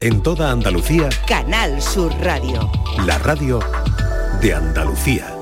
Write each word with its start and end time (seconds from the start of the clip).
En 0.00 0.22
toda 0.22 0.50
Andalucía, 0.50 1.08
Canal 1.26 1.80
Sur 1.80 2.12
Radio. 2.20 2.70
la 3.06 3.16
radio 3.18 3.60
de 4.42 4.52
Andalucía. 4.52 5.34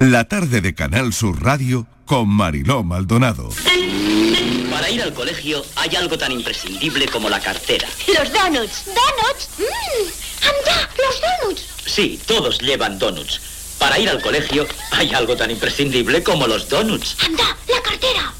La 0.00 0.24
tarde 0.24 0.60
de 0.60 0.74
Canal 0.74 1.12
Sur 1.12 1.40
Radio 1.40 1.86
con 2.04 2.28
Mariló 2.28 2.82
Maldonado. 2.82 3.50
Para 4.72 4.90
ir 4.90 5.02
al 5.02 5.14
colegio 5.14 5.64
hay 5.76 5.94
algo 5.94 6.18
tan 6.18 6.32
imprescindible 6.32 7.06
como 7.06 7.28
la 7.28 7.38
cartera. 7.38 7.86
Los 8.08 8.32
donuts. 8.32 8.86
¿Donuts? 8.86 9.48
Mmm. 9.58 10.10
¡Anda! 10.42 10.90
¡Los 10.98 11.20
donuts! 11.20 11.62
Sí, 11.86 12.20
todos 12.26 12.60
llevan 12.60 12.98
donuts. 12.98 13.40
Para 13.78 14.00
ir 14.00 14.08
al 14.08 14.20
colegio 14.20 14.66
hay 14.90 15.14
algo 15.14 15.36
tan 15.36 15.52
imprescindible 15.52 16.24
como 16.24 16.48
los 16.48 16.68
donuts. 16.68 17.16
¡Anda! 17.24 17.56
¡La 17.68 17.80
cartera! 17.82 18.34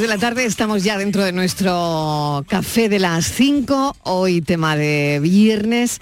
de 0.00 0.06
la 0.06 0.18
tarde 0.18 0.46
estamos 0.46 0.82
ya 0.82 0.96
dentro 0.96 1.22
de 1.22 1.32
nuestro 1.32 2.42
café 2.48 2.88
de 2.88 2.98
las 2.98 3.26
5, 3.26 3.96
hoy 4.04 4.40
tema 4.40 4.74
de 4.74 5.20
viernes 5.22 6.00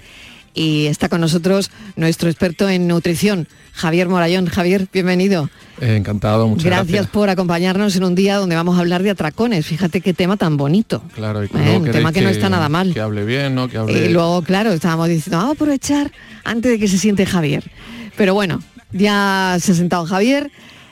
y 0.53 0.85
está 0.85 1.09
con 1.09 1.19
nosotros 1.19 1.69
nuestro 1.97 2.29
experto 2.29 2.69
en 2.69 2.87
nutrición, 2.87 3.49
Javier 3.73 4.07
Morayón. 4.07 4.45
Javier, 4.45 4.87
bienvenido. 4.93 5.49
Eh, 5.81 5.97
encantado, 5.97 6.47
muchas 6.47 6.65
gracias. 6.65 6.87
Gracias 6.87 7.07
por 7.11 7.29
acompañarnos 7.29 7.93
en 7.97 8.05
un 8.05 8.15
día 8.15 8.37
donde 8.37 8.55
vamos 8.55 8.77
a 8.77 8.79
hablar 8.79 9.03
de 9.03 9.09
atracones. 9.09 9.65
Fíjate 9.65 9.99
qué 9.99 10.13
tema 10.13 10.37
tan 10.37 10.55
bonito. 10.55 11.03
Claro, 11.13 11.43
y 11.43 11.47
eh, 11.47 11.77
un 11.77 11.91
tema 11.91 12.13
que, 12.13 12.21
no 12.21 12.29
está 12.29 12.47
nada 12.47 12.69
mal. 12.69 12.93
Que 12.93 13.01
hable 13.01 13.25
bien, 13.25 13.53
¿no? 13.53 13.67
Que 13.67 13.79
hable... 13.79 14.05
Y 14.05 14.13
luego, 14.13 14.41
claro, 14.43 14.71
estábamos 14.71 15.09
diciendo, 15.09 15.37
ah, 15.37 15.41
vamos 15.41 15.55
a 15.55 15.55
aprovechar 15.55 16.11
antes 16.45 16.71
de 16.71 16.79
que 16.79 16.87
se 16.87 16.97
siente 16.97 17.25
Javier. 17.25 17.69
Pero 18.15 18.33
bueno, 18.33 18.61
ya 18.93 19.57
se 19.59 19.73
ha 19.73 19.75
sentado 19.75 20.05
Javier, 20.05 20.51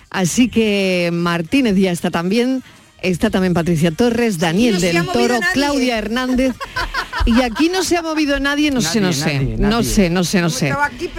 así 0.09 0.49
que 0.49 1.09
Martínez 1.13 1.77
ya 1.77 1.91
está 1.91 2.11
también 2.11 2.63
está 3.01 3.29
también 3.29 3.53
Patricia 3.53 3.91
Torres, 3.91 4.37
Daniel 4.37 4.75
no 4.75 4.79
del 4.79 5.05
Toro. 5.07 5.39
Claudia 5.53 5.97
Hernández. 5.97 6.53
Y 7.27 7.41
aquí 7.41 7.67
no 7.67 7.83
se 7.83 7.97
ha 7.97 8.01
movido 8.01 8.39
nadie, 8.39 8.71
no 8.71 8.79
sé, 8.79 9.01
no 9.01 9.07
Nadie, 9.07 9.21
sé, 9.21 9.33
nadie, 9.33 9.57
no 9.57 9.83
sé, 9.83 10.09
no 10.09 10.23
sé, 10.23 10.39
no 10.41 10.49
sé. 10.49 10.71
Aquí 10.71 11.09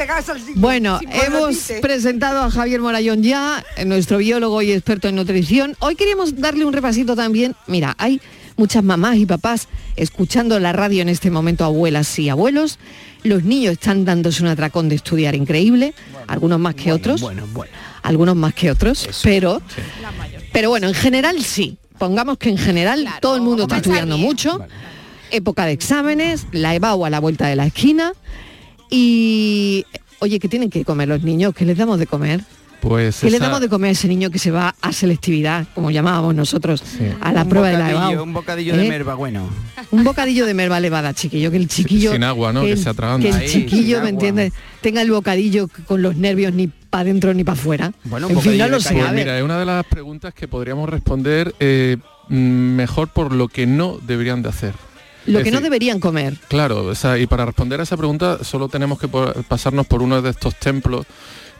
Bueno, 0.54 0.98
hemos 1.02 1.70
presentado 1.82 2.42
a 2.42 2.50
Javier 2.50 2.80
Morayón 2.80 3.22
ya, 3.22 3.62
eh, 3.76 3.84
nuestro 3.84 4.16
biólogo 4.16 4.62
y 4.62 4.72
experto 4.72 5.08
en 5.08 5.16
nutrición. 5.16 5.76
Hoy 5.80 5.96
queríamos 5.96 6.40
darle 6.40 6.64
un 6.64 6.72
repasito 6.72 7.14
también. 7.14 7.54
Mira, 7.66 7.94
hay 7.98 8.22
muchas 8.56 8.82
mamás 8.82 9.16
y 9.16 9.26
papás 9.26 9.68
escuchando 9.96 10.58
la 10.60 10.72
radio 10.72 11.02
en 11.02 11.10
este 11.10 11.30
momento, 11.30 11.66
abuelas 11.66 12.18
y 12.18 12.30
abuelos. 12.30 12.78
Los 13.22 13.44
niños 13.44 13.72
están 13.72 14.06
dándose 14.06 14.42
un 14.42 14.48
atracón 14.48 14.88
de 14.88 14.94
estudiar 14.94 15.34
increíble, 15.34 15.92
algunos 16.26 16.58
más 16.58 16.74
que 16.74 16.92
otros. 16.92 17.20
Bueno, 17.20 17.46
bueno. 17.52 17.72
Algunos 18.02 18.36
más 18.36 18.54
que 18.54 18.70
otros, 18.70 19.08
pero, 19.22 19.60
pero 20.58 20.70
bueno, 20.70 20.88
en 20.88 20.94
general 20.94 21.40
sí. 21.40 21.78
Pongamos 21.98 22.36
que 22.36 22.48
en 22.48 22.58
general 22.58 23.06
todo 23.20 23.36
el 23.36 23.42
mundo 23.42 23.62
está 23.62 23.76
estudiando 23.76 24.18
mucho. 24.18 24.58
Época 25.30 25.64
de 25.66 25.70
exámenes, 25.70 26.48
la 26.50 26.74
EBAU 26.74 27.04
a 27.04 27.10
la 27.10 27.20
vuelta 27.20 27.46
de 27.46 27.54
la 27.54 27.66
esquina. 27.66 28.12
Y, 28.90 29.86
oye, 30.18 30.40
¿qué 30.40 30.48
tienen 30.48 30.68
que 30.68 30.84
comer 30.84 31.06
los 31.06 31.22
niños? 31.22 31.54
¿Qué 31.54 31.64
les 31.64 31.78
damos 31.78 32.00
de 32.00 32.08
comer? 32.08 32.40
Pues 32.80 33.18
¿Qué 33.20 33.30
le 33.30 33.40
damos 33.40 33.60
de 33.60 33.68
comer 33.68 33.88
a 33.88 33.92
ese 33.92 34.06
niño 34.06 34.30
que 34.30 34.38
se 34.38 34.50
va 34.52 34.74
a 34.80 34.92
selectividad, 34.92 35.66
como 35.74 35.90
llamábamos 35.90 36.34
nosotros, 36.34 36.82
a 37.20 37.32
la 37.32 37.42
Un 37.42 37.48
prueba 37.48 37.68
de 37.68 37.78
la 37.78 37.90
EBAU? 37.90 38.22
Un 38.22 38.32
bocadillo 38.32 38.76
de 38.76 38.86
¿Eh? 38.86 38.88
merva, 38.88 39.14
bueno. 39.14 39.48
Un 39.90 40.04
bocadillo 40.04 40.46
de 40.46 40.54
merva 40.54 40.78
le 40.78 40.88
va 40.88 41.00
a 41.00 41.02
dar, 41.02 41.14
chiquillo, 41.14 41.50
que 41.50 41.56
el 41.56 41.66
chiquillo... 41.68 42.12
sin 42.12 42.22
agua, 42.22 42.52
¿no? 42.52 42.62
Que 42.62 42.72
el- 42.72 42.78
se 42.78 42.88
atraganta. 42.88 43.28
Que 43.28 43.34
el 43.34 43.40
Ahí, 43.40 43.48
chiquillo, 43.48 44.00
¿me 44.02 44.10
entiendes? 44.10 44.52
Tenga 44.80 45.02
el 45.02 45.10
bocadillo 45.10 45.68
con 45.86 46.02
los 46.02 46.14
nervios 46.16 46.52
ni 46.52 46.68
para 46.68 47.02
adentro 47.02 47.34
ni 47.34 47.42
para 47.42 47.58
afuera. 47.58 47.92
Bueno, 48.04 48.28
en 48.30 48.40
fin, 48.40 48.56
no 48.58 48.68
lo 48.68 48.80
sé. 48.80 48.94
Pues 48.94 49.04
a 49.06 49.12
ver. 49.12 49.24
mira, 49.24 49.36
es 49.38 49.44
una 49.44 49.58
de 49.58 49.64
las 49.64 49.84
preguntas 49.84 50.32
que 50.32 50.46
podríamos 50.46 50.88
responder 50.88 51.54
eh, 51.58 51.96
mejor 52.28 53.08
por 53.08 53.32
lo 53.32 53.48
que 53.48 53.66
no 53.66 53.98
deberían 54.06 54.42
de 54.42 54.50
hacer. 54.50 54.74
Lo 55.26 55.38
Es 55.40 55.44
que 55.44 55.50
no 55.50 55.60
deberían 55.60 56.00
comer. 56.00 56.36
Claro, 56.48 56.84
o 56.84 56.94
sea, 56.94 57.18
y 57.18 57.26
para 57.26 57.44
responder 57.44 57.80
a 57.80 57.82
esa 57.82 57.96
pregunta 57.96 58.42
solo 58.44 58.68
tenemos 58.68 58.98
que 58.98 59.08
pasarnos 59.08 59.86
por 59.86 60.00
uno 60.00 60.22
de 60.22 60.30
estos 60.30 60.54
templos 60.54 61.06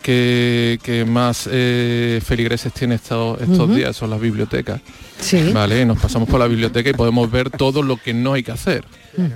que, 0.03 0.79
que 0.83 1.05
más 1.05 1.49
eh, 1.51 2.21
feligreses 2.25 2.73
tiene 2.73 2.95
estos, 2.97 3.41
estos 3.41 3.75
días, 3.75 3.97
son 3.97 4.11
las 4.11 4.21
bibliotecas. 4.21 4.81
Sí. 5.21 5.51
Vale, 5.53 5.85
nos 5.85 5.99
pasamos 5.99 6.29
por 6.29 6.39
la 6.41 6.47
biblioteca 6.47 6.91
y 6.91 6.93
podemos 6.93 7.31
ver 7.31 7.51
todo 7.51 7.83
lo 7.83 7.97
que 7.97 8.15
no 8.15 8.33
hay 8.35 8.43
que 8.43 8.53
hacer. 8.53 8.85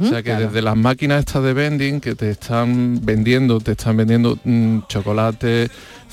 O 0.01 0.07
sea 0.07 0.23
que 0.23 0.33
desde 0.35 0.63
las 0.63 0.77
máquinas 0.77 1.21
estas 1.21 1.43
de 1.43 1.53
vending 1.55 2.01
que 2.01 2.15
te 2.15 2.31
están 2.31 3.01
vendiendo, 3.05 3.59
te 3.59 3.73
están 3.73 3.97
vendiendo 3.97 4.39
mm, 4.45 4.79
chocolate, 4.89 5.69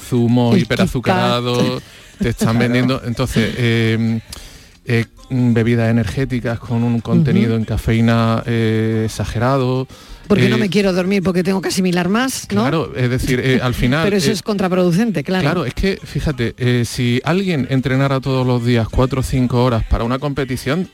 zumo 0.10 0.54
El 0.56 0.62
hiperazucarado, 0.64 1.80
te 2.20 2.30
están 2.30 2.56
Claro. 2.56 2.60
vendiendo. 2.60 3.02
Entonces, 3.06 3.54
eh, 3.58 4.20
eh, 4.86 5.06
mm, 5.30 5.54
bebidas 5.54 5.92
energéticas 5.92 6.58
con 6.60 6.84
un 6.84 7.00
contenido 7.00 7.56
en 7.56 7.64
cafeína 7.64 8.42
eh, 8.48 9.04
exagerado. 9.06 9.88
Porque 10.29 10.47
no 10.47 10.57
eh, 10.57 10.59
me 10.59 10.69
quiero 10.69 10.94
dormir 10.94 11.23
porque 11.23 11.44
tengo 11.44 11.59
que 11.59 11.69
asimilar 11.69 12.07
más, 12.07 12.47
¿no? 12.53 12.62
Claro, 12.62 12.95
es 12.95 13.09
decir, 13.09 13.41
eh, 13.44 13.59
al 13.62 13.73
final... 13.73 14.03
Pero 14.06 14.16
eso 14.16 14.29
eh, 14.29 14.34
es 14.34 14.44
contraproducente, 14.44 15.23
claro. 15.23 15.41
Claro, 15.41 15.66
es 15.66 15.73
que 15.73 16.00
fíjate, 16.01 16.53
si 16.85 17.19
alguien 17.25 17.66
entrenara 17.72 18.22
todos 18.22 18.45
los 18.45 18.63
días 18.63 18.88
cuatro 18.88 19.22
o 19.22 19.23
cinco 19.23 19.63
horas 19.63 19.84
para 19.89 20.03
una 20.03 20.19
competición, 20.19 20.88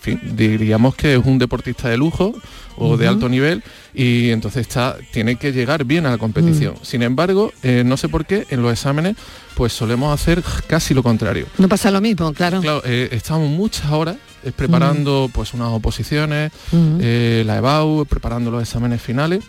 fin, 0.00 0.20
diríamos 0.34 0.96
que 0.96 1.14
es 1.14 1.24
un 1.24 1.38
deportista 1.38 1.88
de 1.88 1.98
lujo 1.98 2.34
o 2.80 2.96
de 2.96 3.06
alto 3.06 3.28
nivel 3.28 3.62
y 3.94 4.30
entonces 4.30 4.62
está, 4.62 4.96
tiene 5.12 5.36
que 5.36 5.52
llegar 5.52 5.84
bien 5.84 6.06
a 6.06 6.10
la 6.10 6.18
competición. 6.18 6.74
Mm. 6.74 6.84
Sin 6.84 7.02
embargo, 7.02 7.52
eh, 7.62 7.82
no 7.86 7.96
sé 7.96 8.08
por 8.08 8.26
qué 8.26 8.46
en 8.50 8.62
los 8.62 8.72
exámenes 8.72 9.16
pues 9.54 9.72
solemos 9.72 10.12
hacer 10.18 10.42
casi 10.66 10.94
lo 10.94 11.02
contrario. 11.02 11.46
No 11.58 11.68
pasa 11.68 11.90
lo 11.90 12.00
mismo, 12.00 12.32
claro. 12.32 12.60
Claro, 12.60 12.82
eh, 12.84 13.08
estamos 13.12 13.48
muchas 13.50 13.90
horas 13.92 14.16
eh, 14.42 14.52
preparando 14.56 15.28
pues 15.32 15.52
unas 15.54 15.68
oposiciones, 15.68 16.50
eh, 16.72 17.42
la 17.46 17.58
EBAU, 17.58 18.06
preparando 18.06 18.50
los 18.50 18.62
exámenes 18.62 19.02
finales. 19.02 19.44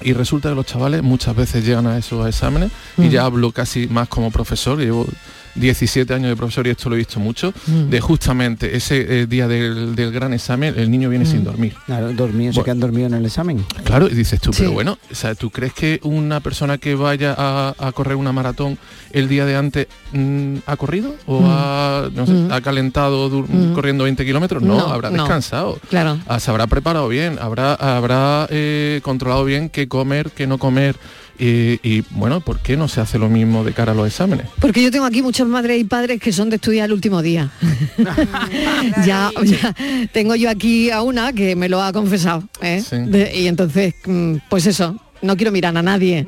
Y 0.00 0.12
resulta 0.12 0.48
que 0.50 0.54
los 0.54 0.64
chavales 0.66 1.02
muchas 1.02 1.34
veces 1.34 1.64
llegan 1.64 1.86
a 1.88 1.98
esos 1.98 2.26
exámenes 2.28 2.70
y 2.98 3.02
Mm. 3.02 3.10
ya 3.10 3.24
hablo 3.24 3.50
casi 3.50 3.88
más 3.88 4.06
como 4.08 4.30
profesor, 4.30 4.78
llevo 4.78 5.06
17 5.54 6.12
años 6.14 6.28
de 6.30 6.36
profesor 6.36 6.66
y 6.66 6.70
esto 6.70 6.88
lo 6.88 6.94
he 6.96 6.98
visto 6.98 7.20
mucho, 7.20 7.52
Mm. 7.66 7.90
de 7.90 8.00
justamente 8.00 8.76
ese 8.76 9.22
eh, 9.22 9.26
día 9.26 9.48
del, 9.48 9.94
del 9.94 10.12
gran 10.12 10.32
examen 10.34 10.74
el 10.76 10.90
niño 10.90 11.08
viene 11.08 11.24
Mm. 11.24 11.28
sin 11.28 11.44
dormir. 11.44 11.74
Claro, 11.86 12.12
dormido, 12.12 12.52
se 12.52 12.58
Bueno. 12.60 12.64
quedan 12.64 12.80
dormidos 12.80 13.12
en 13.12 13.18
el 13.18 13.26
examen. 13.26 13.64
Claro, 13.84 14.06
y 14.08 14.14
dices 14.14 14.40
tú, 14.40 14.50
pero 14.56 14.72
bueno, 14.72 14.98
o 15.10 15.14
sea, 15.14 15.34
¿tú 15.34 15.50
crees 15.50 15.72
que 15.72 16.00
una 16.02 16.40
persona 16.40 16.78
que 16.78 16.94
vaya 16.94 17.34
a, 17.36 17.74
a 17.78 17.92
correr 17.92 18.16
una 18.16 18.32
maratón 18.32 18.78
el 19.12 19.28
día 19.28 19.44
de 19.46 19.56
antes 19.56 19.86
mm, 20.12 20.56
ha 20.66 20.76
corrido? 20.76 21.14
¿O 21.26 21.40
Mm. 21.40 21.44
ha, 21.48 22.08
no 22.14 22.26
sé, 22.26 22.32
Mm. 22.32 22.52
ha 22.52 22.60
calentado 22.60 23.28
Mm. 23.30 23.72
corriendo 23.74 24.04
20 24.04 24.24
kilómetros? 24.24 24.62
No, 24.62 24.76
No, 24.78 24.86
habrá 24.86 25.10
no. 25.10 25.22
descansado. 25.24 25.78
Claro. 25.90 26.18
Ah, 26.26 26.40
se 26.40 26.50
habrá 26.50 26.66
preparado 26.66 27.08
bien, 27.08 27.38
habrá, 27.40 27.74
habrá 27.74 28.46
eh, 28.50 29.00
controlado 29.02 29.44
bien 29.44 29.68
qué 29.70 29.88
comer, 29.88 30.30
qué 30.30 30.46
no 30.46 30.58
comer. 30.58 30.96
Y, 31.38 31.78
y, 31.88 32.04
bueno, 32.10 32.40
¿por 32.40 32.58
qué 32.60 32.76
no 32.76 32.88
se 32.88 33.00
hace 33.00 33.18
lo 33.18 33.28
mismo 33.28 33.62
de 33.64 33.72
cara 33.72 33.92
a 33.92 33.94
los 33.94 34.06
exámenes? 34.06 34.46
Porque 34.60 34.82
yo 34.82 34.90
tengo 34.90 35.04
aquí 35.04 35.22
muchas 35.22 35.46
madres 35.46 35.80
y 35.80 35.84
padres 35.84 36.20
que 36.20 36.32
son 36.32 36.50
de 36.50 36.56
estudiar 36.56 36.86
el 36.86 36.92
último 36.92 37.22
día. 37.22 37.50
ya, 39.06 39.30
ya 39.44 39.74
tengo 40.12 40.34
yo 40.34 40.50
aquí 40.50 40.90
a 40.90 41.02
una 41.02 41.32
que 41.32 41.54
me 41.56 41.68
lo 41.68 41.82
ha 41.82 41.92
confesado. 41.92 42.42
¿eh? 42.60 42.82
De- 42.90 43.36
y 43.36 43.46
entonces, 43.46 43.94
mm, 44.06 44.36
pues 44.48 44.66
eso, 44.66 44.96
no 45.22 45.36
quiero 45.36 45.52
mirar 45.52 45.76
a 45.76 45.82
nadie. 45.82 46.26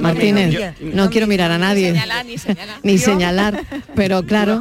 Martínez, 0.00 0.74
no, 0.80 1.10
quiero 1.10 1.26
mirar 1.26 1.50
a 1.50 1.58
nadie. 1.58 2.00
Ni 2.82 2.98
señalar, 2.98 3.62
pero 3.94 4.22
claro, 4.24 4.60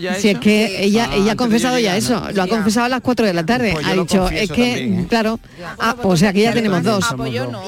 ya 0.00 0.14
si 0.14 0.28
es 0.28 0.38
que 0.38 0.84
ella, 0.84 1.08
Ah, 1.08 1.16
ella 1.16 1.32
ha 1.32 1.36
confesado 1.36 1.78
ya 1.78 1.96
eso, 1.96 2.20
¿no? 2.20 2.30
lo 2.32 2.42
ha 2.42 2.46
confesado 2.46 2.86
a 2.86 2.88
las 2.88 3.00
4 3.00 3.26
de 3.26 3.34
la 3.34 3.46
tarde. 3.46 3.72
Pues 3.72 3.86
yo 3.86 3.92
ha 3.92 3.94
dicho, 3.94 4.28
es 4.28 4.50
que, 4.50 4.70
también, 4.72 5.00
¿eh? 5.00 5.06
claro, 5.08 5.40
ah, 5.78 5.96
o 6.02 6.16
sea 6.16 6.32
que 6.32 6.42
ya 6.42 6.52
tenemos 6.52 6.82
dos. 6.82 7.04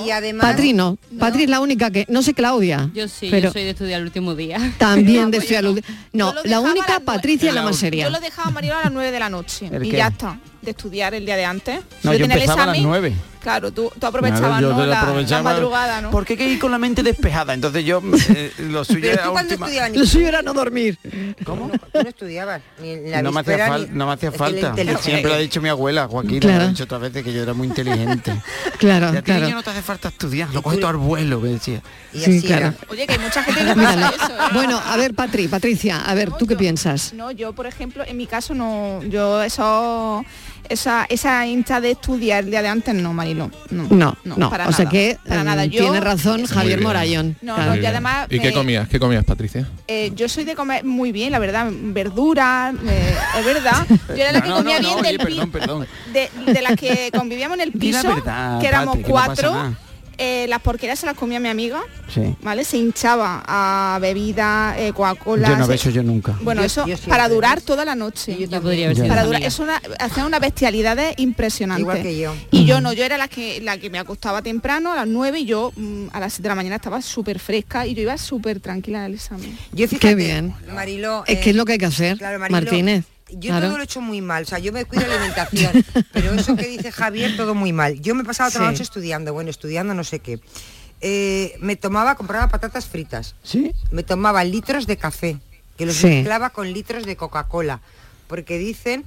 Y 0.07 0.11
además... 0.11 0.47
Patri 0.47 0.73
no, 0.73 0.99
Patri 1.19 1.45
es 1.45 1.51
la 1.51 1.61
única 1.61 1.91
que, 1.91 2.07
no 2.09 2.23
sé 2.23 2.35
Claudia. 2.35 2.91
Yo 2.95 3.09
sí, 3.09 3.29
pero 3.31 3.49
yo 3.49 3.53
soy 3.53 3.65
de 3.65 3.71
estudiar 3.71 4.01
el 4.01 4.07
último 4.07 4.35
día. 4.35 4.59
también 4.79 5.31
de 5.31 5.39
estudiar. 5.39 5.65
No, 6.12 6.35
la 6.45 6.61
única. 6.61 7.01
Patricia 7.01 7.49
es 7.49 7.55
la 7.55 7.62
más 7.62 7.77
seria. 7.77 8.05
Yo 8.05 8.11
lo 8.11 8.21
dejaba 8.21 8.49
a 8.49 8.51
Mariola 8.51 8.81
a 8.81 8.85
las 8.85 8.93
9 8.93 9.11
de 9.11 9.19
la 9.19 9.31
noche 9.31 9.69
¿El 9.73 9.85
y 9.85 9.91
ya 9.91 10.09
está. 10.09 10.39
De 10.62 10.71
estudiar 10.71 11.15
el 11.15 11.25
día 11.27 11.37
de 11.37 11.45
antes. 11.45 11.81
No, 12.03 12.12
yo 12.15 12.25
el 12.25 12.31
empezaba 12.31 12.62
a 12.65 12.67
las 12.67 12.75
examen, 12.77 12.83
nueve. 12.83 13.12
Claro, 13.41 13.73
tú, 13.73 13.91
tú 13.99 14.07
aprovechabas 14.07 14.59
Claro, 14.59 14.73
¿no? 14.75 14.81
la, 14.81 14.87
la 14.87 15.01
aprovechaba. 15.01 15.43
madrugada, 15.43 16.03
¿no? 16.03 16.11
Porque 16.11 16.35
hay 16.35 16.37
que 16.37 16.49
ir 16.51 16.59
con 16.59 16.71
la 16.71 16.77
mente 16.77 17.03
despejada. 17.03 17.55
Entonces 17.55 17.87
yo 17.87 18.03
eh, 18.35 18.53
lo 18.59 18.85
suyo 18.85 19.11
era 19.11 19.31
última- 19.31 19.67
Lo 19.95 20.05
suyo 20.05 20.29
era 20.29 20.43
no 20.43 20.53
dormir. 20.53 20.99
¿Cómo? 21.47 21.71
Tú 21.71 22.03
no 22.03 22.09
estudiabas 22.11 22.61
ni 22.83 22.97
la 23.09 23.23
no 23.23 23.33
me 23.33 23.41
hacía, 23.41 23.57
víspera, 23.57 23.75
fal- 23.79 23.89
ni- 23.89 23.97
no 23.99 24.07
me 24.07 24.12
hacía 24.12 24.29
es 24.29 24.35
que 24.35 24.39
la 24.39 24.45
falta. 24.75 25.03
Siempre 25.03 25.31
lo 25.31 25.35
ha 25.37 25.39
dicho 25.39 25.62
mi 25.62 25.71
abuela, 25.71 26.07
Joaquín, 26.07 26.41
Claro. 26.41 26.59
lo 26.59 26.65
ha 26.65 26.69
dicho 26.69 26.85
otras 26.85 27.01
veces 27.01 27.25
que 27.25 27.33
yo 27.33 27.43
era 27.43 27.55
muy 27.55 27.67
inteligente. 27.69 28.33
Claro, 28.79 29.07
Y 29.12 29.17
a 29.17 29.21
ti 29.21 29.25
claro. 29.27 29.45
niño 29.45 29.57
no 29.57 29.62
te 29.62 29.71
hace 29.71 29.83
falta 29.83 30.09
estudiar, 30.09 30.49
lo 30.55 30.62
coges 30.62 30.81
todo 30.81 30.89
al 30.91 30.97
vuelo, 30.97 31.39
me 31.41 31.51
decía. 31.51 31.83
Y 32.15 32.19
Sí, 32.21 32.39
así 32.39 32.47
claro. 32.47 32.67
era. 32.69 32.75
Oye, 32.89 33.07
que 33.07 33.12
hay 33.15 33.19
mucha 33.19 33.43
gente 33.43 33.61
que 33.65 33.75
pasa 33.75 34.09
eso, 34.17 34.33
¿eh? 34.33 34.37
Bueno, 34.55 34.81
a 34.83 34.97
ver, 34.97 35.15
Patri, 35.15 35.49
Patricia, 35.49 36.01
a 36.03 36.15
ver, 36.15 36.31
No, 36.31 36.37
¿tú 36.37 36.47
qué 36.47 36.57
piensas? 36.57 37.12
No, 37.15 37.31
yo 37.31 37.53
por 37.55 37.67
ejemplo, 37.67 38.05
en 38.07 38.17
mi 38.17 38.27
caso 38.27 38.55
no, 38.55 39.03
yo 39.05 39.43
eso, 39.43 40.25
esa, 40.70 41.05
esa 41.08 41.46
hincha 41.46 41.81
de 41.81 41.90
estudiar 41.90 42.44
el 42.44 42.50
día 42.50 42.62
de 42.62 42.69
antes 42.69 42.94
no, 42.94 43.12
Marilo. 43.12 43.50
No, 43.70 43.87
No, 43.90 44.17
no, 44.25 44.49
para 44.50 44.69
o 44.69 44.72
sea 44.72 44.87
nada, 44.87 44.90
que 44.90 45.19
para 45.28 45.43
mm, 45.43 45.46
nada. 45.46 45.64
Yo, 45.67 45.82
tiene 45.82 46.00
razón 46.00 46.46
Javier. 46.46 46.81
Morayón. 46.81 47.37
No, 47.43 47.55
claro. 47.56 47.70
no, 47.70 47.76
Muy 47.76 47.84
y 47.84 47.87
además 47.87 48.26
¿Y 48.31 48.38
qué 48.40 48.52
comías? 48.52 48.88
¿Qué 48.88 48.99
comías, 48.99 49.25
Patricia? 49.25 49.69
eh, 49.87 50.12
yo 50.14 50.28
soy 50.28 50.44
de 50.44 50.55
comer 50.55 50.84
muy 50.84 51.12
bien, 51.12 51.32
la 51.32 51.38
verdad, 51.38 51.69
verduras, 51.70 52.75
eh, 52.87 53.14
es 53.38 53.44
verdad. 53.44 53.87
Yo 54.08 54.14
era 54.14 54.32
la 54.32 54.40
que 54.40 54.49
No, 54.49 54.56
comía 54.56 54.81
no, 54.81 54.88
bien 54.88 54.96
no, 54.96 55.02
del 55.02 55.17
oye, 55.17 55.19
pi- 55.19 55.25
perdón, 55.34 55.50
perdón. 55.50 55.87
De, 56.12 56.31
de 56.52 56.62
las 56.62 56.76
que 56.76 57.11
convivíamos 57.14 57.56
en 57.58 57.62
el 57.62 57.73
piso, 57.73 58.06
verdad, 58.08 58.61
que 58.61 58.66
éramos 58.69 58.96
que 58.96 59.02
cuatro. 59.02 59.75
Eh, 60.20 60.46
las 60.49 60.61
porquerías 60.61 60.99
se 60.99 61.06
las 61.06 61.17
comía 61.17 61.40
mi 61.40 61.49
amiga, 61.49 61.81
Sí. 62.12 62.37
¿vale? 62.43 62.62
Se 62.64 62.76
hinchaba 62.76 63.43
a 63.46 63.99
bebidas, 64.00 64.76
eh, 64.78 64.93
Coca-Cola. 64.94 65.49
Yo 65.49 65.56
no 65.56 65.64
se- 65.64 65.70
beso 65.72 65.90
yo 65.90 66.02
nunca. 66.02 66.37
Bueno, 66.43 66.61
Yo- 66.61 66.67
eso 66.67 66.87
yo 66.87 66.96
para 67.08 67.28
durar 67.28 67.61
toda 67.62 67.84
la 67.84 67.94
noche. 67.94 68.37
Yo 68.38 68.61
podría 68.61 68.84
haber 68.87 68.96
sido 68.96 69.08
para 69.08 69.25
durar, 69.25 69.43
es 69.43 69.58
una, 69.58 69.81
hacían 69.99 70.26
unas 70.26 70.40
bestialidades 70.40 71.14
impresionantes. 71.17 71.81
Igual 71.82 72.02
que 72.02 72.19
yo. 72.19 72.34
Y 72.50 72.67
yo 72.67 72.81
no, 72.81 72.93
yo 72.93 73.05
era 73.05 73.17
la 73.19 73.28
que 73.28 73.61
la 73.62 73.78
que 73.78 73.88
me 73.90 73.99
acostaba 73.99 74.43
temprano 74.43 74.93
a 74.93 74.96
las 74.96 75.06
9 75.08 75.40
y 75.40 75.46
yo 75.46 75.72
mm, 75.75 76.08
a 76.12 76.20
las 76.20 76.34
7 76.34 76.43
de 76.44 76.49
la 76.50 76.55
mañana 76.55 76.76
estaba 76.76 77.00
súper 77.02 77.38
fresca 77.38 77.87
y 77.87 77.94
yo 77.94 78.02
iba 78.02 78.16
súper 78.19 78.61
tranquila 78.61 79.05
al 79.06 79.14
examen. 79.14 79.56
Yo 79.73 79.88
fíjate, 79.88 80.08
Qué 80.08 80.14
bien. 80.14 80.55
Mariló, 80.75 81.25
Es 81.26 81.38
eh, 81.38 81.40
que 81.40 81.50
es 81.50 81.56
lo 81.56 81.64
que 81.64 81.73
hay 81.73 81.78
que 81.78 81.87
hacer, 81.87 82.19
claro, 82.19 82.38
Martínez. 82.38 83.05
Yo 83.35 83.50
claro. 83.50 83.67
todo 83.69 83.77
lo 83.77 83.82
he 83.82 83.85
hecho 83.85 84.00
muy 84.00 84.21
mal, 84.21 84.43
o 84.43 84.47
sea, 84.47 84.59
yo 84.59 84.73
me 84.73 84.85
cuido 84.85 85.06
la 85.06 85.15
alimentación, 85.15 85.85
pero 86.12 86.32
eso 86.35 86.56
que 86.56 86.67
dice 86.69 86.91
Javier, 86.93 87.37
todo 87.37 87.55
muy 87.55 87.73
mal. 87.73 88.00
Yo 88.00 88.15
me 88.15 88.25
pasaba 88.25 88.50
toda 88.50 88.62
la 88.65 88.69
Sí. 88.71 88.73
noche 88.75 88.82
estudiando, 88.82 89.32
bueno, 89.32 89.50
estudiando 89.50 89.94
no 89.94 90.05
sé 90.05 90.19
qué. 90.21 90.41
Eh, 91.00 91.55
me 91.61 91.77
tomaba, 91.77 92.15
compraba 92.15 92.49
patatas 92.49 92.87
fritas, 92.87 93.35
¿Sí? 93.43 93.73
me 93.91 94.03
tomaba 94.03 94.44
litros 94.44 94.87
de 94.87 94.97
café, 94.97 95.38
que 95.79 95.87
los 95.87 95.97
Sí. 95.97 96.06
mezclaba 96.09 96.50
con 96.50 96.73
litros 96.73 97.06
de 97.06 97.17
Coca-Cola, 97.17 97.81
porque 98.29 98.59
dicen 98.59 99.05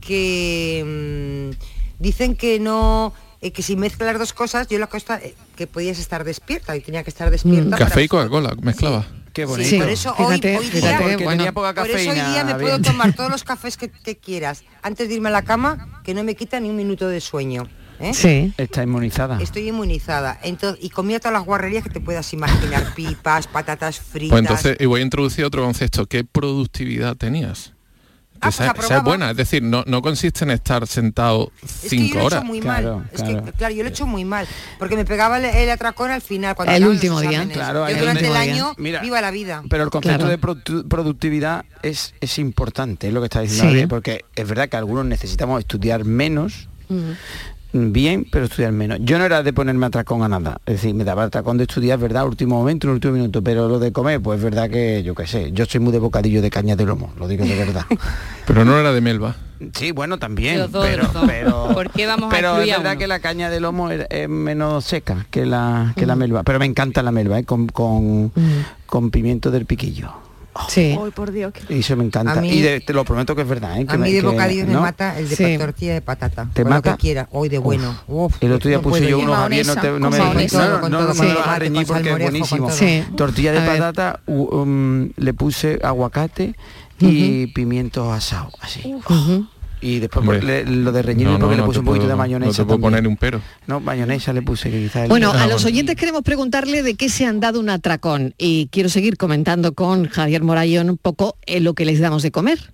que 0.00 1.52
mm, 1.54 2.02
dicen 2.02 2.34
que 2.36 2.58
no 2.60 3.12
eh, 3.42 3.52
que 3.52 3.62
si 3.62 3.74
mezclas 3.76 4.08
las 4.12 4.18
dos 4.18 4.32
cosas, 4.34 4.68
yo 4.68 4.78
la 4.78 4.86
cosa 4.88 5.16
eh, 5.22 5.34
que 5.56 5.66
podías 5.66 5.98
estar 5.98 6.24
despierta 6.24 6.76
y 6.76 6.80
tenía 6.80 7.02
que 7.04 7.10
estar 7.10 7.30
despierta. 7.30 7.70
para- 7.70 7.86
Café 7.88 8.02
y 8.04 8.08
Coca-Cola, 8.08 8.54
mezclaba. 8.60 9.06
Qué 9.40 9.46
bonito. 9.46 9.70
Sí, 9.70 9.78
por 9.78 9.88
eso 9.88 10.14
hoy, 10.18 10.26
fíjate, 10.26 10.58
hoy 10.58 10.66
fíjate, 10.66 10.86
día, 10.86 10.98
Porque 10.98 11.24
bueno. 11.24 11.38
tenía 11.38 11.52
poca 11.52 11.74
por 11.74 11.88
eso 11.88 12.10
hoy 12.10 12.16
día 12.16 12.44
me 12.44 12.54
puedo 12.56 12.78
tomar 12.80 13.14
todos 13.14 13.30
los 13.30 13.42
cafés 13.50 13.78
que, 13.78 13.90
que 13.90 14.18
quieras 14.18 14.64
antes 14.82 15.08
de 15.08 15.14
irme 15.14 15.30
a 15.30 15.32
la 15.32 15.42
cama, 15.42 16.02
que 16.04 16.12
no 16.12 16.24
me 16.24 16.34
quita 16.34 16.60
ni 16.60 16.68
un 16.68 16.76
minuto 16.76 17.08
de 17.08 17.20
sueño. 17.22 17.68
¿eh? 18.00 18.12
Sí. 18.12 18.52
Está 18.58 18.82
inmunizada. 18.82 19.40
Estoy 19.40 19.68
inmunizada. 19.68 20.38
Entonces, 20.42 20.84
y 20.84 20.90
comía 20.90 21.20
todas 21.20 21.32
las 21.32 21.44
guarrerías 21.44 21.84
que 21.84 21.90
te 21.90 22.00
puedas 22.00 22.32
imaginar, 22.32 22.92
pipas, 22.96 23.46
patatas 23.46 23.98
fritas. 23.98 24.30
Pues 24.30 24.40
entonces, 24.42 24.76
y 24.78 24.86
voy 24.86 25.00
a 25.00 25.04
introducir 25.04 25.44
otro 25.44 25.62
concepto. 25.62 26.06
¿Qué 26.06 26.24
productividad 26.24 27.16
tenías? 27.16 27.72
Ah, 28.42 28.72
pues 28.74 28.86
esa, 28.86 28.96
es 28.98 29.02
buena, 29.04 29.30
es 29.32 29.36
decir, 29.36 29.62
no, 29.62 29.84
no 29.86 30.00
consiste 30.02 30.44
en 30.44 30.50
estar 30.52 30.86
sentado 30.86 31.52
es 31.62 31.90
que 31.90 31.96
yo 31.98 32.02
cinco 32.04 32.18
he 32.18 32.22
horas. 32.22 32.38
hecho 32.38 32.46
muy 32.46 32.60
Claro, 32.60 32.96
mal. 32.98 33.08
Es 33.12 33.22
claro. 33.22 33.44
que, 33.44 33.52
claro, 33.52 33.74
yo 33.74 33.82
lo 33.82 33.88
he 33.88 33.92
hecho 33.92 34.06
muy 34.06 34.24
mal. 34.24 34.46
Porque 34.78 34.96
me 34.96 35.04
pegaba 35.04 35.38
el, 35.38 35.44
el 35.44 35.70
atracón 35.70 36.10
al 36.10 36.22
final. 36.22 36.54
Cuando 36.54 36.74
El 36.74 36.86
último 36.86 37.20
día. 37.20 37.46
Claro, 37.52 37.88
yo 37.88 37.98
durante 37.98 38.26
el 38.26 38.36
año, 38.36 38.74
Mira, 38.78 39.00
viva 39.02 39.20
la 39.20 39.30
vida. 39.30 39.62
Pero 39.68 39.84
el 39.84 39.90
concepto 39.90 40.24
Claro. 40.26 40.30
de 40.30 40.40
produ- 40.40 40.88
productividad 40.88 41.64
es, 41.82 42.14
es 42.20 42.38
importante, 42.38 43.08
es 43.08 43.12
lo 43.14 43.20
que 43.20 43.26
está 43.26 43.40
diciendo 43.40 43.78
Sí. 43.78 43.86
Porque 43.86 44.24
es 44.34 44.48
verdad 44.48 44.68
que 44.68 44.76
algunos 44.76 45.04
necesitamos 45.04 45.60
estudiar 45.60 46.04
menos, 46.04 46.68
bien, 47.72 48.26
pero 48.30 48.44
estudiar 48.46 48.72
menos. 48.72 48.98
Yo 49.02 49.18
no 49.18 49.24
era 49.24 49.42
de 49.42 49.52
ponerme 49.52 49.86
atracón 49.86 50.22
a 50.22 50.28
nada, 50.28 50.60
es 50.66 50.74
decir, 50.74 50.94
me 50.94 51.04
daba 51.04 51.24
atracón 51.24 51.56
de 51.58 51.64
estudiar, 51.64 51.98
verdad, 51.98 52.26
último 52.26 52.56
momento, 52.56 52.86
en 52.88 52.94
último 52.94 53.14
minuto, 53.14 53.42
pero 53.42 53.68
lo 53.68 53.78
de 53.78 53.92
comer, 53.92 54.20
pues 54.20 54.38
es 54.38 54.44
verdad 54.44 54.68
que 54.70 55.02
yo 55.02 55.14
qué 55.14 55.26
sé, 55.26 55.52
yo 55.52 55.64
soy 55.66 55.80
muy 55.80 55.92
de 55.92 55.98
bocadillo 55.98 56.42
de 56.42 56.50
caña 56.50 56.76
de 56.76 56.84
lomo, 56.84 57.12
lo 57.18 57.28
digo 57.28 57.44
de 57.44 57.54
verdad. 57.56 57.84
Pero 58.46 58.64
no 58.64 58.78
era 58.78 58.92
de 58.92 59.00
Melba. 59.00 59.36
Sí, 59.74 59.92
bueno, 59.92 60.18
también, 60.18 60.58
Los 60.58 60.72
dos, 60.72 60.86
pero, 60.86 61.02
los 61.04 61.12
dos. 61.12 61.24
pero, 61.26 61.68
¿Por 61.74 61.90
qué 61.90 62.06
vamos 62.06 62.32
a 62.32 62.36
pero 62.36 62.58
es 62.60 62.72
a 62.72 62.78
verdad 62.78 62.92
uno? 62.92 62.98
que 62.98 63.06
la 63.06 63.20
caña 63.20 63.50
de 63.50 63.60
lomo 63.60 63.90
es, 63.90 64.06
es 64.10 64.28
menos 64.28 64.84
seca 64.84 65.26
que 65.30 65.44
la, 65.46 65.92
que 65.96 66.06
la 66.06 66.16
melva, 66.16 66.42
pero 66.42 66.58
me 66.58 66.64
encanta 66.64 67.02
la 67.02 67.12
melva, 67.12 67.38
¿eh? 67.38 67.44
con, 67.44 67.66
con, 67.68 68.32
con 68.86 69.10
pimiento 69.10 69.50
del 69.50 69.66
piquillo. 69.66 70.12
Sí. 70.68 70.96
Ay, 71.00 71.10
por 71.12 71.30
Dios. 71.32 71.52
que- 71.52 71.74
Y 71.74 71.78
eso 71.80 71.96
me 71.96 72.04
encanta. 72.04 72.40
Mí- 72.40 72.50
y 72.50 72.60
de- 72.60 72.80
te 72.80 72.92
lo 72.92 73.04
prometo 73.04 73.36
que 73.36 73.42
es 73.42 73.48
verdad. 73.48 73.78
¿eh? 73.80 73.86
Que 73.86 73.94
A 73.94 73.96
mí 73.96 74.02
me- 74.08 74.12
de 74.12 74.20
que- 74.20 74.26
bocadillos 74.26 74.66
me 74.68 74.74
mata 74.76 75.18
el 75.18 75.28
de 75.28 75.36
Sí. 75.36 75.56
tortilla 75.58 75.94
de 75.94 76.00
patata. 76.02 76.48
¿Te 76.52 76.62
con 76.62 76.70
mata? 76.70 76.90
Lo 76.90 76.96
que 76.96 77.00
quiera, 77.00 77.28
hoy 77.32 77.48
de 77.48 77.58
bueno. 77.58 77.96
Uf, 78.08 78.34
El 78.40 78.52
otro 78.52 78.68
día 78.68 78.78
no 78.78 78.82
puse 78.82 79.08
yo 79.08 79.18
unos 79.20 79.36
Javier, 79.36 79.66
no, 79.66 79.74
te, 79.74 79.80
no 79.80 79.92
Con 79.92 80.10
me 80.10 80.18
no, 80.18 81.14
me 81.14 81.28
lo 81.28 81.38
vas 81.38 81.48
a 81.48 81.58
reñir 81.58 81.86
porque 81.86 82.10
es 82.10 82.18
buenísimo. 82.18 82.70
Sí. 82.70 83.04
Tortilla 83.16 83.52
de 83.52 83.60
patata, 83.60 84.20
um, 84.26 85.10
le 85.16 85.34
puse 85.34 85.78
aguacate 85.82 86.54
y 86.98 87.46
pimientos 87.48 88.12
asados, 88.12 88.52
así. 88.60 88.94
Y 89.82 89.98
después 89.98 90.20
Hombre. 90.20 90.42
le- 90.42 90.64
lo 90.64 90.92
de 90.92 91.02
reñirle 91.02 91.32
No, 91.32 91.38
no, 91.38 91.44
porque 91.46 91.56
le 91.56 91.62
puse 91.62 91.78
un 91.78 91.84
poquito 91.86 92.02
puedo- 92.04 92.10
de 92.12 92.16
mayonesa. 92.18 92.46
No 92.48 92.52
te 92.52 92.56
puedo 92.64 92.68
también. 92.80 92.80
poner 93.04 93.08
un 93.08 93.16
pero. 93.16 93.40
No, 93.66 93.80
mayonesa 93.80 94.32
le 94.32 94.42
puse 94.42 94.70
que 94.70 94.78
quizás 94.82 95.04
el- 95.04 95.08
Bueno, 95.08 95.32
a 95.32 95.46
los 95.46 95.64
oyentes 95.64 95.96
queremos 95.96 96.22
preguntarle 96.22 96.82
de 96.82 96.94
qué 96.96 97.08
se 97.08 97.24
han 97.24 97.40
dado 97.40 97.58
un 97.60 97.70
atracón 97.70 98.34
y 98.36 98.68
quiero 98.70 98.88
seguir 98.90 99.16
comentando 99.16 99.72
con 99.72 100.06
Javier 100.08 100.42
Morayón 100.42 100.90
un 100.90 100.98
poco 100.98 101.36
en 101.46 101.64
lo 101.64 101.74
que 101.74 101.84
les 101.86 101.98
damos 102.00 102.22
de 102.22 102.30
comer 102.30 102.72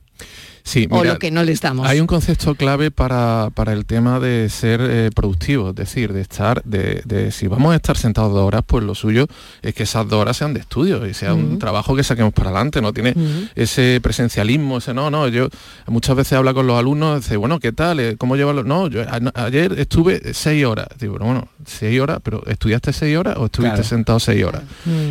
Sí, 0.69 0.89
o 0.91 1.05
lo 1.05 1.17
que 1.21 1.31
no 1.31 1.45
les 1.45 1.61
damos. 1.61 1.87
Hay 1.87 2.01
un 2.01 2.09
concepto 2.09 2.57
clave 2.57 2.91
para, 2.91 3.51
para 3.55 3.73
el 3.73 3.87
tema 3.87 4.19
de 4.19 4.49
ser 4.51 4.81
eh, 4.83 5.11
productivo, 5.15 5.71
es 5.71 5.77
decir, 5.77 6.13
de 6.13 6.21
estar, 6.23 6.61
de, 6.65 7.03
de 7.05 7.31
si 7.31 7.47
vamos 7.47 7.73
a 7.73 7.77
estar 7.77 7.97
sentados 7.97 8.33
dos 8.33 8.43
horas, 8.43 8.63
pues 8.67 8.83
lo 8.83 8.97
suyo 8.97 9.29
es 9.63 9.75
que 9.75 9.85
esas 9.85 10.09
dos 10.09 10.21
horas 10.21 10.37
sean 10.37 10.55
de 10.55 10.61
estudio 10.61 11.07
y 11.07 11.15
sea 11.15 11.35
un 11.35 11.61
trabajo 11.61 11.95
que 11.95 12.03
saquemos 12.03 12.33
para 12.33 12.51
adelante, 12.51 12.83
no 12.83 12.93
tiene 12.93 13.15
ese 13.55 14.01
presencialismo, 14.03 14.79
ese 14.79 14.93
no, 14.93 15.09
no, 15.09 15.29
yo 15.29 15.49
muchas 15.87 16.17
veces 16.17 16.33
habla 16.33 16.53
con 16.53 16.67
los 16.67 16.77
alumnos, 16.77 17.21
dice, 17.23 17.37
bueno, 17.37 17.61
¿qué 17.61 17.71
tal? 17.71 18.01
Eh, 18.01 18.17
¿Cómo 18.19 18.35
llevarlo? 18.35 18.65
No, 18.65 18.89
yo 18.89 19.03
a- 19.03 19.45
ayer 19.45 19.73
estuve 19.79 20.35
seis 20.35 20.65
horas. 20.65 20.89
Digo, 20.99 21.13
bueno, 21.13 21.27
bueno, 21.27 21.49
seis 21.65 22.01
horas, 22.01 22.19
pero 22.25 22.43
¿estudiaste 22.45 22.93
seis 22.93 23.17
horas 23.17 23.37
o 23.39 23.45
estuviste 23.47 23.77
Claro. 23.77 23.89
sentado 23.89 24.19
seis 24.19 24.43
horas? 24.45 24.63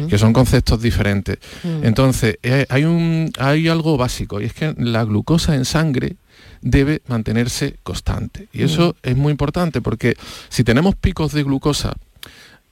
Que 0.09 0.17
son 0.17 0.33
conceptos 0.33 0.81
diferentes. 0.81 1.37
Entonces, 1.81 2.37
eh, 2.43 2.65
hay, 2.67 2.83
un, 2.83 3.31
hay 3.39 3.69
algo 3.69 3.95
básico 3.95 4.41
y 4.41 4.45
es 4.45 4.53
que 4.53 4.73
la 4.77 5.05
glucosa 5.05 5.44
en 5.53 5.65
sangre 5.65 6.15
debe 6.61 7.01
mantenerse 7.07 7.75
constante. 7.83 8.47
Y 8.51 8.63
eso 8.63 8.95
es 9.03 9.15
muy 9.15 9.31
importante 9.31 9.81
porque 9.81 10.15
si 10.49 10.63
tenemos 10.63 10.95
picos 10.95 11.31
de 11.31 11.43
glucosa 11.43 11.93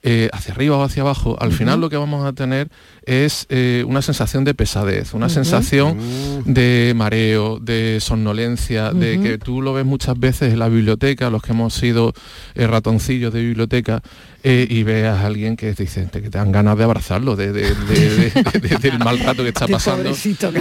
eh, 0.06 0.30
hacia 0.34 0.54
arriba 0.54 0.76
o 0.76 0.84
hacia 0.84 1.02
abajo, 1.02 1.38
al 1.40 1.54
final 1.54 1.80
lo 1.80 1.90
que 1.90 1.96
vamos 1.96 2.26
a 2.26 2.34
tener 2.34 2.68
es 3.06 3.46
eh, 3.48 3.86
una 3.88 4.02
sensación 4.02 4.44
de 4.44 4.54
pesadez, 4.54 5.14
una 5.14 5.30
sensación 5.30 5.98
de 6.44 6.92
mareo, 6.94 7.58
de 7.60 8.00
somnolencia, 8.02 8.92
de 8.92 9.22
que 9.22 9.38
tú 9.38 9.62
lo 9.62 9.72
ves 9.72 9.86
muchas 9.86 10.20
veces 10.20 10.52
en 10.52 10.60
la 10.60 10.68
biblioteca, 10.68 11.30
los 11.30 11.42
que 11.42 11.54
hemos 11.54 11.74
sido 11.74 12.14
eh, 12.56 12.68
ratoncillos 12.68 13.32
de 13.32 13.44
biblioteca, 13.44 14.02
eh, 14.44 14.68
y 14.70 14.84
veas 14.84 15.20
a 15.22 15.26
alguien 15.26 15.56
que 15.56 15.74
dice 15.74 16.08
que 16.12 16.20
te 16.22 16.30
dan 16.38 16.52
ganas 16.52 16.78
de 16.78 16.84
abrazarlo, 16.84 17.36
de, 17.36 17.54
de- 17.54 17.74
de- 17.74 18.30
de- 18.30 18.60
de- 18.60 18.78
del 18.78 19.00
mal 19.00 19.18
rato 19.20 19.42
que 19.44 19.50
está 19.50 19.68
pasando 19.70 20.10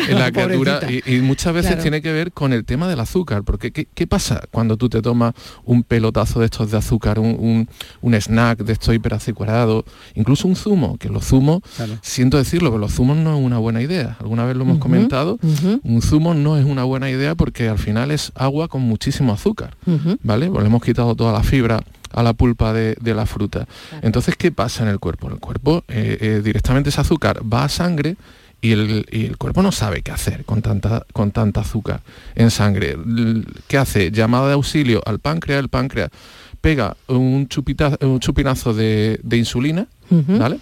en 0.09 0.19
la 0.19 0.31
criatura. 0.31 0.81
Y, 0.89 1.17
y 1.17 1.21
muchas 1.21 1.53
veces 1.53 1.71
Claro. 1.73 1.83
tiene 1.83 2.03
que 2.03 2.13
ver 2.13 2.33
con 2.33 2.53
el 2.53 2.65
tema 2.65 2.87
del 2.89 3.01
azúcar, 3.01 3.43
porque 3.43 3.73
¿qué, 3.73 3.89
qué 3.93 4.07
pasa 4.07 4.43
cuando 4.51 4.77
tú 4.77 4.89
te 4.89 5.03
tomas 5.03 5.35
un 5.65 5.83
pelotazo 5.83 6.39
de 6.41 6.47
estos 6.47 6.71
de 6.71 6.79
azúcar, 6.79 7.19
un, 7.19 7.37
un- 7.39 7.69
un 8.03 8.15
snack 8.15 8.61
de 8.61 8.73
estos 8.75 8.95
hiperazucarado, 8.95 9.85
incluso 10.15 10.47
un 10.49 10.57
zumo, 10.57 10.97
que 10.99 11.09
los 11.09 11.25
zumos, 11.27 11.61
Claro. 11.77 11.99
siento 12.03 12.37
decirlo, 12.39 12.71
pero 12.71 12.79
los 12.79 12.93
zumos 12.93 13.17
no 13.17 13.37
es 13.37 13.45
una 13.45 13.59
buena 13.59 13.83
idea. 13.83 14.17
Alguna 14.21 14.45
vez 14.45 14.57
lo 14.57 14.63
hemos 14.63 14.79
comentado. 14.79 15.39
Un 15.83 16.03
zumo 16.03 16.35
no 16.35 16.57
es 16.57 16.65
una 16.65 16.85
buena 16.85 17.11
idea 17.11 17.35
porque 17.35 17.69
al 17.69 17.79
final 17.79 18.11
es 18.11 18.33
agua 18.35 18.69
con 18.69 18.83
muchísimo 18.83 19.33
azúcar. 19.33 19.77
¿vale? 20.23 20.49
Pues 20.49 20.63
le 20.63 20.69
hemos 20.69 20.83
quitado 20.83 21.15
toda 21.15 21.33
la 21.33 21.43
fibra 21.43 21.83
a 22.13 22.23
la 22.23 22.33
pulpa 22.33 22.73
de, 22.73 22.97
de 23.01 23.15
la 23.15 23.27
fruta. 23.27 23.67
Entonces, 24.03 24.37
¿qué 24.37 24.51
pasa 24.53 24.83
en 24.83 24.89
el 24.89 24.99
cuerpo? 24.99 25.27
En 25.29 25.35
el 25.35 25.39
cuerpo 25.41 25.85
eh, 25.89 26.19
eh, 26.21 26.41
directamente 26.45 26.91
ese 26.91 27.01
azúcar 27.01 27.43
va 27.51 27.65
a 27.65 27.69
sangre 27.69 28.17
y 28.61 28.73
el, 28.73 29.07
y 29.11 29.27
el 29.27 29.37
cuerpo 29.39 29.63
no 29.63 29.73
sabe 29.73 30.03
qué 30.03 30.13
hacer 30.13 30.45
con 30.45 30.63
tanta, 30.63 31.05
con 31.13 31.31
tanta 31.33 31.61
azúcar 31.63 32.01
en 32.37 32.51
sangre. 32.51 32.97
¿Qué 33.67 33.77
hace? 33.79 34.11
Llamada 34.13 34.47
de 34.49 34.53
auxilio 34.55 35.03
al 35.05 35.19
páncreas, 35.19 35.61
el 35.61 35.69
páncreas 35.69 36.11
pega 36.61 36.97
un, 37.09 37.49
chupita- 37.49 37.99
un 38.05 38.21
chupinazo 38.21 38.73
de, 38.73 39.19
de 39.23 39.37
insulina. 39.37 39.87
¿vale? 40.39 40.59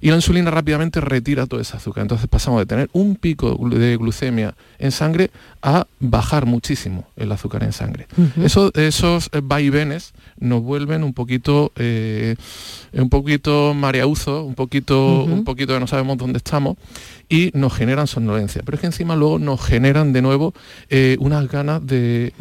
Y 0.00 0.10
la 0.10 0.16
insulina 0.16 0.50
rápidamente 0.50 1.00
retira 1.00 1.46
todo 1.46 1.60
ese 1.60 1.76
azúcar. 1.76 2.02
Entonces 2.02 2.28
pasamos 2.28 2.60
de 2.60 2.66
tener 2.66 2.90
un 2.92 3.16
pico 3.16 3.56
de 3.70 3.96
glucemia 3.96 4.54
en 4.78 4.90
sangre 4.90 5.30
a 5.62 5.86
bajar 6.00 6.46
muchísimo 6.46 7.06
el 7.16 7.30
azúcar 7.30 7.62
en 7.62 7.72
sangre. 7.72 8.06
Eso, 8.42 8.72
esos 8.74 9.30
vaivenes 9.42 10.12
nos 10.38 10.62
vuelven 10.62 11.04
un 11.04 11.14
poquito, 11.14 11.72
eh, 11.76 12.34
un 12.92 13.08
poquito 13.08 13.74
mareauzo, 13.74 14.44
un 14.44 14.54
poquito, 14.54 15.22
un 15.24 15.44
poquito 15.44 15.74
que 15.74 15.80
no 15.80 15.86
sabemos 15.86 16.18
dónde 16.18 16.38
estamos 16.38 16.76
y 17.28 17.50
nos 17.54 17.72
generan 17.72 18.06
somnolencia. 18.06 18.62
Pero 18.64 18.74
es 18.74 18.80
que 18.80 18.86
encima 18.88 19.16
luego 19.16 19.38
nos 19.38 19.64
generan 19.64 20.12
de 20.12 20.20
nuevo 20.20 20.52
eh, 20.90 21.16
unas 21.20 21.48
ganas 21.48 21.86
de, 21.86 22.32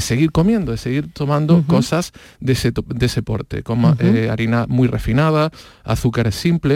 seguir 0.00 0.30
comiendo, 0.30 0.72
de 0.72 0.78
seguir 0.78 1.12
tomando 1.12 1.64
cosas 1.66 2.12
de 2.38 2.52
ese, 2.52 2.70
de 2.70 3.22
porte, 3.22 3.62
como 3.62 3.96
eh, 3.98 4.28
harina 4.30 4.66
muy 4.68 4.86
refinada, 4.86 5.50
azúcares 5.84 6.34
simples 6.34 6.67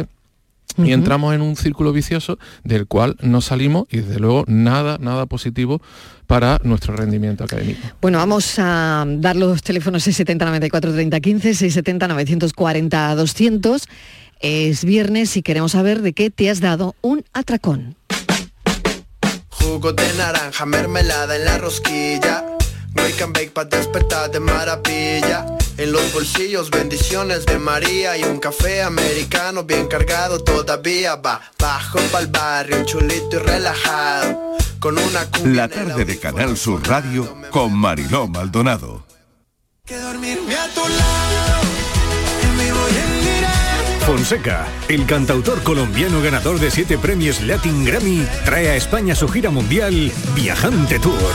y 0.79 0.93
entramos 0.93 1.35
en 1.35 1.43
un 1.43 1.57
círculo 1.57 1.93
vicioso 1.93 2.39
del 2.65 2.87
cual 2.87 3.17
no 3.21 3.41
salimos 3.41 3.87
y 3.91 3.99
desde 3.99 4.19
luego 4.19 4.45
nada, 4.47 4.99
nada 5.01 5.27
positivo 5.27 5.81
para 6.27 6.59
nuestro 6.63 6.97
rendimiento 6.97 7.45
académico. 7.45 7.81
Bueno, 8.01 8.19
vamos 8.19 8.59
a 8.59 9.05
dar 9.07 9.37
los 9.37 9.63
teléfonos 9.63 10.03
670 10.05 10.45
94 10.45 10.93
30 10.93 11.21
15, 11.21 11.55
670 11.55 12.09
940 12.09 13.15
200. 13.15 13.83
Es 14.41 14.85
viernes 14.85 15.37
y 15.37 15.43
queremos 15.43 15.73
saber 15.73 16.03
de 16.03 16.15
qué 16.15 16.31
te 16.31 16.51
has 16.51 16.61
dado 16.61 16.97
un 17.01 17.25
atracón. 17.33 17.97
Jugo 19.51 19.93
de 19.93 20.13
naranja, 20.19 20.67
mermelada 20.67 21.37
en 21.37 21.45
la 21.45 21.59
rosquilla 21.59 22.45
Wake 22.97 23.23
and 23.23 23.35
bake 23.35 23.51
para 23.51 23.69
despertar 23.69 24.31
de 24.31 24.41
maravilla. 24.41 25.47
En 25.79 25.91
los 25.93 26.13
bolsillos 26.13 26.71
bendiciones 26.71 27.47
de 27.47 27.59
María 27.59 28.17
y 28.17 28.25
un 28.25 28.39
café 28.39 28.83
americano 28.83 29.65
bien 29.65 29.87
cargado 29.87 30.39
todavía 30.39 31.17
va 31.17 31.41
bajo 31.59 31.99
el 32.21 32.27
barrio, 32.27 32.85
chulito 32.85 33.37
y 33.37 33.39
relajado. 33.39 34.57
Con 34.79 34.99
una 34.99 35.27
La 35.45 35.69
tarde 35.69 36.05
de 36.05 36.19
Canal 36.19 36.57
Sur 36.57 36.87
Radio 36.87 37.37
con 37.51 37.73
Mariló 37.73 38.29
Maldonado. 38.29 39.07
Que 39.85 39.99
dormirme 39.99 40.55
a 40.55 40.69
tu 40.69 40.81
lado. 40.81 41.43
Fonseca, 44.07 44.67
el 44.89 45.07
cantautor 45.07 45.63
colombiano 45.63 46.21
ganador 46.21 46.59
de 46.59 46.73
siete 46.73 46.99
premios 46.99 47.41
Latin 47.41 47.85
Grammy, 47.85 48.27
trae 48.45 48.71
a 48.71 48.77
España 48.77 49.15
su 49.15 49.29
gira 49.29 49.51
mundial 49.51 50.13
Viajante 50.35 50.99
Tour. 50.99 51.33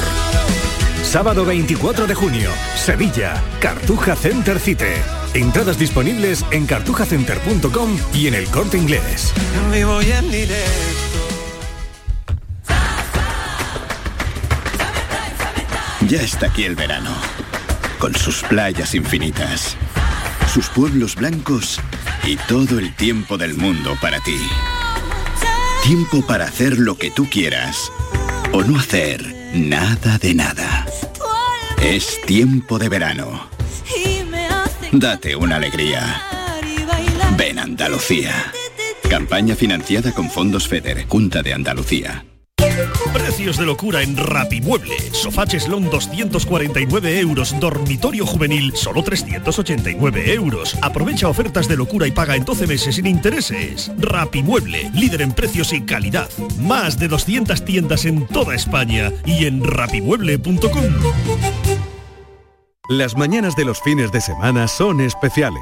Sábado 1.07 1.45
24 1.45 2.05
de 2.05 2.13
junio, 2.13 2.51
Sevilla, 2.75 3.41
Cartuja 3.61 4.13
Center 4.13 4.59
Cite. 4.59 5.01
Entradas 5.33 5.79
disponibles 5.79 6.43
en 6.51 6.65
cartujacenter.com 6.65 7.97
y 8.13 8.27
en 8.27 8.33
el 8.33 8.45
corte 8.49 8.77
inglés. 8.77 9.33
Ya 16.09 16.21
está 16.21 16.47
aquí 16.47 16.65
el 16.65 16.75
verano, 16.75 17.15
con 17.99 18.13
sus 18.13 18.43
playas 18.43 18.93
infinitas, 18.93 19.77
sus 20.53 20.67
pueblos 20.67 21.15
blancos 21.15 21.79
y 22.25 22.35
todo 22.35 22.79
el 22.79 22.93
tiempo 22.93 23.37
del 23.37 23.55
mundo 23.55 23.97
para 24.01 24.19
ti. 24.19 24.37
Tiempo 25.83 26.21
para 26.27 26.47
hacer 26.47 26.77
lo 26.77 26.97
que 26.97 27.11
tú 27.11 27.29
quieras 27.29 27.93
o 28.51 28.61
no 28.61 28.77
hacer 28.77 29.37
nada 29.53 30.17
de 30.17 30.33
nada. 30.33 30.86
Es 31.81 32.19
tiempo 32.25 32.79
de 32.79 32.89
verano. 32.89 33.47
Date 34.91 35.35
una 35.35 35.57
alegría. 35.57 36.21
Ven 37.37 37.59
Andalucía. 37.59 38.51
Campaña 39.09 39.55
financiada 39.55 40.11
con 40.11 40.29
fondos 40.29 40.67
FEDER, 40.67 41.07
Junta 41.07 41.41
de 41.41 41.53
Andalucía. 41.53 42.25
Precios 43.13 43.57
de 43.57 43.65
locura 43.65 44.01
en 44.01 44.17
Rapimueble. 44.17 44.95
Sofá 45.11 45.45
Cheslón 45.45 45.89
249 45.89 47.19
euros. 47.19 47.59
Dormitorio 47.59 48.25
juvenil 48.25 48.75
solo 48.75 49.03
389 49.03 50.33
euros. 50.33 50.77
Aprovecha 50.81 51.27
ofertas 51.27 51.67
de 51.67 51.77
locura 51.77 52.07
y 52.07 52.11
paga 52.11 52.35
en 52.35 52.45
12 52.45 52.67
meses 52.67 52.95
sin 52.95 53.07
intereses. 53.07 53.91
Rapimueble, 53.97 54.89
líder 54.93 55.21
en 55.21 55.31
precios 55.31 55.73
y 55.73 55.81
calidad. 55.81 56.29
Más 56.59 56.97
de 56.99 57.07
200 57.07 57.63
tiendas 57.65 58.05
en 58.05 58.27
toda 58.27 58.55
España 58.55 59.11
y 59.25 59.45
en 59.45 59.63
rapimueble.com. 59.63 60.83
Las 62.89 63.17
mañanas 63.17 63.57
de 63.57 63.65
los 63.65 63.81
fines 63.81 64.13
de 64.13 64.21
semana 64.21 64.69
son 64.69 65.01
especiales, 65.01 65.61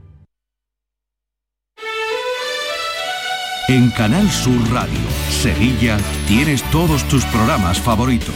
En 3.71 3.89
Canal 3.91 4.29
Sur 4.29 4.69
Radio, 4.73 4.99
Sevilla, 5.29 5.97
tienes 6.27 6.61
todos 6.71 7.07
tus 7.07 7.23
programas 7.27 7.79
favoritos. 7.79 8.35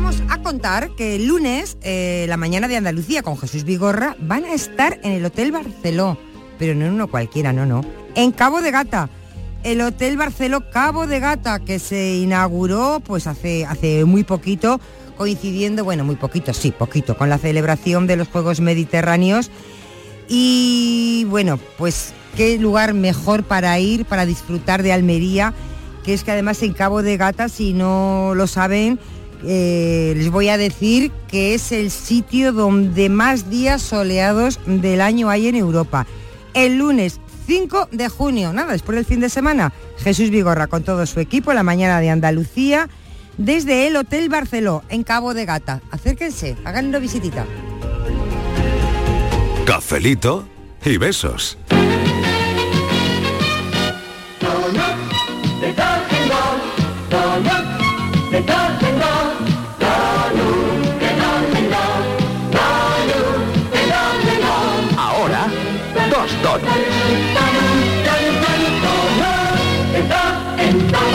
contar 0.51 0.89
que 0.97 1.15
el 1.15 1.27
lunes, 1.27 1.77
eh, 1.81 2.25
la 2.27 2.35
mañana 2.35 2.67
de 2.67 2.75
Andalucía 2.75 3.23
con 3.23 3.37
Jesús 3.37 3.63
Vigorra, 3.63 4.17
van 4.19 4.43
a 4.43 4.53
estar 4.53 4.99
en 5.01 5.13
el 5.13 5.23
Hotel 5.23 5.53
Barceló, 5.53 6.17
pero 6.59 6.75
no 6.75 6.85
en 6.85 6.91
uno 6.91 7.07
cualquiera, 7.07 7.53
no, 7.53 7.65
no, 7.65 7.85
en 8.15 8.33
Cabo 8.33 8.61
de 8.61 8.69
Gata. 8.69 9.09
El 9.63 9.79
Hotel 9.79 10.17
Barceló 10.17 10.69
Cabo 10.69 11.07
de 11.07 11.21
Gata, 11.21 11.59
que 11.59 11.79
se 11.79 12.15
inauguró 12.17 12.99
pues 12.99 13.27
hace, 13.27 13.65
hace 13.65 14.03
muy 14.03 14.25
poquito, 14.25 14.81
coincidiendo, 15.15 15.85
bueno, 15.85 16.03
muy 16.03 16.17
poquito, 16.17 16.53
sí, 16.53 16.71
poquito, 16.71 17.15
con 17.15 17.29
la 17.29 17.37
celebración 17.37 18.05
de 18.05 18.17
los 18.17 18.27
Juegos 18.27 18.59
Mediterráneos. 18.59 19.49
Y 20.27 21.25
bueno, 21.29 21.59
pues 21.77 22.11
qué 22.35 22.57
lugar 22.57 22.93
mejor 22.93 23.43
para 23.43 23.79
ir, 23.79 24.03
para 24.03 24.25
disfrutar 24.25 24.83
de 24.83 24.91
Almería, 24.91 25.53
que 26.03 26.13
es 26.13 26.25
que 26.25 26.31
además 26.31 26.61
en 26.61 26.73
Cabo 26.73 27.03
de 27.03 27.15
Gata, 27.15 27.47
si 27.47 27.71
no 27.71 28.33
lo 28.35 28.47
saben, 28.47 28.99
eh, 29.43 30.13
les 30.15 30.29
voy 30.29 30.49
a 30.49 30.57
decir 30.57 31.11
que 31.27 31.53
es 31.53 31.71
el 31.71 31.91
sitio 31.91 32.53
donde 32.53 33.09
más 33.09 33.49
días 33.49 33.81
soleados 33.81 34.59
del 34.65 35.01
año 35.01 35.29
hay 35.29 35.47
en 35.47 35.55
Europa. 35.55 36.05
El 36.53 36.77
lunes 36.77 37.19
5 37.47 37.89
de 37.91 38.09
junio, 38.09 38.53
nada, 38.53 38.73
después 38.73 38.95
del 38.95 39.05
fin 39.05 39.19
de 39.19 39.29
semana, 39.29 39.73
Jesús 39.97 40.29
Vigorra 40.29 40.67
con 40.67 40.83
todo 40.83 41.05
su 41.05 41.19
equipo, 41.19 41.53
la 41.53 41.63
mañana 41.63 41.99
de 41.99 42.09
Andalucía, 42.09 42.89
desde 43.37 43.87
el 43.87 43.95
Hotel 43.95 44.29
Barceló, 44.29 44.83
en 44.89 45.03
Cabo 45.03 45.33
de 45.33 45.45
Gata. 45.45 45.81
Acérquense, 45.91 46.55
hagan 46.63 46.87
una 46.87 46.99
visitita. 46.99 47.45
Cafelito 49.65 50.47
y 50.85 50.97
besos. 50.97 51.57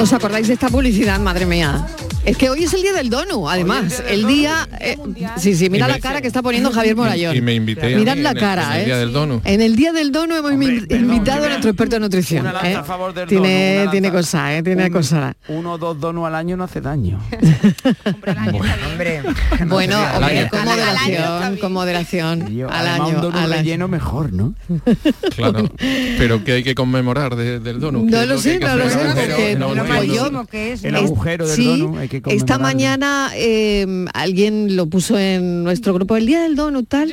¿Os 0.00 0.12
acordáis 0.12 0.47
de 0.47 0.55
esta 0.55 0.69
publicidad, 0.69 1.19
madre 1.21 1.47
mía? 1.47 1.87
Es 2.26 2.37
que 2.37 2.50
hoy 2.50 2.64
es 2.64 2.75
el 2.75 2.83
día 2.83 2.92
del 2.92 3.09
donu, 3.09 3.49
además. 3.49 4.02
El 4.09 4.26
día... 4.26 4.68
eh, 4.80 4.99
sí, 5.38 5.54
sí, 5.54 5.71
mira 5.71 5.87
Y 5.87 5.88
me- 5.88 5.95
la 5.95 6.00
cara 6.00 6.21
que 6.21 6.26
está 6.26 6.42
poniendo 6.42 6.73
Javier 6.73 6.97
Morayón. 6.97 7.37
Y 7.37 7.40
me 7.40 7.54
invité 7.54 7.95
a 7.95 7.99
Mirad 7.99 8.16
la 8.16 8.30
en 8.33 8.37
el- 8.37 8.42
cara, 8.42 8.64
en 8.66 8.73
el 8.75 8.80
¿eh? 8.80 8.85
Día 8.87 8.97
del 8.99 9.12
Dono. 9.12 9.40
En 9.45 9.61
el 9.61 9.76
día 9.76 9.92
del 9.92 10.11
dono 10.12 10.37
hemos 10.37 10.50
invi- 10.52 10.92
invitado 10.92 11.45
a 11.45 11.49
nuestro 11.49 11.71
experto 11.71 11.97
en 11.97 12.02
nutrición. 12.02 12.45
lanza 12.45 12.68
¿eh? 12.71 12.75
a 12.75 12.83
favor 12.85 13.14
del 13.14 13.28
Tiene, 13.28 13.78
una 13.83 13.90
tiene 13.92 14.09
lanza- 14.09 14.18
cosas, 14.18 14.50
¿eh? 14.50 14.62
Tiene 14.64 14.85
un- 14.87 14.90
cosas. 14.92 15.35
Uno 15.49 15.73
o 15.75 15.78
dos 15.78 16.00
donos 16.00 16.26
al 16.26 16.35
año 16.35 16.56
no 16.56 16.64
hace 16.64 16.80
daño. 16.80 17.21
Hombre, 18.04 18.35
Bueno, 18.50 18.76
hombre, 18.90 19.23
con 19.59 19.68
moderación, 19.68 21.56
con 21.59 21.73
moderación. 21.73 22.42
Al 22.42 23.00
un 23.00 23.06
año, 23.06 23.21
dono 23.21 23.38
al 23.38 23.52
año. 23.52 23.62
relleno 23.62 23.88
mejor, 23.88 24.33
¿no? 24.33 24.54
Claro. 25.37 25.71
Pero 26.18 26.42
que 26.45 26.52
hay 26.52 26.62
que 26.64 26.75
conmemorar 26.75 27.37
de- 27.37 27.61
del 27.61 27.78
donut. 27.78 28.06
¿Qué 28.06 28.11
No 28.16 28.25
lo 28.26 28.38
sé, 28.38 28.59
no 28.59 28.75
lo 28.76 28.88
sé, 28.88 29.00
El 29.00 29.06
agujero, 29.09 29.14
porque 29.14 29.52
el 29.52 30.92
lo 30.92 30.99
agujero. 30.99 31.45
malísimo 31.47 32.00
que 32.23 32.35
esta 32.35 32.58
mañana 32.58 33.30
eh, 33.35 33.87
alguien 34.14 34.76
lo 34.76 34.87
puso 34.87 35.18
en 35.18 35.64
nuestro 35.64 35.94
grupo 35.94 36.16
el 36.16 36.26
día 36.26 36.42
del 36.42 36.56
donut 36.56 36.88
tal 36.88 37.12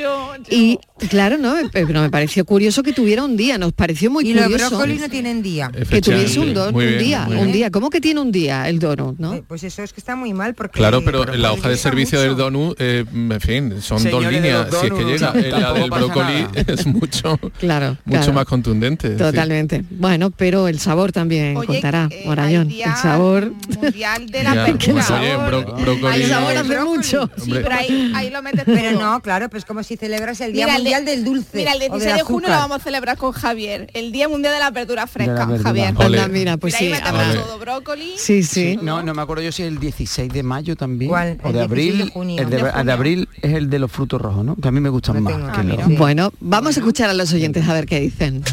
y 0.50 0.80
claro 1.10 1.38
no 1.38 1.56
pero 1.72 2.02
me 2.02 2.10
pareció 2.10 2.46
curioso 2.46 2.84
que 2.84 2.94
tuviera 2.94 3.24
un 3.24 3.36
día 3.38 3.58
nos 3.58 3.74
pareció 3.74 4.10
muy 4.12 4.30
Y 4.30 4.34
los 4.34 4.44
curioso 4.46 4.70
brócolis 4.70 5.02
no 5.02 5.10
tienen 5.10 5.42
día. 5.42 5.72
que 5.90 6.02
tuviese 6.02 6.40
un, 6.40 6.54
don, 6.54 6.74
un 6.74 6.80
bien, 6.80 6.98
día 7.00 7.28
un 7.30 7.52
día 7.52 7.72
cómo 7.72 7.90
que 7.90 8.02
tiene 8.02 8.20
un 8.22 8.32
día 8.32 8.68
el 8.70 8.80
donut 8.80 9.18
no 9.20 9.42
Pues 9.48 9.64
eso 9.64 9.84
es 9.84 9.94
que 9.94 10.00
está 10.00 10.16
muy 10.16 10.34
mal 10.34 10.54
porque... 10.56 10.78
Claro, 10.80 11.04
pero 11.04 11.32
en 11.34 11.42
la 11.42 11.52
hoja 11.54 11.70
de 11.70 11.78
servicio 11.78 12.20
mucho. 12.20 12.28
del 12.30 12.38
donut, 12.38 12.76
eh, 12.80 13.06
en 13.12 13.42
fin, 13.42 13.82
son 13.82 14.00
Señores 14.00 14.24
dos 14.26 14.34
líneas. 14.34 14.68
Si 14.80 14.86
es 14.88 14.94
que 14.94 15.04
llega, 15.04 15.34
eh, 15.36 15.52
la 15.52 15.74
del 15.74 15.90
brócoli 15.90 16.34
nada. 16.34 16.52
es 16.68 16.86
mucho, 16.88 17.38
claro 17.60 17.98
mucho 18.06 18.20
claro. 18.20 18.34
más 18.34 18.46
contundente. 18.46 19.10
totalmente 19.12 19.84
bueno 19.92 20.32
pero 20.32 20.68
el 20.68 20.80
sabor 20.80 21.12
también 21.12 21.58
Oye, 21.58 21.68
contará 21.68 22.08
eh, 22.12 22.24
Morayón 22.26 22.70
el 22.72 22.96
sabor 22.96 23.52
mundial 23.80 24.28
de 24.30 24.44
la 24.44 24.66
pues, 24.78 25.10
oye, 25.10 25.36
brócoli. 25.38 26.22
el 26.24 26.30
sabor 26.30 26.58
hace 26.58 26.80
mucho 26.82 27.30
Sí, 27.38 27.52
pero 27.52 27.72
ahí, 27.76 28.12
ahí 28.16 28.30
lo 28.30 28.42
metes 28.42 28.64
Pero 28.66 29.00
no, 29.00 29.22
claro, 29.22 29.50
pues 29.50 29.66
como 29.66 29.84
si 29.84 29.98
celebras 29.98 30.40
el 30.42 30.54
Día 30.54 30.66
Mira, 30.66 30.78
de- 30.78 30.84
Mundial 30.94 31.06
del 31.06 31.24
Dulce. 31.26 31.58
Mira, 31.58 31.72
el 31.72 31.78
o 31.78 31.80
del 31.80 31.92
16 31.92 32.16
de 32.18 32.24
junio 32.24 32.50
lo 32.50 32.56
vamos 32.56 32.78
a 32.78 32.84
celebrar 32.84 33.18
con 33.18 33.32
Javier. 33.32 33.90
El 33.94 34.12
Día 34.12 34.28
Mundial 34.30 34.54
de 34.54 34.60
la 34.60 34.68
Apertura 34.68 35.08
Fresca, 35.08 35.46
verdura. 35.46 35.64
Javier. 35.64 35.94
Ole. 35.98 36.20
Anda, 36.20 36.28
mira 36.28 36.58
pues 36.58 36.76
Mira, 36.80 36.98
sí 36.98 37.04
ahí 37.04 37.36
todo, 37.36 37.60
brócoli. 37.60 38.14
sí 38.18 38.44
sí 38.44 38.78
No, 38.82 39.02
no 39.04 39.14
me 39.14 39.22
acuerdo 39.22 39.44
yo 39.44 39.52
si 39.52 39.64
es 39.64 39.68
el 39.70 39.80
16 39.80 40.32
de 40.32 40.44
mayo 40.44 40.76
también. 40.76 41.10
¿Cuál? 41.10 41.40
O 41.44 41.52
de 41.52 41.60
16 41.60 41.64
abril. 41.70 41.98
de 42.06 42.12
junio. 42.12 42.42
el 42.42 42.50
de, 42.50 42.58
De 42.58 42.64
de 42.64 42.72
junio. 42.72 42.94
abril 42.94 43.30
es 43.42 43.54
el 43.54 43.70
de 43.70 43.80
los 43.80 43.92
frutos 43.92 44.22
rojos, 44.22 44.46
¿no? 44.46 44.56
Que 44.56 44.68
a 44.68 44.72
mí 44.72 44.80
me 44.80 44.90
gustan 44.90 45.22
más. 45.24 45.34
que 45.58 45.64
los- 45.64 45.86
sí. 45.88 45.96
bueno 45.96 46.32
vamos 46.40 46.76
a 46.78 46.80
escuchar 46.80 47.10
a 47.10 47.14
los 47.14 47.32
oyentes 47.34 47.68
a 47.68 47.74
ver 47.74 47.86
qué 47.86 48.00
dicen 48.00 48.44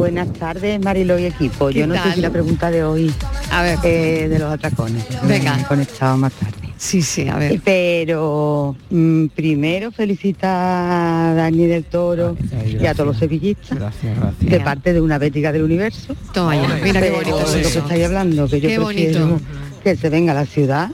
Buenas 0.00 0.32
tardes, 0.32 0.82
Marilo 0.82 1.18
y 1.18 1.26
equipo. 1.26 1.68
¿Qué 1.68 1.80
Yo 1.80 1.86
no 1.86 1.92
tal? 1.94 2.08
sé 2.08 2.14
si 2.14 2.20
la 2.22 2.30
pregunta 2.30 2.70
de 2.70 2.82
hoy 2.82 3.12
a 3.52 3.62
ver 3.62 3.78
eh, 3.84 4.28
de 4.30 4.38
los 4.38 4.50
atracones. 4.50 5.04
Venga. 5.28 5.54
Me 5.56 5.60
he 5.60 5.64
conectado 5.66 6.16
más 6.16 6.32
tarde. 6.32 6.54
sí 6.78 7.02
sí 7.02 7.28
a 7.28 7.36
ver 7.36 7.60
Pero 7.62 8.74
mm, 8.88 9.26
primero 9.26 9.90
felicita 9.92 11.32
a 11.32 11.34
Dani 11.34 11.66
del 11.66 11.84
Toro 11.84 12.34
y 12.80 12.86
a 12.86 12.94
todos 12.94 13.08
los 13.08 13.18
sevillistas 13.18 13.78
Gracias, 13.78 14.16
gracias. 14.18 14.50
de 14.50 14.60
parte 14.60 14.94
de 14.94 15.02
una 15.02 15.18
bética 15.18 15.52
del 15.52 15.64
universo. 15.64 16.16
toma 16.32 16.56
ya 16.56 16.80
mira 16.82 17.02
qué 17.02 17.10
bonito 17.10 17.38
es 17.40 17.46
lo 17.48 17.52
que 17.52 17.60
eso 17.60 17.78
estáis 17.80 18.04
hablando, 18.06 18.48
que 18.48 18.58
yo 18.62 18.68
Qué 18.70 18.76
prefiero 18.80 19.20
bonito. 19.26 19.44
que 19.84 19.96
se 19.96 20.08
venga 20.08 20.32
a 20.32 20.36
la 20.36 20.46
ciudad 20.46 20.90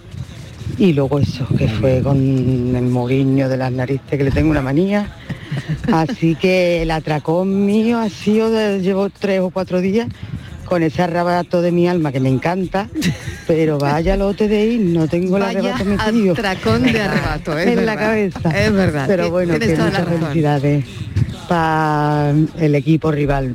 y 0.78 0.92
luego 0.94 1.20
eso, 1.20 1.46
que 1.56 1.68
fue 1.68 2.02
con 2.02 2.16
el 2.74 2.86
moriño 2.86 3.48
de 3.48 3.56
las 3.56 3.70
narices 3.70 4.10
que 4.10 4.24
le 4.24 4.32
tengo 4.32 4.50
una 4.50 4.62
manía. 4.62 5.14
Así 5.92 6.34
que 6.34 6.82
el 6.82 6.90
atracón 6.90 7.64
mío 7.66 7.98
ha 7.98 8.08
sido, 8.08 8.50
de- 8.50 8.80
llevo 8.80 9.10
tres 9.10 9.40
o 9.40 9.50
cuatro 9.50 9.80
días 9.80 10.08
con 10.64 10.82
ese 10.82 11.00
arrebato 11.02 11.62
de 11.62 11.70
mi 11.70 11.86
alma 11.86 12.10
que 12.10 12.18
me 12.18 12.28
encanta, 12.28 12.88
pero 13.46 13.78
vaya 13.78 14.16
lote 14.16 14.48
de 14.48 14.66
ir, 14.66 14.80
no 14.80 15.06
tengo 15.06 15.36
el 15.36 15.44
arrebato 15.44 15.84
metido 15.84 16.32
atracón 16.32 16.82
de 16.82 17.00
arrebato, 17.02 17.56
es 17.56 17.68
en 17.68 17.86
la 17.86 17.94
verdad. 17.94 18.06
cabeza. 18.08 18.50
Es 18.66 18.72
verdad. 18.72 19.04
Pero 19.06 19.30
bueno, 19.30 19.58
que 19.60 19.66
la 19.76 19.84
muchas 19.84 20.08
felicidades 20.08 20.84
para 21.48 22.34
el 22.58 22.74
equipo 22.74 23.12
rival. 23.12 23.54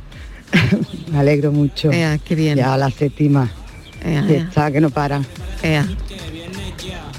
me 1.11 1.19
alegro 1.19 1.51
mucho. 1.51 1.91
Ea, 1.91 2.17
qué 2.17 2.35
bien. 2.35 2.57
Ya 2.57 2.77
la 2.77 2.89
séptima. 2.89 3.49
Ea, 4.05 4.23
que 4.25 4.35
ea. 4.37 4.43
está, 4.43 4.71
que 4.71 4.79
no 4.81 4.89
para. 4.89 5.21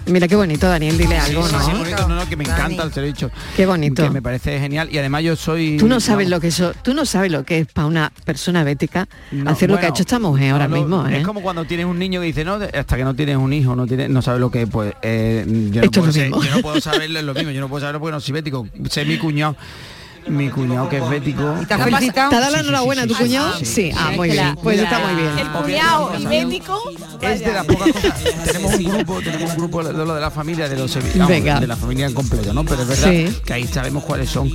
Mira 0.06 0.26
qué 0.26 0.34
bonito, 0.36 0.68
Daniel, 0.68 0.98
dile 0.98 1.16
algo, 1.16 1.46
Sí, 1.46 1.54
sí, 1.64 1.70
¿no? 1.72 1.78
bonito, 1.78 2.08
no, 2.08 2.14
no, 2.16 2.28
que 2.28 2.36
me 2.36 2.44
encanta, 2.44 2.90
se 2.90 3.00
lo 3.00 3.06
he 3.06 3.10
dicho. 3.10 3.30
Qué 3.56 3.66
bonito. 3.66 4.02
Que 4.02 4.10
me 4.10 4.20
parece 4.20 4.58
genial. 4.58 4.88
Y 4.90 4.98
además 4.98 5.22
yo 5.22 5.36
soy... 5.36 5.76
Tú 5.76 5.86
no 5.86 6.00
sabes 6.00 6.28
lo 6.28 6.40
que 6.40 6.48
eso, 6.48 6.72
tú 6.82 6.92
no 6.92 7.04
sabes 7.06 7.30
lo 7.30 7.44
que 7.44 7.58
es 7.60 7.66
para 7.68 7.86
una 7.86 8.12
persona 8.24 8.64
bética 8.64 9.08
no, 9.30 9.50
hacer 9.50 9.70
lo 9.70 9.78
que 9.78 9.86
ha 9.86 9.90
hecho 9.90 10.02
esta 10.02 10.18
mujer 10.18 10.50
ahora 10.52 10.66
no, 10.68 10.74
lo- 10.76 10.80
mismo, 10.82 11.06
¿eh? 11.08 11.18
Es 11.18 11.26
como 11.26 11.40
cuando 11.40 11.64
tienes 11.64 11.86
un 11.86 11.98
niño 11.98 12.20
que 12.20 12.26
dice, 12.26 12.44
no, 12.44 12.58
de- 12.58 12.76
hasta 12.76 12.96
que 12.96 13.04
no 13.04 13.14
tienes 13.14 13.36
un 13.36 13.52
hijo, 13.52 13.76
no 13.76 13.86
tienes, 13.86 14.10
no 14.10 14.22
sabes 14.22 14.40
lo 14.40 14.50
que 14.50 14.62
es, 14.62 14.68
pues 14.68 14.92
eh, 15.02 15.44
yo, 15.70 15.80
no 15.80 15.84
Esto 15.84 15.86
es 15.86 15.90
puedo 15.90 16.06
lo 16.06 16.12
ser- 16.12 16.26
mismo. 16.30 16.42
yo 16.42 16.50
no 16.56 16.62
puedo 16.62 16.80
saberlo 16.80 17.22
lo 17.22 17.34
mismo, 17.34 17.50
yo 17.50 17.60
no 17.60 17.68
puedo 17.68 17.80
saberlo 17.80 18.00
porque 18.00 18.12
no 18.12 18.20
soy 18.20 18.32
bético. 18.34 18.66
Sé 18.90 19.04
mi 19.04 19.18
cuñado, 19.18 19.56
mi 20.28 20.48
cuñado 20.50 20.88
que 20.88 20.98
es 20.98 21.08
bético. 21.08 21.54
¿Te 21.66 21.74
has 21.74 21.82
felicitado? 21.84 22.30
¿Te 22.30 22.36
ha 22.36 22.40
dado 22.40 22.52
la 22.52 22.58
Sí, 22.58 22.64
sí, 22.64 22.68
enhorabuena 22.68 23.02
sí, 23.02 23.04
a 23.04 23.08
tu 23.08 23.14
sí, 23.14 23.22
cuñado? 23.22 23.52
sí, 23.58 23.64
Sí, 23.64 23.74
sí. 23.74 23.92
ah, 23.96 24.10
muy 24.16 24.30
bien. 24.30 24.56
Pues 24.62 24.78
está 24.80 24.98
muy 25.00 25.14
bien. 25.14 25.38
El 25.38 25.48
cuñado 25.48 26.12
y 26.18 26.26
bético. 26.26 26.80
Es 27.20 27.40
de 27.40 27.52
las 27.52 27.64
pocas 27.66 27.92
cosas. 27.92 28.24
tenemos 28.44 28.74
un 28.74 28.84
grupo, 28.84 29.20
tenemos 29.22 29.50
un 29.52 29.56
grupo 29.56 29.84
de 29.84 29.92
lo 29.92 30.14
de 30.14 30.20
la 30.20 30.30
familia, 30.30 30.68
de 30.68 30.76
los 30.76 30.98
Venga. 31.28 31.60
de 31.60 31.66
la 31.66 31.76
familia 31.76 32.06
en 32.06 32.14
completo, 32.14 32.52
¿no? 32.52 32.64
Pero 32.64 32.82
es 32.82 32.88
verdad 32.88 33.10
Sí. 33.10 33.40
que 33.44 33.52
ahí 33.52 33.66
sabemos 33.66 34.04
cuáles 34.04 34.28
son 34.30 34.50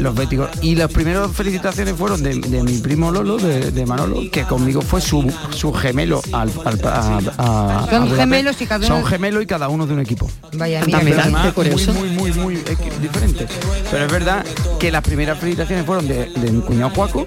los 0.00 0.14
béticos. 0.14 0.48
Y 0.60 0.74
las 0.76 0.90
primeras 0.90 1.30
felicitaciones 1.32 1.94
fueron 1.96 2.22
de, 2.22 2.34
de 2.36 2.62
mi 2.62 2.78
primo 2.78 3.10
Lolo, 3.10 3.38
de, 3.38 3.70
de 3.70 3.86
Manolo, 3.86 4.20
que 4.30 4.44
conmigo 4.44 4.82
fue 4.82 5.00
su, 5.00 5.32
su 5.50 5.72
gemelo 5.72 6.22
al, 6.32 6.50
al- 6.64 6.80
a- 6.86 7.18
a- 7.38 7.86
Son 7.90 8.12
a 8.12 8.16
gemelos 8.16 8.60
y 8.60 8.66
cada 8.66 8.86
uno- 8.86 8.96
Son 8.96 9.04
gemelos 9.06 9.42
y 9.42 9.46
cada 9.46 9.68
uno 9.68 9.86
de 9.86 9.94
un 9.94 10.00
equipo. 10.00 10.30
Vaya, 10.54 10.82
mira, 10.86 11.00
qué 11.00 11.12
Además, 11.14 11.52
curioso. 11.52 11.92
Muy, 11.94 12.08
muy, 12.10 12.32
muy, 12.32 12.42
muy 12.42 12.54
equi- 12.56 12.96
diferente. 13.00 13.46
Pero 13.90 14.06
es 14.06 14.12
verdad 14.12 14.44
que 14.78 14.90
las 14.92 15.02
primeras 15.12 15.38
felicitaciones 15.38 15.84
fueron 15.84 16.08
de, 16.08 16.24
de 16.30 16.50
mi 16.50 16.62
cuñado 16.62 16.88
Juaco 16.94 17.26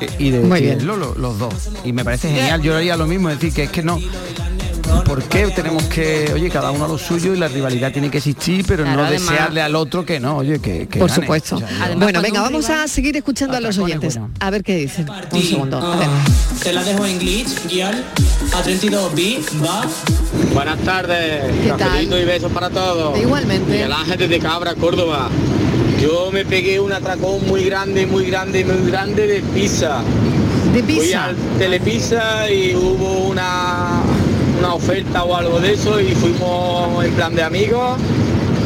que- 0.00 0.10
y 0.18 0.30
de, 0.30 0.40
y 0.58 0.62
de. 0.66 0.80
Lolo, 0.82 1.14
los 1.16 1.38
dos. 1.38 1.54
Y 1.84 1.92
me 1.92 2.04
parece 2.04 2.28
genial, 2.28 2.60
yo 2.60 2.76
haría 2.76 2.96
lo 2.96 3.06
mismo, 3.06 3.30
es 3.30 3.38
decir, 3.38 3.54
que 3.54 3.62
es 3.64 3.70
que 3.70 3.82
no... 3.84 4.00
¿Por 5.04 5.22
qué 5.22 5.46
tenemos 5.54 5.84
que, 5.84 6.30
oye, 6.34 6.50
cada 6.50 6.72
uno 6.72 6.84
a 6.86 6.88
lo 6.88 6.98
suyo 6.98 7.32
y 7.32 7.38
la 7.38 7.46
rivalidad 7.46 7.92
tiene 7.92 8.10
que 8.10 8.18
existir, 8.18 8.64
pero 8.66 8.82
Claro, 8.82 9.02
no 9.02 9.06
además- 9.06 9.30
desearle 9.30 9.62
al 9.62 9.76
otro 9.76 10.04
que 10.04 10.18
no, 10.18 10.38
oye, 10.38 10.58
que, 10.60 10.88
que 10.88 10.98
Por 10.98 11.08
gane? 11.08 11.22
supuesto. 11.22 11.56
O 11.56 11.58
sea, 11.60 11.68
yo- 11.70 11.76
Además, 11.84 12.04
bueno, 12.04 12.20
venga, 12.22 12.40
vamos 12.42 12.66
rival- 12.66 12.80
a 12.84 12.88
seguir 12.88 13.16
escuchando 13.16 13.56
a 13.56 13.60
los 13.60 13.78
oyentes. 13.78 14.16
bueno. 14.18 14.34
A 14.40 14.50
ver 14.50 14.64
qué 14.64 14.74
dicen. 14.76 15.06
Un 15.32 15.42
segundo. 15.42 15.78
A 15.78 15.96
ver. 15.96 16.08
Te 16.62 16.72
la 16.72 16.82
dejo 16.82 17.06
en 17.06 17.18
glitch, 17.20 17.68
guial, 17.68 18.04
a 18.56 18.62
32 18.62 19.14
b 19.14 19.40
va. 19.64 19.86
Buenas 20.54 20.78
tardes, 20.80 21.44
¿Qué 21.62 21.72
tal? 21.78 22.02
y 22.04 22.24
besos 22.24 22.50
para 22.50 22.68
todos. 22.70 23.16
Igualmente. 23.18 23.70
Miguel 23.70 23.92
Ángel 23.92 24.18
desde 24.18 24.38
Cabra, 24.40 24.74
Córdoba. 24.74 25.28
Yo 26.00 26.30
me 26.32 26.44
pegué 26.44 26.80
un 26.80 26.92
atracón 26.92 27.46
muy 27.46 27.64
grande, 27.64 28.06
muy 28.06 28.26
grande, 28.26 28.64
muy 28.64 28.90
grande 28.90 29.26
de 29.26 29.40
pizza. 29.42 30.00
De 30.72 30.82
Fui 30.82 30.94
pizza. 30.94 31.24
al 31.26 31.36
Telepizza 31.58 32.50
y 32.50 32.74
hubo 32.74 33.28
una, 33.28 34.00
una 34.58 34.74
oferta 34.74 35.24
o 35.24 35.36
algo 35.36 35.60
de 35.60 35.74
eso 35.74 36.00
y 36.00 36.12
fuimos 36.12 37.04
en 37.04 37.12
plan 37.12 37.34
de 37.34 37.42
amigos 37.42 37.98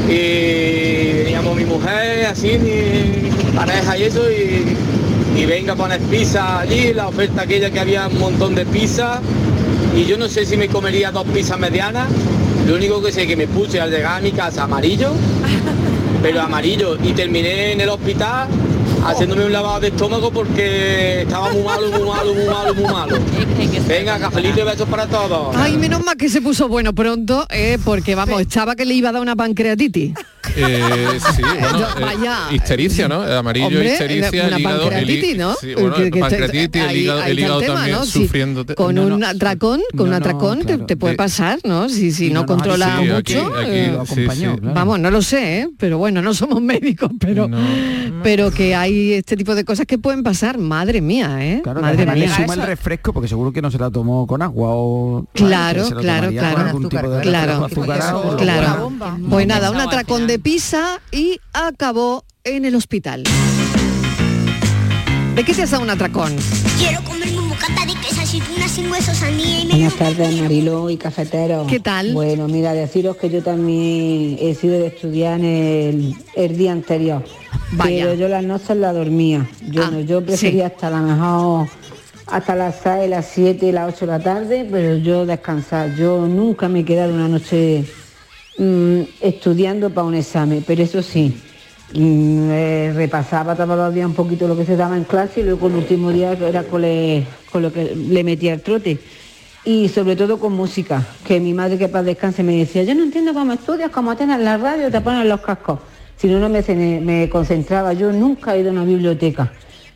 y 0.08 1.24
veníamos 1.24 1.56
mi 1.56 1.64
mujer, 1.64 2.26
así, 2.26 2.58
mi 2.58 3.30
pareja 3.56 3.98
y 3.98 4.02
eso 4.04 4.30
y, 4.30 4.76
y 5.40 5.46
venga 5.46 5.72
a 5.72 5.76
poner 5.76 6.00
pizza 6.02 6.60
allí, 6.60 6.92
la 6.92 7.08
oferta 7.08 7.42
aquella 7.42 7.70
que 7.70 7.80
había 7.80 8.06
un 8.06 8.18
montón 8.18 8.54
de 8.54 8.64
pizza 8.66 9.20
y 9.96 10.04
yo 10.04 10.18
no 10.18 10.28
sé 10.28 10.44
si 10.44 10.56
me 10.56 10.68
comería 10.68 11.10
dos 11.10 11.26
pizzas 11.26 11.58
medianas, 11.58 12.06
lo 12.68 12.76
único 12.76 13.02
que 13.02 13.10
sé 13.12 13.22
es 13.22 13.28
que 13.28 13.36
me 13.36 13.48
puse 13.48 13.80
al 13.80 13.90
llegar 13.90 14.18
a 14.18 14.20
mi 14.20 14.32
casa 14.32 14.64
amarillo, 14.64 15.12
pero 16.24 16.40
amarillo 16.40 16.96
y 17.04 17.12
terminé 17.12 17.72
en 17.72 17.82
el 17.82 17.88
hospital 17.90 18.48
haciéndome 19.04 19.44
un 19.44 19.52
lavado 19.52 19.80
de 19.80 19.88
estómago 19.88 20.30
porque 20.30 21.20
estaba 21.20 21.52
muy 21.52 21.62
malo, 21.62 21.90
muy 21.90 22.08
malo, 22.08 22.34
muy 22.34 22.46
malo, 22.46 22.74
muy 22.74 22.84
malo. 22.84 23.18
Venga, 23.86 24.18
cafelito 24.18 24.60
y 24.60 24.64
besos 24.64 24.88
para 24.88 25.06
todos. 25.06 25.54
Ay, 25.54 25.76
menos 25.76 26.02
mal 26.02 26.16
que 26.16 26.30
se 26.30 26.40
puso 26.40 26.66
bueno 26.66 26.94
pronto, 26.94 27.46
eh, 27.50 27.76
porque 27.84 28.14
vamos, 28.14 28.40
estaba 28.40 28.74
que 28.74 28.86
le 28.86 28.94
iba 28.94 29.10
a 29.10 29.12
dar 29.12 29.20
una 29.20 29.36
pancreatitis. 29.36 30.14
Eh, 30.56 31.18
sí, 31.36 31.42
bueno, 31.60 31.78
Yo- 31.78 31.86
eh, 32.50 32.54
histericia, 32.54 33.08
¿no? 33.08 33.24
El 33.24 33.36
amarillo, 33.36 33.66
Hombre, 33.66 33.92
histericia, 33.92 34.46
una 34.46 34.56
el 34.56 34.60
hígado, 34.60 34.82
el 34.82 34.90
pancreatitis, 34.90 35.34
hí- 35.34 35.38
¿no? 35.38 35.54
sí, 35.54 35.74
bueno, 35.74 35.94
Que- 35.96 36.10
que- 36.10 36.20
pancreatitis, 36.20 36.82
el 36.82 36.88
ahí- 36.88 36.98
hígado, 36.98 37.20
ahí 37.20 37.30
el 37.30 37.38
está 37.38 37.46
hígado 37.46 37.60
tema, 37.60 37.74
también 37.74 37.96
¿no? 37.96 38.04
Sí, 38.04 38.22
sufriendo. 38.24 38.66
Con 38.76 38.98
un 38.98 39.24
atracón, 39.24 39.80
con 39.96 40.08
un 40.08 40.14
atracón 40.14 40.60
te- 40.64 40.78
te, 40.78 40.96
puede 40.96 41.14
pasar, 41.16 41.58
¿no? 41.64 41.88
Si, 41.88 42.12
si 42.12 42.30
no, 42.30 42.46
controla 42.46 42.86
sí, 42.98 43.02
mucho. 43.02 43.16
aquí- 43.16 43.34
aquí 43.34 43.44
eh, 43.70 43.90
lo 43.92 44.00
acompañó, 44.02 44.24
Sí, 44.50 44.54
sí. 44.54 44.60
claro. 44.60 44.74
Vamos, 44.74 45.00
no 45.00 45.10
lo 45.10 45.22
sé, 45.22 45.60
¿eh? 45.60 45.68
pero 45.78 45.98
bueno, 45.98 46.22
no 46.22 46.34
somos 46.34 46.60
médicos, 46.62 47.10
pero 47.18 47.48
pero 48.22 48.50
que 48.50 48.74
hay 48.74 49.12
este 49.14 49.36
tipo 49.36 49.54
de 49.54 49.64
cosas 49.64 49.86
que 49.86 49.98
pueden 49.98 50.22
pasar, 50.22 50.56
madre 50.58 51.00
mía, 51.00 51.36
¿eh? 51.40 51.60
Claro, 51.62 51.80
madre 51.82 52.06
le 52.06 52.12
mía. 52.14 52.36
suma 52.36 52.54
el 52.54 52.62
refresco 52.62 53.12
porque 53.12 53.28
seguro 53.28 53.52
que 53.52 53.60
no 53.60 53.70
se 53.70 53.78
la 53.78 53.90
tomó 53.90 54.26
con 54.26 54.40
agua 54.42 54.68
o 54.72 55.26
Claro, 55.34 55.86
claro, 56.00 56.30
claro. 56.30 56.88
Claro, 57.22 57.68
claro. 58.38 58.90
bueno. 58.90 59.26
Pues 59.28 59.46
nada, 59.46 59.70
un 59.70 59.80
atracón 59.80 60.26
de 60.26 60.38
pizza 60.44 61.00
y 61.10 61.40
acabó 61.54 62.22
en 62.44 62.66
el 62.66 62.74
hospital. 62.76 63.24
¿De 65.34 65.42
qué 65.42 65.52
has 65.52 65.70
dado 65.70 65.82
un 65.82 65.88
atracón? 65.88 66.36
Quiero 66.78 67.02
comerme 67.02 67.38
un 67.38 67.48
bocata 67.48 67.86
de 67.86 67.94
queso, 67.94 68.20
aceitunas 68.20 68.70
sin 68.70 68.90
huesos, 68.90 69.16
sandía 69.16 69.60
y. 69.60 69.68
Buenas 69.68 69.94
tardes, 69.94 70.38
Mariló 70.42 70.90
y 70.90 70.98
cafetero. 70.98 71.66
¿Qué 71.66 71.80
tal? 71.80 72.12
Bueno, 72.12 72.46
mira, 72.46 72.74
deciros 72.74 73.16
que 73.16 73.30
yo 73.30 73.42
también 73.42 74.36
he 74.38 74.54
sido 74.54 74.74
de 74.78 74.88
estudiar 74.88 75.40
en 75.40 75.44
el, 75.46 76.14
el 76.36 76.58
día 76.58 76.72
anterior. 76.72 77.24
Vaya. 77.72 78.04
Pero 78.04 78.14
yo 78.14 78.28
las 78.28 78.44
noches 78.44 78.76
la 78.76 78.92
dormía. 78.92 79.48
Yo, 79.70 79.82
Ah, 79.82 79.90
no, 79.90 80.00
yo 80.00 80.22
prefería 80.24 80.66
hasta 80.66 80.90
la 80.90 81.00
mejor 81.00 81.68
hasta 82.26 82.54
las 82.54 82.76
6, 82.82 83.08
las 83.10 83.26
7, 83.26 83.72
las 83.72 83.94
8 83.94 84.06
de 84.06 84.12
la 84.12 84.18
tarde, 84.20 84.68
pero 84.70 84.96
yo 84.96 85.24
descansar. 85.26 85.94
Yo 85.94 86.26
nunca 86.26 86.68
me 86.68 86.80
he 86.80 86.84
quedado 86.84 87.12
una 87.14 87.28
noche 87.28 87.84
mm, 88.58 89.00
estudiando 89.20 89.90
para 89.90 90.06
un 90.06 90.14
examen, 90.14 90.62
pero 90.66 90.82
eso 90.82 91.02
sí, 91.02 91.32
mm, 91.94 92.50
eh, 92.50 92.92
repasaba 92.94 93.54
todos 93.54 93.76
los 93.76 93.94
días 93.94 94.06
un 94.06 94.14
poquito 94.14 94.48
lo 94.48 94.56
que 94.56 94.64
se 94.64 94.76
daba 94.76 94.96
en 94.96 95.04
clase 95.04 95.40
y 95.40 95.44
luego 95.44 95.68
el 95.68 95.74
último 95.76 96.10
día 96.10 96.32
era 96.32 96.62
con, 96.64 96.82
le- 96.82 97.24
con 97.50 97.62
lo 97.62 97.72
que 97.72 97.94
le 97.94 98.24
metía 98.24 98.54
el 98.54 98.60
trote. 98.62 98.98
Y 99.66 99.88
sobre 99.88 100.14
todo 100.14 100.38
con 100.38 100.52
música, 100.52 101.02
que 101.26 101.40
mi 101.40 101.54
madre 101.54 101.78
que 101.78 101.88
para 101.88 102.04
descanse 102.04 102.42
me 102.42 102.54
decía, 102.58 102.82
yo 102.82 102.94
no 102.94 103.02
entiendo 103.02 103.32
cómo 103.32 103.54
estudias, 103.54 103.90
cómo 103.90 104.14
tienes 104.14 104.38
la 104.40 104.58
radio, 104.58 104.90
te 104.90 105.00
ponen 105.00 105.26
los 105.26 105.40
cascos. 105.40 105.78
Si 106.18 106.28
no, 106.28 106.38
no 106.38 106.50
me, 106.50 107.28
concentraba. 107.30 107.94
Yo 107.94 108.12
nunca 108.12 108.54
he 108.54 108.60
ido 108.60 108.68
a 108.68 108.72
una 108.72 108.84
biblioteca, 108.84 109.52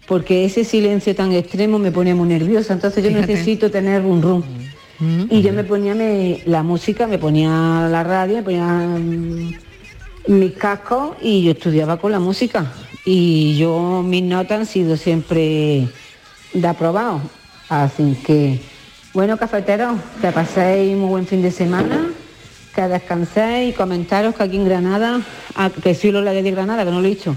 porque 0.06 0.46
ese 0.46 0.64
silencio 0.64 1.14
tan 1.14 1.32
extremo 1.32 1.78
me 1.78 1.92
pone 1.92 2.14
muy 2.14 2.28
nerviosa. 2.28 2.72
Entonces 2.72 3.04
yo 3.04 3.10
Fíjate. 3.10 3.32
necesito 3.34 3.70
tener 3.70 4.06
un 4.06 4.22
Y 5.00 5.42
yo 5.42 5.52
me 5.52 5.62
ponía 5.64 5.94
me- 5.94 6.42
la 6.46 6.62
música, 6.64 7.06
me 7.06 7.18
ponía 7.18 7.88
la 7.90 8.02
radio, 8.02 8.36
me 8.38 8.42
ponía 8.42 8.64
mm, 8.66 9.54
mis 10.28 10.52
cascos 10.54 11.16
y 11.22 11.44
yo 11.44 11.52
estudiaba 11.52 11.98
con 11.98 12.10
la 12.12 12.18
música. 12.18 12.66
Y 13.04 13.56
yo, 13.56 14.02
mis 14.04 14.22
notas 14.24 14.58
han 14.60 14.66
sido 14.66 14.96
siempre 14.96 15.86
de 16.52 16.66
aprobado. 16.66 17.20
Así 17.68 18.16
que, 18.26 18.60
bueno, 19.14 19.36
cafeteros, 19.36 19.94
que 20.20 20.32
paséis 20.32 20.96
muy 20.96 21.08
buen 21.08 21.26
fin 21.26 21.42
de 21.42 21.50
semana, 21.52 22.08
que 22.74 22.82
descanséis 22.82 23.72
y 23.72 23.76
comentaros 23.76 24.34
que 24.34 24.42
aquí 24.42 24.56
en 24.56 24.64
Granada, 24.64 25.20
ah, 25.54 25.70
que 25.82 25.94
soy 25.94 26.10
Lola 26.10 26.32
de 26.32 26.50
Granada, 26.50 26.84
que 26.84 26.90
no 26.90 27.00
lo 27.00 27.06
he 27.06 27.10
dicho, 27.10 27.36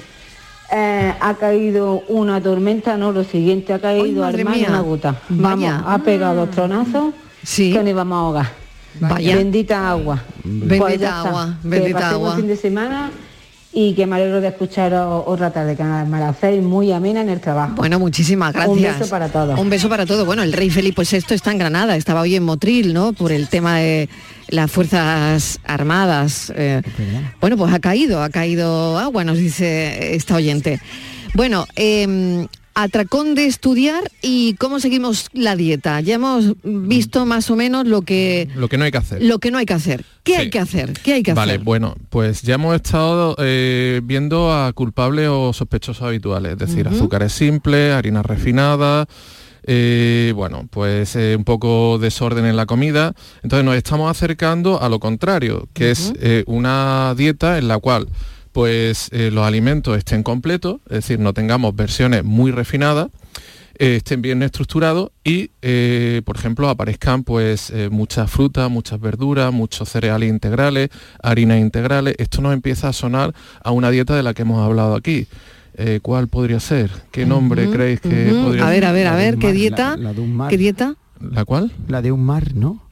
eh, 0.74 1.14
ha 1.20 1.34
caído 1.36 2.02
una 2.08 2.42
tormenta, 2.42 2.98
no, 2.98 3.12
lo 3.12 3.24
siguiente, 3.24 3.74
ha 3.74 3.80
caído 3.80 4.22
madre 4.24 4.40
al 4.42 4.46
mar 4.46 4.56
mía. 4.58 4.68
una 4.70 4.82
gota. 4.82 5.16
Vamos, 5.30 5.60
Vaya. 5.70 5.84
ha 5.86 5.98
pegado 6.00 6.46
dos 6.46 6.52
tronazos 6.52 7.14
que 7.46 7.74
nos 7.80 7.88
íbamos 7.88 8.16
a 8.16 8.20
ahogar. 8.20 8.52
Vaya. 9.00 9.36
Bendita 9.38 9.90
agua. 9.90 10.22
Bendita 10.44 10.78
Pues 10.80 11.02
agua, 11.04 11.58
Que 11.62 11.68
bendita 11.70 12.00
buen 12.00 12.14
agua. 12.14 12.36
fin 12.36 12.48
de 12.48 12.58
semana 12.58 13.12
y 13.74 13.94
que 13.94 14.06
me 14.06 14.18
alegro 14.18 14.42
de 14.42 14.50
escucharos 14.50 15.24
otra 15.26 15.50
tarde, 15.52 15.78
que 15.78 15.84
me 15.84 16.20
la 16.20 16.30
hacéis 16.30 16.62
muy 16.62 16.92
amena 16.92 17.22
en 17.22 17.30
el 17.30 17.40
trabajo. 17.40 17.76
Bueno, 17.76 18.00
muchísimas 18.00 18.52
gracias. 18.52 18.76
Un 18.78 19.00
beso 19.00 19.10
para 19.10 19.30
todos. 19.30 19.58
Un 19.58 19.70
beso 19.70 19.88
para 19.88 20.06
todos. 20.06 20.26
Bueno, 20.26 20.44
el 20.44 20.52
rey 20.52 20.70
Felipe 20.70 21.04
VI 21.10 21.34
está 21.36 21.52
en 21.54 21.58
Granada, 21.58 21.96
estaba 21.96 22.20
hoy 22.20 22.36
en 22.36 22.44
Motril, 22.44 22.94
¿no? 22.94 23.14
Por 23.14 23.32
el 23.32 23.48
tema 23.48 23.78
de 23.78 24.10
las 24.50 24.70
Fuerzas 24.70 25.60
Armadas. 25.64 26.52
eh, 26.54 26.82
bueno, 27.40 27.56
pues 27.56 27.74
ha 27.74 27.80
caído, 27.80 28.22
ha 28.22 28.30
caído 28.30 29.00
agua, 29.00 29.24
nos 29.24 29.38
dice 29.38 30.16
esta 30.16 30.36
oyente. 30.36 30.82
Bueno, 31.34 31.66
eh, 31.78 32.46
atracón 32.74 33.36
de 33.36 33.46
estudiar 33.46 34.10
y 34.22 34.54
cómo 34.56 34.80
seguimos 34.80 35.28
la 35.34 35.56
dieta. 35.56 36.00
Ya 36.02 36.16
hemos 36.16 36.54
visto 36.64 37.26
más 37.26 37.50
o 37.50 37.56
menos 37.56 37.86
lo 37.88 38.02
que, 38.04 38.48
Lo 38.56 38.70
que 38.70 38.78
no 38.78 38.86
hay 38.86 38.92
que 38.92 38.98
hacer. 38.98 39.22
lo 39.24 39.40
que 39.40 39.52
no 39.52 39.58
hay 39.58 39.66
que 39.66 39.74
hacer. 39.74 40.06
¿Qué 40.24 40.38
hay 40.38 40.50
que 40.50 40.60
hacer? 40.60 40.94
¿Qué 40.94 41.14
hay 41.14 41.24
que 41.24 41.34
Vale, 41.34 41.54
hacer? 41.54 41.66
bueno, 41.66 41.96
pues 42.10 42.42
ya 42.44 42.56
hemos 42.56 42.76
estado 42.76 43.36
eh, 43.40 44.02
viendo 44.04 44.54
a 44.54 44.72
culpables 44.74 45.28
o 45.30 45.52
sospechosos 45.54 46.04
habituales, 46.06 46.54
es 46.54 46.58
decir, 46.60 46.88
Ujú. 46.88 46.96
azúcares 46.96 47.34
simples, 47.34 47.94
harinas 47.94 48.26
refinadas, 48.26 49.08
eh, 49.64 50.32
bueno, 50.36 50.68
pues 50.70 51.16
eh, 51.16 51.36
un 51.38 51.44
poco 51.44 51.98
desorden 52.00 52.46
en 52.46 52.56
la 52.56 52.66
comida. 52.66 53.14
Entonces 53.44 53.66
nos 53.66 53.76
estamos 53.76 54.10
acercando 54.10 54.82
a 54.82 54.90
lo 54.90 55.00
contrario, 55.00 55.68
que 55.74 55.92
es 55.92 56.14
una 56.48 57.14
dieta 57.18 57.58
en 57.58 57.68
la 57.68 57.78
cual 57.80 58.08
pues 58.52 59.10
eh, 59.12 59.30
los 59.32 59.46
alimentos 59.46 59.98
estén 59.98 60.24
completos, 60.24 60.78
es 60.88 60.96
decir, 60.98 61.20
no 61.20 61.34
tengamos 61.34 61.76
versiones 61.76 62.24
muy 62.24 62.52
refinadas, 62.52 63.08
eh, 63.80 63.96
estén 63.96 64.22
bien 64.22 64.44
estructurados 64.44 65.12
y, 65.24 65.52
eh, 65.62 66.22
por 66.26 66.36
ejemplo, 66.36 66.70
aparezcan 66.70 67.24
pues 67.24 67.70
eh, 67.72 67.90
muchas 67.90 68.30
frutas, 68.30 68.70
muchas 68.70 69.00
verduras, 69.00 69.52
muchos 69.54 69.90
cereales 69.90 70.30
integrales, 70.30 70.90
harinas 71.24 71.60
integrales. 71.60 72.16
Esto 72.20 72.42
nos 72.42 72.54
empieza 72.54 72.90
a 72.90 72.94
sonar 72.94 73.34
a 73.64 73.72
una 73.72 73.90
dieta 73.90 74.16
de 74.16 74.24
la 74.24 74.34
que 74.34 74.42
hemos 74.44 74.64
hablado 74.64 74.96
aquí. 74.96 75.28
Eh, 75.76 76.00
¿Cuál 76.02 76.28
podría 76.28 76.60
ser? 76.60 76.92
¿Qué 77.12 77.26
nombre 77.26 77.70
creéis 77.70 78.02
que 78.02 78.10
podría 78.44 78.68
A 78.68 78.70
ver, 78.70 78.86
a 78.86 78.92
ver, 78.92 79.08
a 79.08 79.16
ver, 79.16 79.38
¿qué 79.38 79.54
dieta? 79.54 79.92
la- 79.92 80.04
la 80.04 80.14
de 80.14 80.22
un 80.22 80.36
mar. 80.36 80.50
¿Qué 80.50 80.58
dieta? 80.58 80.96
¿La 81.22 81.46
cuál? 81.46 81.72
La 81.88 82.02
de 82.02 82.12
un 82.12 82.24
mar, 82.26 82.54
¿no? 82.54 82.84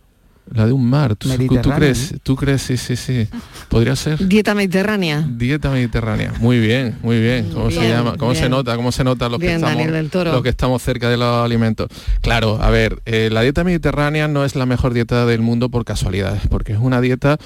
La 0.52 0.66
de 0.66 0.72
un 0.74 0.90
mar. 0.90 1.16
¿Tú, 1.16 1.30
crees? 1.76 2.16
¿Tú 2.24 2.36
crees? 2.36 2.62
Sí, 2.62 2.78
sí, 2.78 2.96
sí. 2.96 3.28
¿Podría 3.70 3.96
ser? 3.96 4.28
Dieta 4.28 4.56
mediterránea. 4.56 5.24
Dieta 5.30 5.70
mediterránea. 5.70 6.34
Muy 6.40 6.60
bien, 6.60 6.98
muy 7.04 7.20
bien. 7.20 7.52
¿Cómo 7.54 7.70
se 7.70 7.88
llama? 7.88 8.16
¿Cómo 8.18 8.34
se 8.36 8.50
nota? 8.50 8.76
¿Cómo 8.76 8.92
se 8.92 9.04
nota 9.04 9.30
los 9.30 9.40
que 9.40 9.54
estamos 9.54 9.76
Daniel 9.78 9.94
del 9.94 10.10
Toro. 10.10 10.32
los 10.32 10.42
que 10.44 10.50
estamos 10.50 10.82
cerca 10.82 11.10
de 11.10 11.18
los 11.18 11.46
alimentos? 11.46 11.88
Claro, 12.22 12.60
a 12.62 12.70
ver, 12.70 13.02
eh, 13.06 13.30
la 13.32 13.42
dieta 13.42 13.64
mediterránea 13.64 14.28
no 14.28 14.44
es 14.44 14.56
la 14.56 14.66
mejor 14.66 14.94
dieta 14.94 15.26
del 15.26 15.42
mundo 15.42 15.70
por 15.70 15.86
casualidad, 15.86 16.40
porque 16.50 16.74
es 16.74 16.80
una 16.80 17.00
dieta 17.02 17.38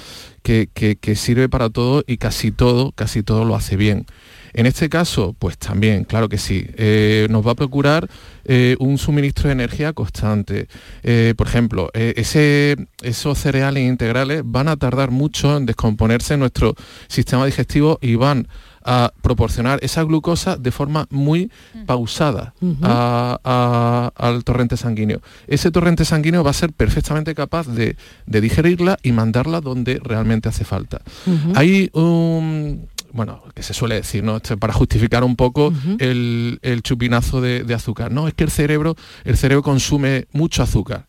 que, 0.42 0.68
que- 0.72 0.96
que 0.96 1.14
sirve 1.16 1.48
para 1.48 1.70
todo 1.70 2.04
y 2.06 2.16
casi 2.16 2.52
todo, 2.52 2.92
casi 2.92 3.22
todo 3.22 3.44
lo 3.44 3.54
hace 3.56 3.76
bien. 3.76 4.06
En 4.54 4.66
este 4.66 4.88
caso, 4.88 5.34
pues 5.38 5.58
también, 5.58 6.04
claro 6.04 6.28
que 6.28 6.38
sí, 6.38 6.64
eh, 6.76 7.26
nos 7.30 7.46
va 7.46 7.52
a 7.52 7.54
procurar 7.56 8.08
eh, 8.44 8.76
un 8.78 8.98
suministro 8.98 9.48
de 9.48 9.52
energía 9.52 9.92
constante. 9.92 10.68
Eh, 11.02 11.34
por 11.36 11.46
ejemplo, 11.48 11.90
eh, 11.94 12.14
ese- 12.16 12.76
esos 13.02 13.38
cereales 13.38 13.82
integrales 13.84 14.42
van 14.44 14.68
a 14.68 14.76
tardar 14.76 15.10
mucho 15.10 15.56
en 15.56 15.66
descomponerse 15.66 16.34
en 16.34 16.40
nuestro 16.40 16.74
sistema 17.08 17.46
digestivo 17.46 17.98
y 18.00 18.14
van 18.16 18.46
a 18.86 19.12
proporcionar 19.22 19.78
esa 19.82 20.02
glucosa 20.02 20.56
de 20.58 20.70
forma 20.70 21.06
muy 21.10 21.50
pausada 21.86 22.52
Ujú. 22.60 22.76
a- 22.82 23.40
a- 23.42 24.12
al 24.14 24.44
torrente 24.44 24.76
sanguíneo. 24.76 25.22
Ese 25.46 25.70
torrente 25.70 26.04
sanguíneo 26.04 26.44
va 26.44 26.50
a 26.50 26.52
ser 26.52 26.70
perfectamente 26.74 27.34
capaz 27.34 27.66
de, 27.66 27.96
de 28.26 28.40
digerirla 28.42 28.98
y 29.02 29.12
mandarla 29.12 29.62
donde 29.62 29.98
realmente 30.04 30.50
hace 30.50 30.64
falta. 30.66 31.00
Hay 31.54 31.88
un, 31.94 32.86
bueno, 33.14 33.44
que 33.54 33.62
se 33.62 33.72
suele 33.72 33.94
decir, 33.94 34.24
¿no? 34.24 34.36
Esto 34.36 34.56
para 34.58 34.72
justificar 34.72 35.22
un 35.22 35.36
poco 35.36 35.72
el, 35.98 36.58
el 36.62 36.82
chupinazo 36.82 37.40
de, 37.40 37.62
de 37.62 37.74
azúcar. 37.74 38.10
No, 38.10 38.26
es 38.26 38.34
que 38.34 38.42
el 38.42 38.50
cerebro, 38.50 38.96
el 39.24 39.36
cerebro 39.36 39.62
consume 39.62 40.26
mucho 40.32 40.64
azúcar. 40.64 41.06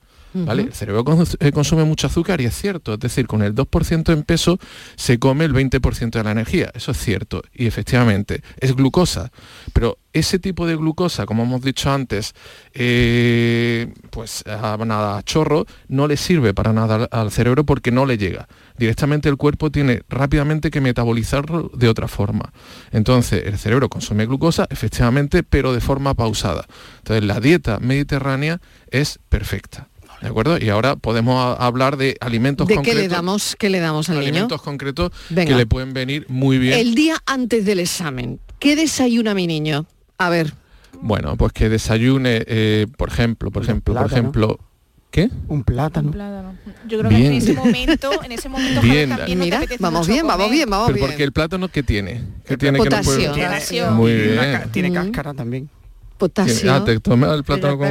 El 0.65 0.73
cerebro 0.73 1.05
cons- 1.05 1.37
eh, 1.39 1.51
consume 1.51 1.85
mucho 1.85 2.07
azúcar 2.07 2.41
y 2.41 2.45
es 2.45 2.55
cierto, 2.55 2.93
es 2.95 2.99
decir, 2.99 3.25
con 3.25 3.41
el 3.41 3.55
2% 3.55 4.11
en 4.11 4.23
peso 4.23 4.59
se 4.97 5.17
come 5.17 5.45
el 5.45 5.53
20% 5.53 6.19
de 6.19 6.23
la 6.23 6.31
energía, 6.31 6.71
eso 6.73 6.91
es 6.91 6.97
cierto, 6.97 7.41
y 7.53 7.67
efectivamente 7.67 8.41
es 8.59 8.75
glucosa, 8.75 9.31
pero 9.73 9.97
ese 10.11 10.39
tipo 10.39 10.65
de 10.67 10.75
glucosa, 10.75 11.25
como 11.25 11.43
hemos 11.43 11.61
dicho 11.61 11.91
antes, 11.91 12.33
eh, 12.73 13.91
pues 14.11 14.43
a 14.47 14.77
nada 14.85 15.17
a 15.17 15.23
chorro, 15.23 15.65
no 15.87 16.07
le 16.07 16.17
sirve 16.17 16.53
para 16.53 16.71
nada 16.73 16.95
al, 16.95 17.09
al 17.11 17.31
cerebro 17.31 17.65
porque 17.65 17.91
no 17.91 18.05
le 18.05 18.17
llega. 18.17 18.47
Directamente 18.77 19.27
el 19.29 19.37
cuerpo 19.37 19.71
tiene 19.71 20.03
rápidamente 20.09 20.71
que 20.71 20.81
metabolizarlo 20.81 21.69
de 21.73 21.89
otra 21.89 22.07
forma. 22.07 22.53
Entonces, 22.91 23.43
el 23.45 23.57
cerebro 23.57 23.89
consume 23.89 24.25
glucosa, 24.25 24.67
efectivamente, 24.69 25.43
pero 25.43 25.73
de 25.73 25.81
forma 25.81 26.13
pausada. 26.13 26.65
Entonces, 26.99 27.23
la 27.25 27.39
dieta 27.39 27.79
mediterránea 27.79 28.61
es 28.91 29.19
perfecta. 29.29 29.89
¿De 30.25 30.29
acuerdo? 30.31 30.57
Y 30.59 30.69
ahora 30.69 30.95
podemos 30.95 31.55
hablar 31.59 31.97
de 31.97 32.17
alimentos 32.19 32.67
¿De 32.67 32.71
qué 32.73 32.75
concretos. 32.77 33.01
le 33.03 33.07
damos? 33.09 33.55
¿Qué 33.59 33.69
le 33.69 33.79
damos 33.79 34.09
al 34.09 34.15
niño? 34.15 34.29
alimentos 34.29 34.59
concretos 34.59 35.11
Venga. 35.29 35.51
que 35.51 35.55
le 35.55 35.67
pueden 35.67 35.93
venir 35.93 36.25
muy 36.29 36.57
bien. 36.57 36.79
El 36.79 36.95
día 36.95 37.21
antes 37.27 37.63
del 37.63 37.79
examen. 37.79 38.39
¿Qué 38.57 38.75
desayuna 38.75 39.35
mi 39.35 39.45
niño? 39.45 39.85
A 40.17 40.29
ver. 40.31 40.55
Bueno, 40.99 41.37
pues 41.37 41.53
que 41.53 41.69
desayune, 41.69 42.43
eh, 42.47 42.87
por 42.97 43.09
ejemplo, 43.09 43.51
por 43.51 43.61
ejemplo, 43.61 43.93
por 43.93 44.07
ejemplo, 44.07 44.59
¿Qué? 45.11 45.29
Un 45.47 45.63
plátano. 45.63 46.11
Yo 46.87 46.97
creo 46.97 47.09
que 47.11 47.27
en 47.27 47.33
ese 47.33 47.53
momento, 47.53 48.09
en 48.23 48.31
ese 48.31 48.49
momento 48.49 48.81
Bien. 48.81 49.09
También 49.09 49.37
Mira, 49.37 49.61
vamos 49.79 50.07
bien, 50.07 50.25
vamos 50.25 50.49
bien, 50.49 50.67
vamos 50.67 50.87
Pero 50.87 50.95
bien. 50.95 51.07
porque 51.07 51.23
el 51.23 51.31
plátano 51.33 51.67
¿qué 51.67 51.83
tiene? 51.83 52.23
¿Qué 52.45 52.57
tiene 52.57 52.79
que 52.79 52.89
no 52.89 53.01
puede- 53.03 53.27
Potasio. 53.29 53.91
Muy 53.91 54.11
bien. 54.11 54.39
Tiene 54.71 54.91
cáscara 54.91 55.35
también. 55.35 55.69
Potasio. 56.17 56.73
Ah, 56.73 56.83
te 56.85 56.99
tomas 56.99 57.33
el 57.33 57.43
plátano 57.43 57.77
con... 57.77 57.89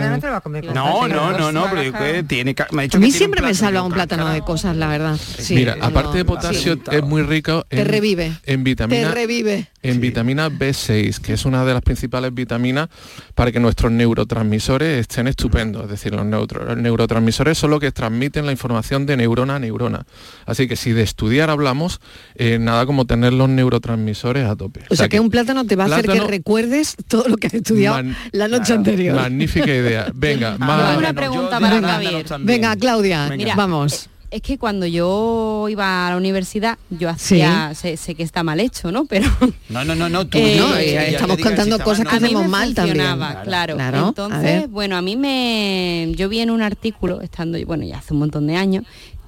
No, 0.75 1.07
no, 1.09 1.39
no, 1.39 1.53
no, 1.53 1.67
pero 1.71 1.83
yo 1.83 1.93
que 1.93 2.23
tiene 2.23 2.55
me 2.73 2.83
ha 2.83 2.85
dicho 2.85 2.97
A 2.97 3.01
mí 3.01 3.11
siempre 3.11 3.43
me 3.43 3.55
salva 3.55 3.83
un 3.83 3.93
plátano 3.93 4.29
de 4.31 4.41
cosas, 4.41 4.77
la 4.77 4.89
verdad. 4.89 5.17
Sí, 5.17 5.55
Mira, 5.55 5.77
no, 5.77 5.85
aparte 5.85 6.19
de 6.19 6.25
potasio, 6.25 6.75
sí. 6.75 6.83
es 6.91 7.03
muy 7.03 7.23
rico 7.23 7.67
en, 7.71 7.79
Te 7.79 7.85
revive. 7.85 8.27
en 8.27 8.41
Te 8.45 8.57
vitamina 8.57 9.11
revive. 9.11 9.71
En 9.85 10.01
vitamina 10.01 10.49
B6, 10.51 11.19
que 11.21 11.35
es 11.35 11.45
una 11.45 11.65
de 11.65 11.73
las 11.75 11.83
principales 11.83 12.35
vitaminas 12.35 12.89
para 13.35 13.53
que 13.53 13.61
nuestros 13.61 13.93
neurotransmisores 13.93 14.99
estén 15.01 15.27
estupendos. 15.29 15.85
Es 15.85 15.91
decir, 15.91 16.13
los, 16.15 16.25
neutro- 16.25 16.65
los 16.65 16.77
neurotransmisores 16.77 17.57
son 17.59 17.71
los 17.71 17.81
que 17.81 17.93
transmiten 17.93 18.47
la 18.47 18.53
información 18.53 19.07
de 19.07 19.17
neurona 19.17 19.57
a 19.57 19.59
neurona. 19.59 20.07
Así 20.47 20.67
que 20.67 20.77
si 20.77 20.93
de 20.93 21.03
estudiar 21.03 21.51
hablamos, 21.51 22.01
eh, 22.35 22.59
nada 22.59 22.87
como 22.87 23.05
tener 23.05 23.33
los 23.33 23.49
neurotransmisores 23.49 24.47
a 24.49 24.57
tope. 24.57 24.81
O 24.91 24.97
sea 24.97 25.09
que 25.09 25.21
un 25.21 25.31
plátano 25.31 25.65
te 25.67 25.77
va 25.77 25.85
a 25.85 25.87
hacer 25.87 26.07
que 26.11 26.21
recuerdes 26.21 26.97
todo 27.07 27.29
lo 27.29 27.37
que 27.37 27.47
has 27.49 27.55
estudiado 27.55 27.97
Man- 27.97 28.17
la 28.33 28.49
noche 28.49 28.73
anterior. 28.73 29.15
Magnífica 29.17 29.67
idea. 29.67 30.11
Venga, 30.15 30.57
más... 30.59 30.97
una 30.97 31.13
pregunta 31.13 31.61
para 31.61 31.75
Venga, 31.75 31.89
Javier. 31.93 32.27
Venga, 32.41 32.77
Claudia, 32.77 33.29
Mira, 33.37 33.55
vamos. 33.55 34.09
Es 34.35 34.43
que 34.43 34.59
cuando 34.59 34.85
yo 34.85 35.69
iba 35.71 36.09
a 36.09 36.11
la 36.11 36.17
universidad, 36.17 36.77
yo 36.91 37.09
hacía, 37.09 37.73
sé, 37.77 37.97
sé 37.97 38.17
que 38.17 38.25
está 38.25 38.43
mal 38.43 38.59
hecho, 38.59 38.91
¿no? 38.91 39.05
Pero 39.05 39.31
No, 39.69 39.85
no, 39.85 39.95
no, 39.95 40.09
no, 40.09 40.27
tú. 40.27 40.39
Eh, 40.39 40.57
no, 40.59 40.71
No, 40.71 40.75
que 40.75 40.97
eh, 40.97 41.11
estamos 41.11 41.39
contando 41.39 41.77
si 41.77 41.83
cosas 41.85 42.05
mal, 42.05 42.11
que 42.11 42.17
a 42.17 42.19
mí 42.19 42.27
hacemos 42.27 42.49
mal 42.49 42.75
también. 42.75 42.97
funcionaba, 42.97 43.43
claro. 43.43 43.77
Claro, 43.77 43.99
a 43.99 44.01
ver. 44.01 44.09
Entonces, 44.09 44.71
bueno, 44.71 44.97
a 44.97 45.03
mí 45.03 45.15
me... 45.17 46.11
Yo 46.17 46.29
vi 46.29 46.41
en 46.41 46.51
un 46.51 46.63
artículo, 46.63 47.21
estando, 47.21 47.65
bueno, 47.65 47.85
ya 47.85 47.99
hace 47.99 48.13
un 48.13 48.19
montón 48.19 48.49
de 48.49 48.57
años, 48.57 48.85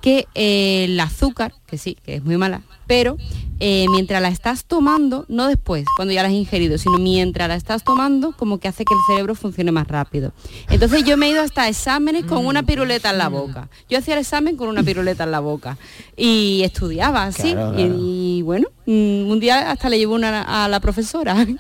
que 0.07 0.29
eh, 0.37 0.85
el 0.85 1.01
azúcar, 1.01 1.53
que 1.67 1.79
sí, 1.79 1.97
que 2.05 2.15
es 2.15 2.23
muy 2.25 2.37
mala, 2.37 2.63
pero 2.87 3.17
eh, 3.59 3.87
mientras 3.91 4.23
la 4.23 4.29
estás 4.29 4.65
tomando, 4.65 5.25
no 5.29 5.49
después, 5.49 5.85
cuando 5.97 6.15
ya 6.15 6.23
la 6.23 6.29
has 6.29 6.35
ingerido, 6.35 6.79
sino 6.79 6.97
mientras 6.99 7.49
la 7.49 7.57
estás 7.57 7.83
tomando, 7.83 8.31
como 8.37 8.59
que 8.59 8.69
hace 8.69 8.85
que 8.85 8.95
el 8.95 9.01
cerebro 9.09 9.35
funcione 9.35 9.73
más 9.73 9.89
rápido. 9.89 10.33
Entonces 10.71 11.03
yo 11.03 11.17
me 11.17 11.27
he 11.27 11.31
ido 11.31 11.43
hasta 11.43 11.69
exámenes 11.69 12.25
con 12.25 12.47
una 12.47 12.63
piruleta 12.63 13.11
en 13.11 13.19
la 13.19 13.27
boca. 13.29 13.69
Yo 13.91 13.99
hacía 13.99 14.15
el 14.15 14.21
examen 14.21 14.57
con 14.57 14.69
una 14.69 14.85
piruleta 14.85 15.25
en 15.25 15.33
la 15.33 15.41
boca 15.41 15.77
y 16.17 16.63
estudiaba 16.63 17.25
así. 17.25 17.51
Claro, 17.51 17.73
y- 17.73 17.75
claro. 17.85 17.95
Y, 17.99 18.43
bueno, 18.43 18.69
mm, 18.87 19.29
un 19.29 19.41
día 19.41 19.73
hasta 19.73 19.89
le 19.89 19.99
llevo 19.99 20.15
una 20.15 20.43
a 20.65 20.69
la 20.69 20.79
profesora. 20.79 21.35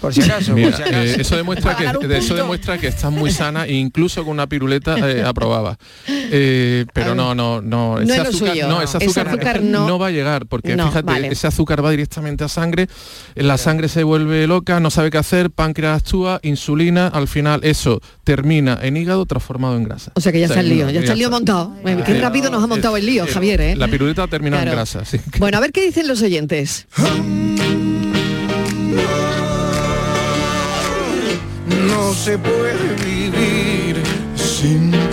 Por 0.00 0.14
si 0.14 0.22
acaso, 0.22 0.54
Mira, 0.54 0.68
por 0.70 0.76
si 0.76 0.82
acaso. 0.82 0.98
eh, 1.02 1.16
eso 1.20 1.36
demuestra 1.36 1.76
que 1.76 2.16
eso 2.18 2.34
demuestra 2.36 2.78
que 2.78 2.86
estás 2.86 3.10
muy 3.10 3.30
sana 3.32 3.66
e 3.66 3.72
incluso 3.74 4.22
con 4.24 4.32
una 4.34 4.46
piruleta 4.46 4.96
eh, 4.98 5.22
aprobaba. 5.26 5.76
Eh, 6.06 6.86
pero 6.92 7.14
no, 7.14 7.34
no, 7.34 7.60
no, 7.60 7.96
No 7.96 8.00
ese 8.00 8.12
es 8.12 8.18
lo 8.18 8.22
azúcar, 8.28 8.48
suyo. 8.50 8.68
no, 8.68 8.82
ese 8.82 8.96
azúcar, 8.98 9.28
azúcar 9.28 9.62
no- 9.62 9.98
va 9.98 10.08
a 10.08 10.10
llegar 10.10 10.46
porque 10.46 10.76
No, 10.76 10.86
fíjate, 10.88 11.06
vale. 11.06 11.28
ese 11.28 11.46
azúcar 11.48 11.84
va 11.84 11.90
directamente 11.90 12.44
a 12.44 12.48
sangre, 12.48 12.86
la 13.34 13.58
sangre 13.58 13.88
se 13.88 14.04
vuelve 14.04 14.46
loca, 14.46 14.78
no 14.78 14.90
sabe 14.90 15.10
qué 15.10 15.18
hacer, 15.18 15.50
páncreas 15.50 16.02
actúa, 16.02 16.38
insulina, 16.42 17.08
al 17.08 17.26
final 17.26 17.60
eso 17.64 18.00
termina 18.24 18.78
en 18.82 18.96
hígado 18.96 19.26
transformado 19.26 19.76
en 19.76 19.84
grasa. 19.84 20.12
O 20.14 20.20
sea 20.20 20.30
que 20.30 20.38
ya 20.40 20.46
está 20.46 20.60
el 20.60 20.68
lío, 20.68 20.88
ya 20.90 21.00
está 21.00 21.12
el 21.14 21.18
lío 21.18 21.30
montado. 21.30 21.74
Eh, 21.84 22.02
Qué 22.06 22.20
rápido 22.20 22.50
nos 22.50 22.62
ha 22.62 22.66
montado 22.66 22.96
el 22.96 23.06
lío, 23.06 23.26
Javier, 23.26 23.60
¿eh? 23.60 23.76
La 23.76 23.88
piruleta 23.88 24.22
ha 24.22 24.28
terminado 24.28 24.62
Claro. 24.62 24.70
en 24.72 24.76
grasa, 24.76 25.04
sí. 25.04 25.18
Bueno, 25.38 25.58
a 25.58 25.60
ver 25.60 25.72
qué 25.72 25.84
dicen 25.86 26.06
los 26.06 26.22
oyentes. 26.22 26.86
Se 32.24 32.36
puede 32.36 32.96
vivir 33.04 34.02
sin. 34.34 35.07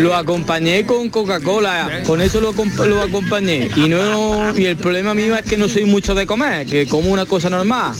Lo 0.00 0.14
acompañé 0.14 0.84
con 0.86 1.08
Coca-Cola, 1.10 2.02
con 2.06 2.20
eso 2.20 2.40
lo, 2.40 2.52
acompa- 2.54 2.86
lo 2.86 3.00
acompañé. 3.02 3.70
Y 3.76 3.88
no 3.88 4.56
y 4.56 4.64
el 4.66 4.76
problema 4.76 5.14
mío 5.14 5.36
es 5.36 5.42
que 5.42 5.56
no 5.56 5.68
soy 5.68 5.84
mucho 5.84 6.14
de 6.14 6.26
comer, 6.26 6.66
que 6.66 6.86
como 6.86 7.10
una 7.10 7.26
cosa 7.26 7.50
normal. 7.50 7.92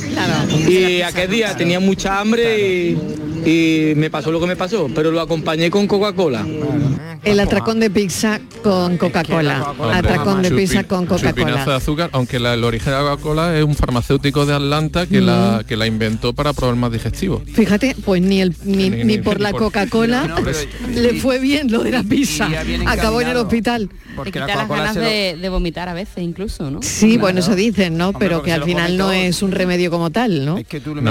Y 0.68 1.02
aquel 1.02 1.30
día 1.30 1.56
tenía 1.56 1.80
mucha 1.80 2.20
hambre 2.20 2.58
y, 2.60 2.98
y 3.44 3.94
me 3.96 4.10
pasó 4.10 4.30
lo 4.32 4.40
que 4.40 4.46
me 4.46 4.56
pasó, 4.56 4.88
pero 4.94 5.10
lo 5.10 5.20
acompañé 5.20 5.70
con 5.70 5.86
Coca-Cola. 5.86 6.46
El 7.22 7.38
atracón 7.38 7.80
de 7.80 7.90
pizza 7.90 8.40
con 8.62 8.96
Coca-Cola. 8.96 9.74
Atracón 9.92 10.40
de 10.42 10.50
pizza 10.52 10.84
con 10.84 11.02
de 11.02 11.08
Coca-Cola. 11.08 11.76
azúcar, 11.76 12.08
aunque 12.12 12.38
la, 12.40 12.54
el 12.54 12.64
origen 12.64 12.92
de 12.92 12.98
la 12.98 13.10
Coca-Cola 13.10 13.58
es 13.58 13.64
un 13.64 13.74
farmacéutico 13.74 14.46
de 14.46 14.54
Atlanta 14.54 15.06
que, 15.06 15.20
Mm. 15.20 15.24
la, 15.26 15.64
que 15.68 15.76
la 15.76 15.86
inventó 15.86 16.32
para 16.32 16.54
problemas 16.54 16.92
digestivos. 16.92 17.42
Fíjate, 17.52 17.94
pues 18.06 18.22
ni 18.22 18.40
el 18.40 18.54
ni, 18.64 18.88
Ni- 18.88 18.90
ni 18.90 19.04
ni- 19.04 19.18
por 19.18 19.36
ni 19.36 19.42
la 19.42 19.52
Coca-Cola 19.52 20.26
No, 20.28 20.36
le 20.98 21.20
fue 21.20 21.38
bien 21.40 21.70
lo 21.70 21.82
de 21.82 21.89
la 21.90 22.02
pizza. 22.02 22.48
Acabó 22.86 23.20
en 23.20 23.28
el 23.28 23.36
hospital. 23.36 23.88
Te 23.88 24.14
Porque 24.16 24.32
quita 24.32 24.46
la 24.46 24.54
las 24.56 24.68
ganas 24.68 24.96
lo- 24.96 25.02
de, 25.02 25.36
de 25.40 25.48
vomitar 25.48 25.88
a 25.88 25.94
veces 25.94 26.22
incluso, 26.24 26.70
¿no? 26.70 26.82
Sí, 26.82 27.16
bueno, 27.16 27.40
eso 27.40 27.54
dicen, 27.54 27.96
¿no? 27.96 28.08
Hombre, 28.08 28.26
Pero 28.28 28.42
que 28.42 28.52
al 28.52 28.64
final 28.64 28.96
no 28.96 29.12
es 29.12 29.40
un 29.42 29.52
remedio 29.52 29.90
como 29.90 30.10
tal, 30.10 30.44
¿no? 30.44 30.58
Es 30.58 30.66
que 30.66 30.80
tú 30.80 30.94
No, 30.94 31.02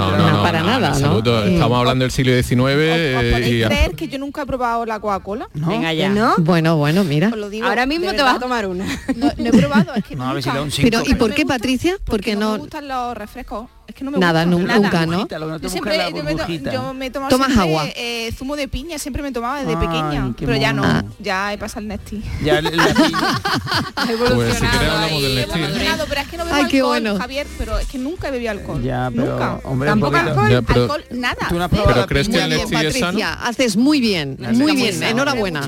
para 0.44 0.60
no, 0.62 0.68
nada, 0.68 1.00
¿no? 1.00 1.22
Mm. 1.22 1.54
Estamos 1.54 1.78
hablando 1.80 2.04
del 2.04 2.12
siglo 2.12 2.34
XIX 2.34 2.52
¿Os, 2.52 2.60
os 2.60 2.76
eh, 2.78 3.30
podéis 3.32 3.48
y 3.48 3.66
creer 3.66 3.96
que 3.96 4.08
yo 4.08 4.20
nunca 4.20 4.42
he 4.42 4.46
probado 4.46 4.86
la 4.86 5.00
Coca-Cola? 5.00 5.50
Venga 5.54 5.94
ya. 5.94 6.10
¿No? 6.10 6.36
Bueno, 6.38 6.78
bueno, 6.78 7.04
mira. 7.04 7.30
Os 7.30 7.38
lo 7.38 7.50
digo, 7.50 7.66
Ahora 7.68 7.82
de 7.82 7.88
mismo 7.88 8.12
te 8.12 8.22
vas 8.22 8.36
a 8.36 8.40
tomar 8.40 8.68
una. 8.68 8.86
No, 9.16 9.32
he 9.38 9.52
probado, 9.52 9.94
es 9.96 10.04
que 10.04 10.16
No, 10.16 10.30
a 10.30 10.34
ver 10.34 10.44
si 10.44 10.50
nunca. 10.50 10.60
da 10.60 10.64
un 10.66 10.72
cinco. 10.72 10.90
Pero 10.92 11.04
¿y 11.06 11.16
por 11.16 11.34
qué, 11.34 11.46
Patricia? 11.46 11.96
Porque 12.06 12.36
no 12.36 12.54
me 12.54 12.58
gustan 12.60 12.88
los 12.88 13.16
refrescos. 13.16 13.68
Es 13.90 13.96
que 13.96 14.04
no 14.04 14.12
me 14.12 14.20
nada, 14.20 14.46
gusta. 14.46 14.62
nada. 14.68 14.80
nunca, 14.80 15.06
¿no? 15.08 15.12
Burbujita, 15.26 15.58
Yo 15.64 15.70
siempre 15.70 15.98
la 15.98 16.10
yo 16.12 16.24
me, 16.24 16.32
to- 16.32 16.38
burbujita. 16.38 16.72
yo 16.72 16.94
me 16.94 17.06
he 17.08 17.10
tomado 17.10 17.30
Tomas 17.32 17.48
siempre, 17.48 17.70
agua. 17.72 17.86
eh, 17.96 18.32
zumo 18.38 18.56
de 18.56 18.68
piña, 18.68 19.00
siempre 19.00 19.24
me 19.24 19.32
tomaba 19.32 19.60
desde 19.62 19.72
Ay, 19.72 19.78
pequeña, 19.88 20.34
pero 20.38 20.56
ya 20.56 20.74
no, 20.74 20.84
mono. 20.84 21.04
ya 21.18 21.52
he 21.54 21.58
pasado 21.58 21.82
el 21.82 21.88
Nesti. 21.88 22.24
Ya 22.44 22.62
la 22.62 22.70
piña- 22.70 23.42
Ha 23.96 24.06
Pues 24.06 24.08
si 24.08 24.12
evolucionado 24.14 25.22
del 25.22 25.48
pero 26.08 26.22
es 26.22 26.28
que 26.28 26.38
no 26.38 26.46
bebo 26.46 26.56
Ay, 26.56 26.66
qué 26.68 26.78
alcohol, 26.78 27.02
bueno. 27.02 27.18
Javier, 27.18 27.48
pero 27.58 27.80
es 27.80 27.88
que 27.88 27.98
nunca 27.98 28.28
he 28.28 28.32
bebido 28.32 28.52
alcohol. 28.52 28.84
Ya, 28.84 29.10
pero, 29.14 29.32
nunca. 29.32 29.60
hombre, 29.64 29.90
Tampoco 29.90 30.16
alcohol, 30.18 30.50
Ya, 30.52 30.62
pero- 30.62 30.82
alcohol, 30.84 31.06
nada. 31.10 31.36
¿Tú 31.50 31.56
no 31.56 31.64
has 31.64 31.70
Cero. 31.72 31.84
probado 31.84 31.94
Pero 31.96 32.08
crees 32.08 32.30
que 32.30 32.36
el 32.38 32.42
Muy 32.44 32.56
bien, 32.58 32.70
Nesti 32.70 32.86
es 32.86 32.94
sano? 32.94 33.06
Patricia, 33.20 33.34
haces 33.44 33.76
muy 33.76 34.00
bien, 34.02 34.38
muy 34.54 34.76
bien, 34.76 34.94
chica 34.94 35.10
enhorabuena. 35.10 35.62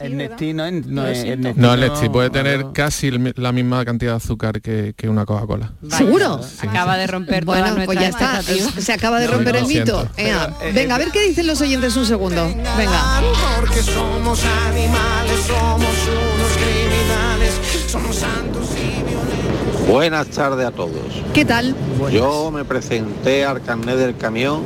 Nesti 0.00 0.52
no 0.52 0.66
es, 0.66 0.86
no 0.86 1.06
es 1.06 1.24
Nesti 1.24 2.08
puede 2.08 2.30
tener 2.30 2.60
no. 2.60 2.72
casi 2.72 3.10
la 3.10 3.52
misma 3.52 3.84
cantidad 3.84 4.12
de 4.12 4.16
azúcar 4.16 4.60
que, 4.60 4.94
que 4.96 5.08
una 5.08 5.24
Coca-Cola. 5.24 5.72
¿Seguro? 5.90 6.40
Acaba 6.60 6.96
de 6.96 7.06
romper 7.06 7.44
todas 7.44 7.60
Bueno, 7.72 7.84
pues 7.86 7.98
ya 7.98 8.08
está, 8.08 8.42
se 8.42 8.92
acaba 8.92 9.18
de 9.20 9.26
romper 9.26 9.56
el 9.56 9.66
mito. 9.66 10.08
eh, 10.16 10.32
Venga, 10.74 10.94
a 10.96 10.98
ver 10.98 11.10
qué 11.12 11.22
dicen 11.22 11.46
los 11.46 11.60
oyentes 11.60 11.96
un 11.96 12.06
segundo. 12.06 12.44
Venga. 12.76 13.20
Porque 13.58 13.82
somos 13.82 14.42
animales, 14.68 15.40
somos 15.46 16.08
unos 16.08 16.52
criminales, 16.56 17.54
somos 17.88 18.16
santos 18.16 18.68
y 18.76 19.02
violentos. 19.02 19.86
Buenas 19.88 20.26
tardes 20.28 20.66
a 20.66 20.70
todos. 20.72 21.22
¿Qué 21.32 21.44
tal? 21.44 21.74
Yo 22.12 22.50
me 22.50 22.64
presenté 22.64 23.44
al 23.44 23.62
carnet 23.62 23.96
del 23.96 24.16
camión 24.16 24.62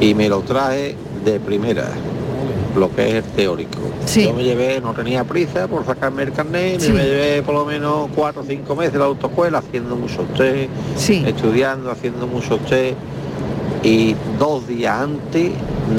y 0.00 0.14
me 0.14 0.28
lo 0.28 0.40
traje 0.42 0.96
de 1.24 1.40
primera, 1.40 1.88
lo 2.76 2.94
que 2.94 3.08
es 3.08 3.14
el 3.16 3.30
teórico. 3.32 3.78
Sí. 4.06 4.24
Yo 4.24 4.32
me 4.34 4.44
llevé, 4.44 4.80
no 4.80 4.92
tenía 4.94 5.24
prisa 5.24 5.66
por 5.68 5.84
sacarme 5.84 6.22
el 6.24 6.32
carnet, 6.32 6.80
Sí. 6.80 6.92
me 6.92 7.04
llevé 7.04 7.42
por 7.42 7.54
lo 7.54 7.64
menos 7.64 8.08
cuatro 8.14 8.42
o 8.42 8.44
cinco 8.44 8.74
meses 8.76 8.94
la 8.94 9.06
autoescuela 9.06 9.58
haciendo 9.58 9.96
mucho 9.96 10.22
test, 10.36 10.70
Sí. 10.96 11.22
estudiando, 11.26 11.90
haciendo 11.90 12.26
mucho 12.26 12.58
test 12.58 12.96
y 13.82 14.14
dos 14.38 14.66
días 14.66 15.00
antes 15.00 15.52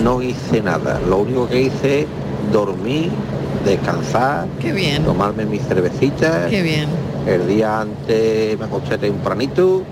no 0.04 0.22
hice 0.22 0.62
nada. 0.62 1.00
Lo 1.10 1.18
único 1.20 1.48
que 1.48 1.62
hice 1.64 2.02
es 2.02 2.08
dormir, 2.54 3.10
descansar, 3.66 4.48
Qué 4.60 4.72
bien. 4.72 5.04
tomarme 5.04 5.46
mis 5.46 5.62
cervecitas. 5.64 6.50
Qué 6.50 6.62
bien. 6.62 6.88
El 7.28 7.48
día 7.48 7.82
antes 7.82 8.58
me 8.58 8.66
acosté 8.66 8.98
tempranito, 8.98 9.84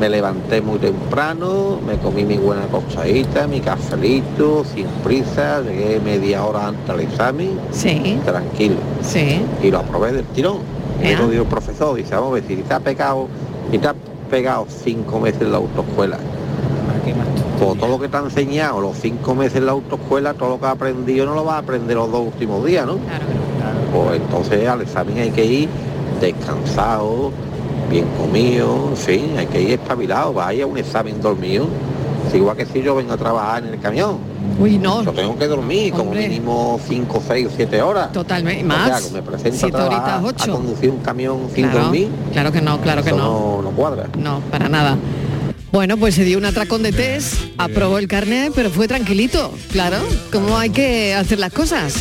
me 0.00 0.08
levanté 0.08 0.60
muy 0.60 0.78
temprano, 0.78 1.78
me 1.86 1.96
comí 1.98 2.24
mi 2.24 2.36
buena 2.36 2.62
costadita, 2.66 3.46
mi 3.46 3.60
cafelito, 3.60 4.64
sin 4.74 4.86
prisa, 5.04 5.60
llegué 5.62 6.00
media 6.04 6.44
hora 6.44 6.68
antes 6.68 6.90
al 6.90 7.00
examen, 7.00 7.58
Sí, 7.70 8.18
tranquilo. 8.24 8.76
sí. 9.02 9.40
Y 9.62 9.70
lo 9.70 9.78
aprobé 9.78 10.12
del 10.12 10.24
tirón. 10.26 10.58
Y 11.02 11.06
Ea. 11.08 11.16
me 11.18 11.24
lo 11.24 11.30
dijo 11.30 11.42
el 11.42 11.48
profesor, 11.48 11.96
dice, 11.96 12.14
vamos 12.14 12.30
a 12.30 12.34
ver, 12.34 12.44
si 12.46 12.56
te 12.56 12.74
ha 12.74 12.80
pegado, 12.80 13.28
si 13.70 13.78
te 13.78 13.88
ha 13.88 13.94
pegado 14.30 14.66
cinco 14.68 15.20
meses 15.20 15.40
en 15.42 15.52
la 15.52 15.58
autoescuela, 15.58 16.18
por 17.60 17.76
todo 17.78 17.88
lo 17.88 18.00
que 18.00 18.08
te 18.08 18.16
ha 18.16 18.20
enseñado 18.20 18.80
los 18.80 18.96
cinco 18.98 19.34
meses 19.34 19.56
en 19.56 19.66
la 19.66 19.72
autoescuela, 19.72 20.34
todo 20.34 20.50
lo 20.50 20.60
que 20.60 20.66
has 20.66 20.72
aprendido 20.72 21.26
no 21.26 21.34
lo 21.34 21.44
vas 21.44 21.56
a 21.56 21.58
aprender 21.58 21.96
los 21.96 22.10
dos 22.10 22.26
últimos 22.26 22.64
días, 22.64 22.84
¿no? 22.86 22.94
Pues 23.94 24.20
entonces 24.20 24.66
al 24.68 24.82
examen 24.82 25.18
hay 25.18 25.30
que 25.30 25.44
ir 25.44 25.68
descansado, 26.20 27.30
bien 27.94 28.06
comido, 28.18 28.88
en 28.90 28.96
fin, 28.96 29.38
hay 29.38 29.46
que 29.46 29.62
ir 29.62 29.70
espabilado, 29.72 30.32
vaya 30.32 30.66
un 30.66 30.76
examen 30.76 31.20
dormido. 31.22 31.68
Es 32.26 32.34
igual 32.34 32.56
que 32.56 32.66
si 32.66 32.82
yo 32.82 32.96
vengo 32.96 33.12
a 33.12 33.16
trabajar 33.16 33.62
en 33.64 33.74
el 33.74 33.78
camión. 33.80 34.18
Uy, 34.58 34.78
no. 34.78 35.04
Yo 35.04 35.12
tengo 35.12 35.38
que 35.38 35.46
dormir 35.46 35.92
como 35.92 36.10
mínimo 36.12 36.80
5, 36.88 37.22
6 37.28 37.46
o 37.46 37.50
7 37.54 37.82
horas. 37.82 38.10
Totalmente. 38.12 38.64
O 38.64 38.68
sea, 38.76 38.88
Más. 38.88 39.02
que 39.02 39.10
me 39.12 39.22
presento 39.22 39.56
a 39.56 39.60
Siete 39.60 39.76
trabajar, 39.76 40.24
horitas, 40.24 40.42
a 40.42 40.44
ocho. 40.50 40.52
conducir 40.56 40.90
un 40.90 40.98
camión 40.98 41.38
sin 41.54 41.64
Claro, 41.66 41.80
dormir. 41.84 42.08
claro 42.32 42.50
que 42.50 42.60
no, 42.62 42.80
claro 42.80 43.02
que 43.04 43.10
Eso 43.10 43.18
no. 43.18 43.56
no. 43.58 43.62
no 43.62 43.70
cuadra. 43.70 44.08
No, 44.18 44.40
para 44.50 44.68
nada. 44.68 44.96
Bueno, 45.70 45.96
pues 45.96 46.16
se 46.16 46.24
dio 46.24 46.38
un 46.38 46.46
atracón 46.46 46.82
de 46.82 46.90
test, 46.92 47.34
aprobó 47.58 47.98
el 47.98 48.08
carnet, 48.08 48.52
pero 48.56 48.70
fue 48.70 48.88
tranquilito, 48.88 49.52
claro, 49.70 49.98
como 50.32 50.56
hay 50.56 50.70
que 50.70 51.14
hacer 51.14 51.38
las 51.38 51.52
cosas. 51.52 51.94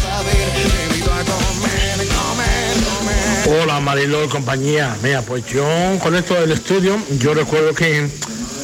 Hola 3.45 3.79
Mariló 3.79 4.27
compañía. 4.29 4.95
Mira, 5.03 5.21
pues 5.21 5.43
yo 5.47 5.65
con 6.01 6.15
esto 6.15 6.33
del 6.35 6.51
estudio, 6.51 6.97
yo 7.19 7.33
recuerdo 7.33 7.73
que 7.73 8.07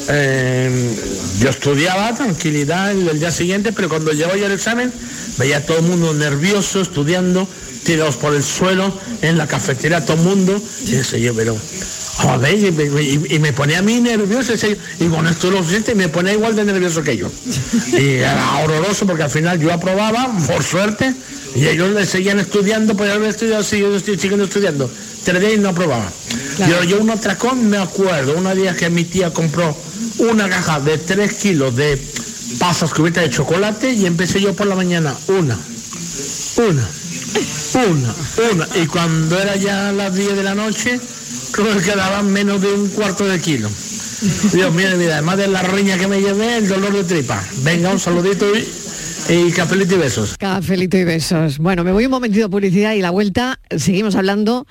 eh, 0.10 0.96
yo 1.40 1.50
estudiaba 1.50 2.14
tranquilidad 2.16 2.92
el, 2.92 3.20
día 3.20 3.32
siguiente, 3.32 3.74
pero 3.74 3.90
cuando 3.90 4.12
llegó 4.12 4.36
ya 4.36 4.46
el 4.48 4.54
examen, 4.54 4.92
veía 5.38 5.58
a 5.58 5.62
todo 5.66 5.78
el 5.78 5.84
mundo 5.84 6.14
nervioso, 6.14 6.82
estudiando, 6.82 7.48
tirados 7.84 8.16
por 8.16 8.34
el 8.36 8.44
suelo, 8.44 8.98
en 9.22 9.38
la 9.38 9.48
cafetería, 9.48 10.04
todo 10.06 10.18
el 10.18 10.24
mundo, 10.24 10.62
y 10.88 10.96
ese 10.96 11.20
yo, 11.22 11.34
pero 11.36 11.56
y, 12.52 12.72
me- 12.72 13.02
y- 13.36 13.40
me 13.40 13.54
ponía 13.54 13.80
a 13.80 13.82
mí 13.82 14.00
nervioso, 14.02 14.54
y 15.00 15.06
con 15.06 15.28
esto 15.28 15.52
lo 15.52 15.64
siente, 15.64 15.92
y 15.92 15.96
me 15.96 16.10
ponía 16.10 16.34
igual 16.34 16.56
de 16.56 16.64
nervioso 16.66 17.02
que 17.04 17.16
yo. 17.18 17.32
Y 17.94 18.16
era 18.16 18.60
horroroso 18.64 19.06
porque 19.06 19.24
al 19.24 19.30
final 19.30 19.60
yo 19.60 19.72
aprobaba, 19.72 20.30
por 20.48 20.64
suerte, 20.64 21.14
y 21.56 21.68
ellos 21.68 21.92
le 21.92 22.06
seguían 22.06 22.40
estudiando, 22.40 22.96
pues 22.96 23.12
haber 23.12 23.30
estudiado, 23.30 23.64
sí, 23.64 23.80
yo 23.80 23.96
estoy 23.96 24.18
siguiendo 24.18 24.46
estudiando. 24.46 24.90
Tres 25.24 25.42
días 25.42 25.54
y 25.54 25.58
no 25.58 25.70
aprobaba. 25.70 26.12
Pero 26.58 26.84
yo 26.84 27.00
un 27.00 27.10
atracón 27.10 27.70
me 27.70 27.78
acuerdo, 27.78 28.34
una 28.38 28.54
día 28.54 28.76
que 28.76 28.90
mi 28.90 29.04
tía 29.04 29.34
compró 29.34 29.76
una 30.18 30.50
caja 30.50 30.80
de 30.80 30.98
tres 30.98 31.34
kilos 31.34 31.76
de 31.76 32.02
pasas 32.58 32.94
cubiertas 32.94 33.24
de 33.24 33.30
chocolate 33.30 33.92
y 33.92 34.06
empecé 34.06 34.42
yo 34.42 34.54
por 34.54 34.68
la 34.68 34.76
mañana, 34.76 35.16
una, 35.28 35.58
una, 36.58 36.90
una, 37.74 38.16
una. 38.52 38.68
Y 38.82 38.88
cuando 38.88 39.40
era 39.40 39.56
ya 39.56 39.92
las 39.92 40.14
10 40.14 40.36
de 40.36 40.44
la 40.44 40.56
noche, 40.56 41.00
creo 41.52 41.78
que 41.78 41.84
quedaban 41.84 42.32
menos 42.32 42.62
de 42.62 42.74
un 42.74 42.90
cuarto 42.90 43.26
de 43.26 43.40
kilo. 43.40 43.70
Dios 44.52 44.74
mío, 44.74 44.90
mira, 44.98 45.14
además 45.14 45.38
de 45.38 45.48
la 45.48 45.62
riña 45.64 45.98
que 45.98 46.08
me 46.08 46.20
llevé, 46.20 46.58
el 46.58 46.68
dolor 46.68 46.94
de 46.94 47.04
tripa. 47.04 47.42
Venga, 47.64 47.92
un 47.92 48.00
saludito 48.00 48.46
y, 48.56 48.68
y 49.30 49.52
cafelito 49.52 49.96
y 49.96 50.00
besos. 50.00 50.38
Cafelito 50.38 50.98
y 50.98 51.04
besos. 51.04 51.60
Bueno, 51.60 51.84
me 51.84 51.92
voy 51.92 52.06
un 52.06 52.12
momentito 52.12 52.46
a 52.46 52.50
publicidad 52.50 52.94
y 52.94 53.02
la 53.02 53.12
vuelta 53.12 53.60
seguimos 53.78 54.16
hablando 54.16 54.66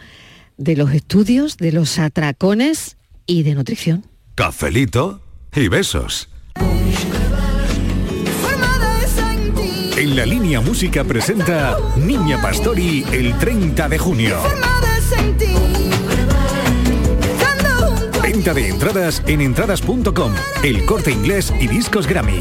de 0.56 0.76
los 0.76 0.92
estudios, 0.92 1.56
de 1.56 1.72
los 1.72 1.98
atracones 1.98 2.96
y 3.26 3.44
de 3.44 3.54
nutrición. 3.54 4.04
Cafelito 4.34 5.22
y 5.54 5.68
besos. 5.68 6.28
En 9.96 10.14
la 10.14 10.26
línea 10.26 10.60
música 10.60 11.02
presenta 11.04 11.76
Niña 11.96 12.40
Pastori 12.40 13.04
el 13.12 13.36
30 13.38 13.88
de 13.88 13.98
junio. 13.98 14.38
Venta 18.22 18.54
de 18.54 18.68
entradas 18.68 19.22
en 19.26 19.40
entradas.com, 19.40 20.32
el 20.62 20.84
corte 20.84 21.10
inglés 21.10 21.52
y 21.60 21.66
discos 21.66 22.06
Grammy. 22.06 22.40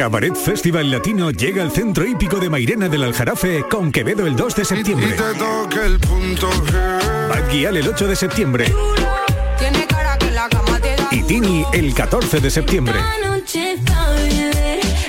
Cabaret 0.00 0.34
Festival 0.34 0.90
Latino 0.90 1.30
llega 1.30 1.62
al 1.62 1.70
centro 1.70 2.06
hípico 2.06 2.38
de 2.38 2.48
Mairena 2.48 2.88
del 2.88 3.04
Aljarafe 3.04 3.64
con 3.68 3.92
Quevedo 3.92 4.26
el 4.26 4.34
2 4.34 4.56
de 4.56 4.64
septiembre. 4.64 5.14
Bad 7.28 7.50
Gyal 7.50 7.76
el 7.76 7.86
8 7.86 8.08
de 8.08 8.16
septiembre. 8.16 8.74
Y 11.10 11.22
Tini 11.24 11.66
el 11.74 11.92
14 11.92 12.40
de 12.40 12.50
septiembre. 12.50 12.94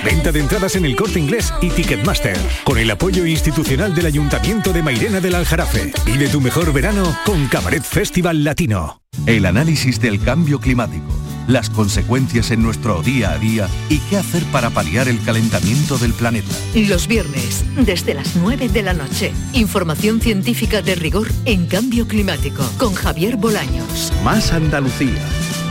Venta 0.04 0.30
de 0.30 0.40
entradas 0.40 0.76
en 0.76 0.84
el 0.84 0.94
corte 0.94 1.18
inglés 1.18 1.54
y 1.62 1.70
Ticketmaster. 1.70 2.36
Con 2.62 2.76
el 2.76 2.90
apoyo 2.90 3.24
institucional 3.24 3.94
del 3.94 4.04
Ayuntamiento 4.04 4.74
de 4.74 4.82
Mairena 4.82 5.20
del 5.20 5.36
Aljarafe. 5.36 5.90
Vive 6.04 6.28
tu 6.28 6.42
mejor 6.42 6.70
verano 6.70 7.16
con 7.24 7.48
Cabaret 7.48 7.82
Festival 7.82 8.44
Latino. 8.44 9.00
El 9.24 9.46
análisis 9.46 10.00
del 10.00 10.20
cambio 10.22 10.58
climático, 10.58 11.04
las 11.52 11.70
consecuencias 11.70 12.50
en 12.50 12.62
nuestro 12.62 13.02
día 13.02 13.32
a 13.32 13.38
día 13.38 13.68
y 13.88 13.98
qué 13.98 14.16
hacer 14.16 14.42
para 14.46 14.70
paliar 14.70 15.06
el 15.08 15.22
calentamiento 15.22 15.98
del 15.98 16.14
planeta. 16.14 16.48
Los 16.74 17.06
viernes, 17.06 17.64
desde 17.76 18.14
las 18.14 18.36
9 18.36 18.68
de 18.68 18.82
la 18.82 18.94
noche. 18.94 19.32
Información 19.52 20.20
científica 20.20 20.80
de 20.82 20.94
rigor 20.94 21.28
en 21.44 21.66
cambio 21.66 22.08
climático 22.08 22.64
con 22.78 22.94
Javier 22.94 23.36
Bolaños. 23.36 24.12
Más 24.24 24.52
Andalucía, 24.52 25.22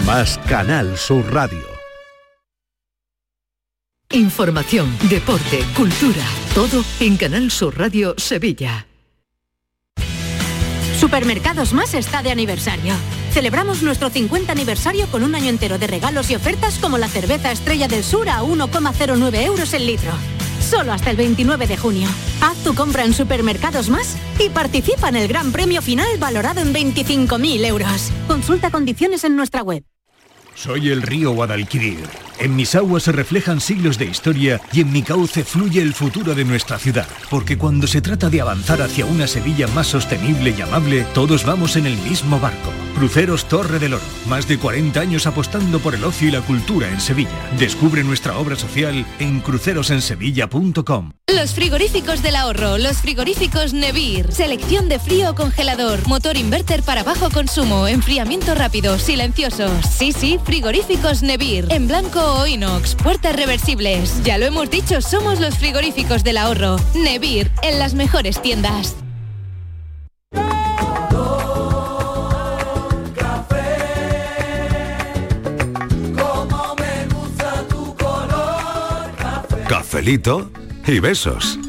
más 0.06 0.38
Canal 0.48 0.98
Sur 0.98 1.34
Radio. 1.34 1.72
Información, 4.12 4.90
deporte, 5.10 5.64
cultura, 5.76 6.26
todo 6.54 6.84
en 7.00 7.18
Canal 7.18 7.50
Sur 7.50 7.78
Radio 7.78 8.14
Sevilla. 8.18 8.86
Supermercados 11.02 11.74
Más 11.74 11.96
está 11.96 12.22
de 12.22 12.30
aniversario. 12.30 12.94
Celebramos 13.32 13.82
nuestro 13.82 14.12
50 14.12 14.52
aniversario 14.52 15.08
con 15.08 15.24
un 15.24 15.34
año 15.34 15.50
entero 15.50 15.80
de 15.80 15.88
regalos 15.88 16.30
y 16.30 16.36
ofertas 16.36 16.78
como 16.78 17.00
la 17.00 17.08
cerveza 17.08 17.52
Estrella 17.52 17.88
del 17.88 18.04
Sur 18.04 18.30
a 18.30 18.44
1,09 18.44 19.44
euros 19.44 19.74
el 19.74 19.88
litro. 19.88 20.12
Solo 20.60 20.94
hasta 20.94 21.10
el 21.10 21.18
29 21.18 21.66
de 21.66 21.76
junio. 21.76 22.08
Haz 22.42 22.56
tu 22.64 22.76
compra 22.76 23.04
en 23.04 23.16
Supermercados 23.16 23.90
Más 23.90 24.16
y 24.38 24.50
participa 24.50 25.10
en 25.10 25.16
el 25.16 25.28
gran 25.28 25.52
premio 25.52 25.82
final 25.82 26.08
valorado 26.20 26.62
en 26.62 26.72
25.000 26.72 27.66
euros. 27.66 28.12
Consulta 28.28 28.70
condiciones 28.70 29.24
en 29.24 29.36
nuestra 29.36 29.64
web. 29.64 29.84
Soy 30.54 30.90
el 30.90 31.02
río 31.02 31.32
Guadalquivir. 31.32 32.31
En 32.42 32.56
mis 32.56 32.74
aguas 32.74 33.04
se 33.04 33.12
reflejan 33.12 33.62
siglos 33.62 34.00
de 34.00 34.06
historia 34.06 34.60
y 34.74 34.82
en 34.82 34.92
mi 34.92 35.04
cauce 35.04 35.44
fluye 35.44 35.80
el 35.80 35.94
futuro 35.94 36.34
de 36.34 36.44
nuestra 36.44 36.80
ciudad. 36.80 37.08
Porque 37.30 37.56
cuando 37.56 37.86
se 37.86 38.02
trata 38.02 38.32
de 38.32 38.42
avanzar 38.42 38.82
hacia 38.82 39.06
una 39.06 39.28
Sevilla 39.28 39.68
más 39.68 39.86
sostenible 39.86 40.56
y 40.58 40.60
amable, 40.60 41.06
todos 41.14 41.46
vamos 41.46 41.76
en 41.76 41.86
el 41.86 41.96
mismo 41.98 42.40
barco. 42.40 42.72
Cruceros 42.96 43.46
Torre 43.46 43.78
del 43.78 43.94
Oro. 43.94 44.04
Más 44.28 44.48
de 44.48 44.58
40 44.58 45.00
años 45.00 45.28
apostando 45.28 45.80
por 45.80 45.94
el 45.94 46.04
ocio 46.04 46.30
y 46.30 46.32
la 46.32 46.42
cultura 46.42 46.90
en 46.90 47.00
Sevilla. 47.00 47.30
Descubre 47.60 48.04
nuestra 48.04 48.36
obra 48.36 48.56
social 48.56 49.06
en 49.20 49.40
crucerosensevilla.com. 49.42 51.12
Los 51.28 51.54
frigoríficos 51.54 52.24
del 52.24 52.36
ahorro, 52.36 52.78
los 52.78 52.98
frigoríficos 52.98 53.74
Nevir, 53.74 54.32
selección 54.32 54.90
de 54.90 55.00
frío 55.00 55.34
congelador, 55.36 56.06
motor 56.08 56.38
inverter 56.38 56.84
para 56.84 57.04
bajo 57.04 57.30
consumo, 57.30 57.88
enfriamiento 57.88 58.54
rápido, 58.54 59.00
silenciosos. 59.00 59.72
Sí, 59.86 60.12
sí, 60.12 60.40
frigoríficos 60.44 61.24
Nevir, 61.24 61.68
en 61.70 61.88
blanco 61.88 62.31
inox, 62.48 62.96
puertas 62.96 63.36
reversibles. 63.36 64.24
Ya 64.24 64.38
lo 64.38 64.46
hemos 64.46 64.70
dicho, 64.70 65.02
somos 65.02 65.40
los 65.40 65.58
frigoríficos 65.58 66.24
del 66.24 66.38
ahorro. 66.38 66.78
Nevir, 66.96 67.52
en 67.64 67.80
las 67.80 67.94
mejores 67.94 68.42
tiendas. 68.42 68.96
Cafelito 79.68 80.52
y 80.86 81.00
besos. 81.00 81.61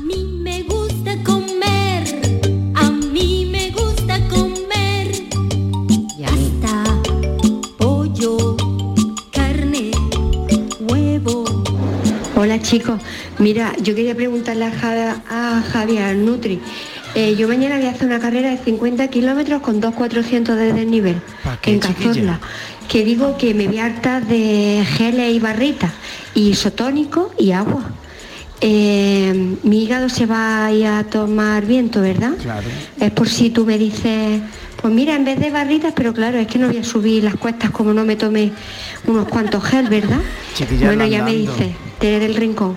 Chicos, 12.73 12.99
mira, 13.39 13.75
yo 13.83 13.95
quería 13.95 14.15
preguntarle 14.15 14.65
a, 14.65 14.71
Ja- 14.71 15.23
a 15.29 15.63
Javier 15.73 16.17
Nutri. 16.17 16.59
eh, 17.15 17.37
yo 17.37 17.47
mañana 17.47 17.77
voy 17.77 17.85
a 17.87 17.91
hacer 17.91 18.07
una 18.07 18.19
carrera 18.19 18.49
de 18.51 18.57
50 18.57 19.09
kilómetros 19.09 19.61
con 19.61 19.79
2,400 19.79 20.57
de 20.57 20.73
desnivel 20.73 21.17
en? 21.67 21.79
Cazorla. 21.79 22.41
Que 22.89 23.05
digo 23.05 23.37
que 23.37 23.53
me 23.53 23.67
voy 23.69 23.79
harta 23.79 24.21
de 24.23 24.83
geles 24.97 25.35
y 25.35 25.39
barritas, 25.39 25.91
y 26.35 26.49
isotónico 26.49 27.31
y 27.39 27.53
agua. 27.53 27.83
Eh, 28.63 29.57
mi 29.65 29.83
hígado 29.85 30.09
se 30.09 30.25
va 30.25 30.65
a 30.67 30.73
ir 30.73 30.87
a 30.87 31.05
tomar 31.05 31.67
viento, 31.67 32.01
¿verdad? 32.01 32.33
Claro. 32.41 32.69
Es 32.99 33.11
por 33.11 33.29
si 33.29 33.51
tú 33.51 33.67
me 33.67 33.77
dices, 33.77 34.41
pues 34.83 34.92
mira, 34.92 35.14
en 35.14 35.25
vez 35.25 35.38
de 35.40 35.51
barritas, 35.51 35.92
pero 35.97 36.12
claro, 36.12 36.38
es 36.38 36.47
que 36.49 36.59
no 36.59 36.66
voy 36.68 36.79
a 36.79 36.85
subir 36.85 37.25
las 37.25 37.37
cuestas 37.37 37.71
como 37.71 37.95
no 37.95 38.05
me 38.05 38.16
tome 38.16 38.53
unos 39.07 39.29
cuantos 39.29 39.64
gel, 39.64 39.88
¿verdad? 39.88 40.21
Chiquilla, 40.54 40.87
bueno, 40.87 41.07
ya 41.07 41.25
me 41.25 41.35
dice, 41.35 41.73
Tere 41.98 42.19
del 42.19 42.35
Rincón. 42.35 42.77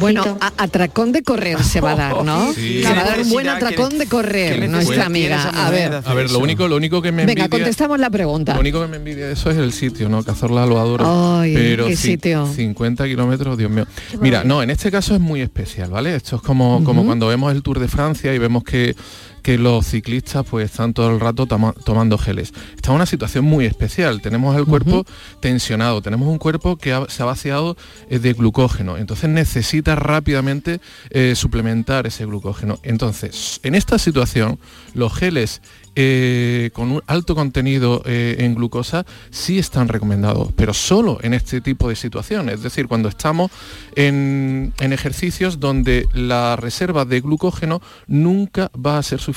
Bueno, 0.00 0.24
a- 0.40 0.52
atracón 0.56 1.12
de 1.12 1.22
correr 1.22 1.62
se 1.62 1.80
va 1.80 1.92
a 1.92 1.94
dar, 1.94 2.24
¿no? 2.24 2.52
Sí. 2.54 2.82
Se 2.82 2.92
va 2.94 3.02
a 3.02 3.04
dar 3.04 3.18
un 3.20 3.24
¿Qué 3.26 3.30
buen 3.30 3.48
atracón 3.48 3.96
de 3.98 4.06
correr, 4.06 4.58
¿Qué 4.58 4.66
nuestra 4.66 5.06
amiga. 5.06 5.50
A 5.50 5.70
ver, 5.70 6.00
A 6.04 6.14
ver, 6.14 6.30
lo 6.32 6.38
único, 6.40 6.66
lo 6.66 6.76
único 6.76 7.00
que 7.02 7.12
me 7.12 7.18
venga, 7.26 7.44
envidia, 7.44 7.48
contestamos 7.50 8.00
la 8.00 8.10
pregunta. 8.10 8.54
lo 8.54 8.60
único 8.60 8.80
que 8.80 8.88
me 8.88 8.96
envidia 8.96 9.26
de 9.26 9.34
eso 9.34 9.50
es 9.50 9.58
el 9.58 9.72
sitio, 9.72 10.08
¿no? 10.08 10.24
Cazorla 10.24 10.66
lo 10.66 10.80
adoro. 10.80 11.38
Ay, 11.38 11.54
pero 11.54 11.86
qué 11.86 11.96
sitio. 11.96 12.48
50 12.52 13.04
kilómetros, 13.04 13.56
Dios 13.58 13.70
mío. 13.70 13.86
Mira, 14.20 14.42
no, 14.42 14.62
en 14.62 14.70
este 14.70 14.90
caso 14.90 15.14
es 15.14 15.20
muy 15.20 15.42
especial, 15.42 15.90
¿vale? 15.90 16.16
Esto 16.16 16.36
es 16.36 16.42
como, 16.42 16.82
como 16.82 17.04
cuando 17.04 17.28
vemos 17.28 17.52
el 17.52 17.62
Tour 17.62 17.78
de 17.78 17.86
Francia 17.86 18.34
y 18.34 18.38
vemos 18.38 18.64
que 18.64 18.96
que 19.44 19.58
los 19.58 19.86
ciclistas 19.86 20.44
pues 20.50 20.70
están 20.70 20.94
todo 20.94 21.10
el 21.10 21.20
rato 21.20 21.46
toma- 21.46 21.74
tomando 21.84 22.18
geles. 22.18 22.52
Está 22.74 22.90
en 22.90 22.96
una 22.96 23.06
situación 23.06 23.44
muy 23.44 23.66
especial. 23.66 24.20
Tenemos 24.22 24.56
el 24.56 24.64
cuerpo 24.64 25.04
tensionado, 25.40 26.00
tenemos 26.02 26.26
un 26.28 26.38
cuerpo 26.38 26.76
que 26.76 26.92
ha- 26.94 27.06
se 27.08 27.22
ha 27.22 27.26
vaciado 27.26 27.76
eh, 28.08 28.18
de 28.18 28.32
glucógeno, 28.32 28.96
entonces 28.96 29.28
necesita 29.30 29.94
rápidamente 29.94 30.80
eh, 31.10 31.34
suplementar 31.36 32.06
ese 32.06 32.24
glucógeno. 32.24 32.80
Entonces, 32.82 33.60
en 33.62 33.74
esta 33.76 33.98
situación, 33.98 34.58
los 34.94 35.12
geles 35.14 35.60
eh, 35.96 36.70
con 36.72 36.90
un 36.90 37.02
alto 37.06 37.36
contenido 37.36 38.02
eh, 38.04 38.36
en 38.40 38.56
glucosa 38.56 39.06
sí 39.30 39.60
están 39.60 39.86
recomendados, 39.86 40.48
pero 40.56 40.74
solo 40.74 41.18
en 41.22 41.34
este 41.34 41.60
tipo 41.60 41.88
de 41.88 41.94
situaciones, 41.94 42.54
es 42.56 42.62
decir, 42.64 42.88
cuando 42.88 43.08
estamos 43.08 43.52
en, 43.94 44.72
en 44.80 44.92
ejercicios 44.92 45.60
donde 45.60 46.08
la 46.12 46.56
reserva 46.56 47.04
de 47.04 47.20
glucógeno 47.20 47.80
nunca 48.08 48.72
va 48.74 48.98
a 48.98 49.02
ser 49.04 49.20
suficiente, 49.20 49.33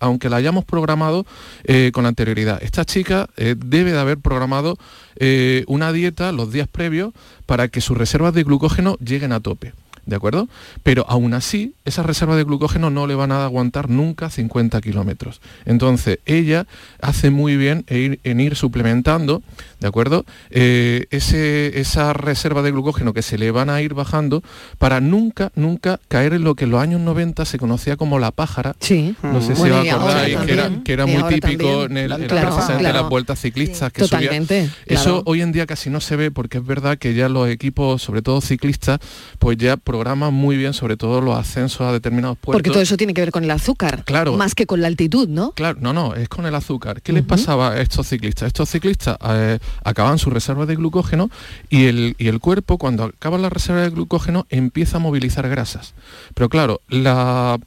aunque 0.00 0.28
la 0.28 0.36
hayamos 0.36 0.64
programado 0.64 1.26
eh, 1.64 1.90
con 1.92 2.06
anterioridad. 2.06 2.62
Esta 2.62 2.84
chica 2.84 3.28
eh, 3.36 3.54
debe 3.56 3.92
de 3.92 3.98
haber 3.98 4.18
programado 4.18 4.76
eh, 5.16 5.64
una 5.66 5.92
dieta 5.92 6.32
los 6.32 6.52
días 6.52 6.68
previos 6.68 7.12
para 7.46 7.68
que 7.68 7.80
sus 7.80 7.96
reservas 7.96 8.34
de 8.34 8.44
glucógeno 8.44 8.96
lleguen 8.98 9.32
a 9.32 9.40
tope. 9.40 9.72
¿De 10.06 10.16
acuerdo? 10.16 10.48
Pero 10.82 11.06
aún 11.08 11.34
así, 11.34 11.74
esas 11.84 12.04
reservas 12.04 12.36
de 12.36 12.44
glucógeno 12.44 12.90
no 12.90 13.06
le 13.06 13.14
van 13.14 13.32
a 13.32 13.44
aguantar 13.44 13.88
nunca 13.88 14.30
50 14.30 14.80
kilómetros. 14.80 15.40
Entonces, 15.64 16.18
ella 16.26 16.66
hace 17.00 17.30
muy 17.30 17.56
bien 17.56 17.84
en 17.88 17.96
ir, 17.98 18.20
en 18.24 18.40
ir 18.40 18.56
suplementando, 18.56 19.42
¿de 19.80 19.88
acuerdo? 19.88 20.24
Eh, 20.50 21.06
ese, 21.10 21.80
esa 21.80 22.12
reserva 22.12 22.62
de 22.62 22.70
glucógeno 22.70 23.12
que 23.14 23.22
se 23.22 23.38
le 23.38 23.50
van 23.50 23.70
a 23.70 23.80
ir 23.80 23.94
bajando 23.94 24.42
para 24.78 25.00
nunca, 25.00 25.52
nunca 25.54 26.00
caer 26.08 26.34
en 26.34 26.44
lo 26.44 26.54
que 26.54 26.64
en 26.64 26.70
los 26.70 26.80
años 26.80 27.00
90 27.00 27.44
se 27.44 27.58
conocía 27.58 27.96
como 27.96 28.18
la 28.18 28.30
pájara. 28.30 28.76
Sí. 28.80 29.14
No 29.22 29.40
sé 29.40 29.56
si 29.56 29.62
os 29.70 29.88
acordáis, 29.88 30.36
que 30.38 30.52
era, 30.52 30.70
que 30.84 30.92
era 30.92 31.06
muy 31.06 31.22
típico 31.34 31.82
también. 31.82 31.90
en, 31.90 31.96
el, 31.96 32.12
en 32.22 32.28
Claro, 32.28 32.56
claro. 32.78 33.00
las 33.00 33.08
vueltas 33.08 33.40
ciclistas 33.40 33.92
que 33.92 34.04
subía. 34.04 34.20
Totalmente, 34.20 34.70
Eso 34.86 35.04
claro. 35.04 35.22
hoy 35.26 35.42
en 35.42 35.52
día 35.52 35.66
casi 35.66 35.90
no 35.90 36.00
se 36.00 36.16
ve 36.16 36.30
porque 36.30 36.58
es 36.58 36.66
verdad 36.66 36.98
que 36.98 37.14
ya 37.14 37.28
los 37.28 37.48
equipos, 37.48 38.02
sobre 38.02 38.22
todo 38.22 38.40
ciclistas, 38.40 38.98
pues 39.38 39.56
ya 39.56 39.76
programan 39.94 40.34
muy 40.34 40.56
bien, 40.56 40.72
sobre 40.74 40.96
todo 40.96 41.20
los 41.20 41.38
ascensos 41.38 41.80
a 41.82 41.92
determinados 41.92 42.36
puertos. 42.36 42.58
Porque 42.58 42.70
todo 42.70 42.82
eso 42.82 42.96
tiene 42.96 43.14
que 43.14 43.20
ver 43.20 43.30
con 43.30 43.44
el 43.44 43.50
azúcar, 43.52 44.02
Claro. 44.04 44.36
más 44.36 44.56
que 44.56 44.66
con 44.66 44.80
la 44.80 44.88
altitud, 44.88 45.28
¿no? 45.28 45.52
Claro, 45.52 45.78
no, 45.80 45.92
no, 45.92 46.14
es 46.16 46.28
con 46.28 46.46
el 46.46 46.54
azúcar. 46.56 47.00
¿Qué 47.00 47.12
les 47.12 47.22
pasaba 47.22 47.70
a 47.72 47.80
estos 47.80 48.08
ciclistas? 48.08 48.48
Estos 48.48 48.68
ciclistas 48.68 49.16
eh, 49.28 49.60
acaban 49.84 50.18
su 50.18 50.30
reserva 50.30 50.66
de 50.66 50.74
glucógeno 50.74 51.30
y 51.70 51.84
el, 51.84 52.16
y 52.18 52.26
el 52.26 52.40
cuerpo, 52.40 52.76
cuando 52.76 53.04
acaba 53.04 53.38
la 53.38 53.50
reserva 53.50 53.82
de 53.82 53.90
glucógeno, 53.90 54.46
empieza 54.50 54.96
a 54.96 55.00
movilizar 55.00 55.48
grasas. 55.48 55.94
Pero 56.34 56.48
claro, 56.48 56.80
la- 56.88 57.58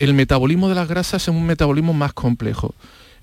el 0.00 0.12
metabolismo 0.14 0.68
de 0.68 0.74
las 0.74 0.88
grasas 0.88 1.22
es 1.22 1.28
un 1.28 1.46
metabolismo 1.46 1.92
más 1.92 2.12
complejo. 2.12 2.74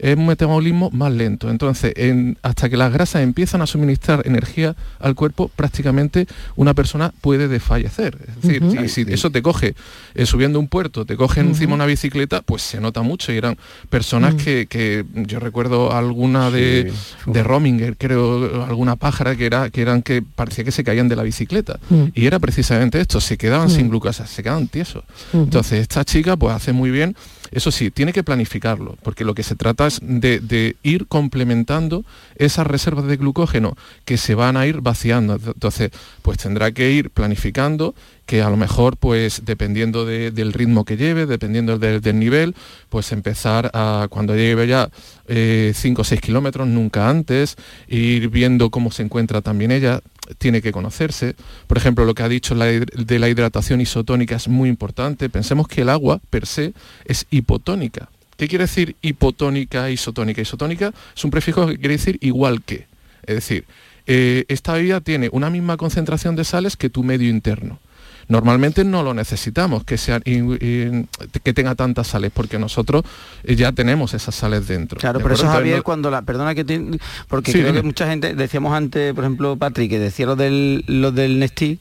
Es 0.04 0.18
un 0.18 0.26
metabolismo 0.28 0.89
más 0.91 1.14
lento. 1.14 1.49
Entonces, 1.49 1.93
en- 1.95 2.38
hasta 2.41 2.68
que 2.70 2.76
las 2.76 2.91
grasas 2.91 3.22
empiezan 3.22 3.62
a 3.62 3.68
suministrar 3.68 4.22
energía 4.26 4.76
al 4.99 5.16
cuerpo, 5.16 5.49
prácticamente 5.56 6.28
una 6.58 6.74
persona 6.74 7.14
puede 7.22 7.47
desfallecer. 7.47 8.18
Es 8.28 8.41
decir, 8.41 8.89
si 8.89 9.01
eso 9.14 9.32
te 9.32 9.41
coge 9.41 9.76
eh, 10.16 10.26
subiendo 10.26 10.60
un 10.60 10.68
puerto, 10.68 11.06
te 11.06 11.16
coge 11.16 11.39
encima 11.39 11.74
una 11.74 11.86
bicicleta, 11.86 12.41
pues 12.41 12.62
se 12.64 12.82
nota 12.82 13.01
mucho. 13.01 13.32
Y 13.32 13.38
eran 13.38 13.58
personas 13.89 14.34
Mm. 14.34 14.38
que, 14.38 14.66
que 14.70 15.06
yo 15.16 15.39
recuerdo 15.39 15.93
alguna 15.93 16.51
de, 16.51 16.91
de 17.26 17.43
Rominger, 17.43 17.95
creo, 17.97 18.66
alguna 18.66 18.97
pájara 18.97 19.36
que 19.38 19.45
era 19.45 19.70
que 19.70 19.82
eran 19.82 20.01
que 20.01 20.22
parecía 20.22 20.66
que 20.66 20.72
se 20.72 20.84
caían 20.84 21.08
de 21.08 21.16
la 21.16 21.24
bicicleta. 21.24 21.80
Mm. 21.89 22.04
Y 22.14 22.26
era 22.26 22.39
precisamente 22.39 22.99
esto, 22.99 23.22
se 23.22 23.38
quedaban 23.38 23.68
Mm. 23.68 23.72
sin 23.72 23.89
glucosa, 23.89 24.28
se 24.28 24.43
quedaban 24.43 24.68
tiesos. 24.68 25.04
Entonces, 25.32 25.80
esta 25.80 26.04
chica 26.04 26.36
pues 26.36 26.54
hace 26.54 26.74
muy 26.74 26.91
bien. 26.91 27.16
Eso 27.51 27.70
sí, 27.72 27.91
tiene 27.91 28.14
que 28.14 28.24
planificarlo, 28.24 28.97
porque 29.04 29.24
lo 29.24 29.36
que 29.36 29.43
se 29.43 29.56
trata 29.56 29.86
es 29.86 29.93
de, 30.02 30.76
ir 30.84 31.08
complementando 31.08 32.06
esas 32.36 32.68
reservas 32.68 33.06
de 33.06 33.18
glucógeno 33.18 33.76
que 34.06 34.18
se 34.18 34.36
van 34.36 34.58
a 34.58 34.66
ir 34.66 34.82
vaciando. 34.82 35.36
Entonces, 35.36 35.91
pues 36.22 36.38
tendrá 36.38 36.72
que 36.72 36.91
ir 36.91 37.10
planificando 37.10 37.96
que 38.26 38.41
a 38.41 38.50
lo 38.50 38.58
mejor, 38.58 38.98
pues 38.98 39.41
dependiendo 39.46 40.06
de- 40.06 40.32
del 40.32 40.54
ritmo 40.54 40.86
que 40.86 40.98
lleve, 40.98 41.26
dependiendo 41.26 41.78
del, 41.78 42.20
nivel, 42.20 42.56
pues 42.89 43.12
empezar 43.12 43.70
a, 43.74 44.08
cuando 44.10 44.36
lleve 44.36 44.68
ya 44.68 44.89
5 45.28 46.02
o 46.02 46.06
6 46.06 46.22
kilómetros, 46.22 46.68
nunca 46.68 47.10
antes, 47.10 47.58
ir 47.88 48.30
viendo 48.30 48.70
cómo 48.70 48.91
se 48.91 49.04
encuentra 49.04 49.41
también 49.41 49.72
ella, 49.72 50.02
tiene 50.38 50.62
que 50.62 50.72
conocerse. 50.72 51.36
Por 51.68 51.78
ejemplo, 51.78 52.06
lo 52.06 52.16
que 52.16 52.24
ha 52.24 52.30
dicho 52.30 52.56
la 52.56 52.66
de 52.66 53.20
la 53.20 53.30
hidratación 53.30 53.82
isotónica 53.82 54.36
es 54.36 54.48
muy 54.48 54.70
importante. 54.70 55.30
Pensemos 55.30 55.68
que 55.68 55.82
el 55.82 55.89
agua 55.89 56.20
per 56.30 56.46
se 56.46 56.74
es 57.06 57.26
hipotónica. 57.30 58.10
¿Qué 58.44 58.50
quiere 58.50 58.66
decir 58.66 58.98
hipotónica, 59.02 59.89
isotónica? 59.89 60.41
Isotónica 60.41 60.91
es 61.16 61.24
un 61.24 61.32
prefijo 61.32 61.66
que 61.66 61.78
quiere 61.78 61.94
decir 61.96 62.18
igual 62.20 62.62
que. 62.62 62.88
Es 63.26 63.36
decir, 63.36 63.64
eh, 64.06 64.44
esta 64.50 64.74
bebida 64.74 65.00
tiene 65.00 65.30
una 65.32 65.50
misma 65.50 65.78
concentración 65.78 66.36
de 66.36 66.44
sales 66.44 66.76
que 66.76 66.89
tu 66.89 67.04
medio 67.04 67.30
interno. 67.30 67.80
Normalmente 68.28 68.84
no 68.84 69.02
lo 69.02 69.14
necesitamos 69.14 69.86
que, 69.86 69.96
in- 70.26 70.58
in- 70.60 71.10
que 71.41 71.54
tenga 71.54 71.74
tantas 71.76 72.08
sales, 72.08 72.32
porque 72.34 72.60
nosotros 72.60 73.04
eh, 73.46 73.56
ya 73.56 73.72
tenemos 73.72 74.14
esas 74.14 74.36
sales 74.36 74.68
dentro. 74.68 75.00
Claro, 75.00 75.20
¿de 75.20 75.24
pero 75.24 75.36
eso? 75.36 75.46
Javier 75.46 75.66
Entonces, 75.68 75.84
cuando 75.84 76.12
la 76.12 76.22
perdona 76.24 76.54
que 76.54 76.66
te, 76.66 76.82
porque 77.30 77.54
Sí, 77.54 77.60
creo 77.60 77.68
dime. 77.72 77.80
que 77.80 77.86
mucha 77.86 78.10
gente 78.10 78.36
decíamos 78.36 78.74
antes, 78.76 79.14
por 79.14 79.24
ejemplo, 79.24 79.56
Patrick, 79.56 79.89
que 79.89 80.00
decía 80.00 80.26
lo 80.26 80.36
del 80.36 80.84
lo 80.88 81.14
del 81.14 81.39
Nestí, 81.39 81.80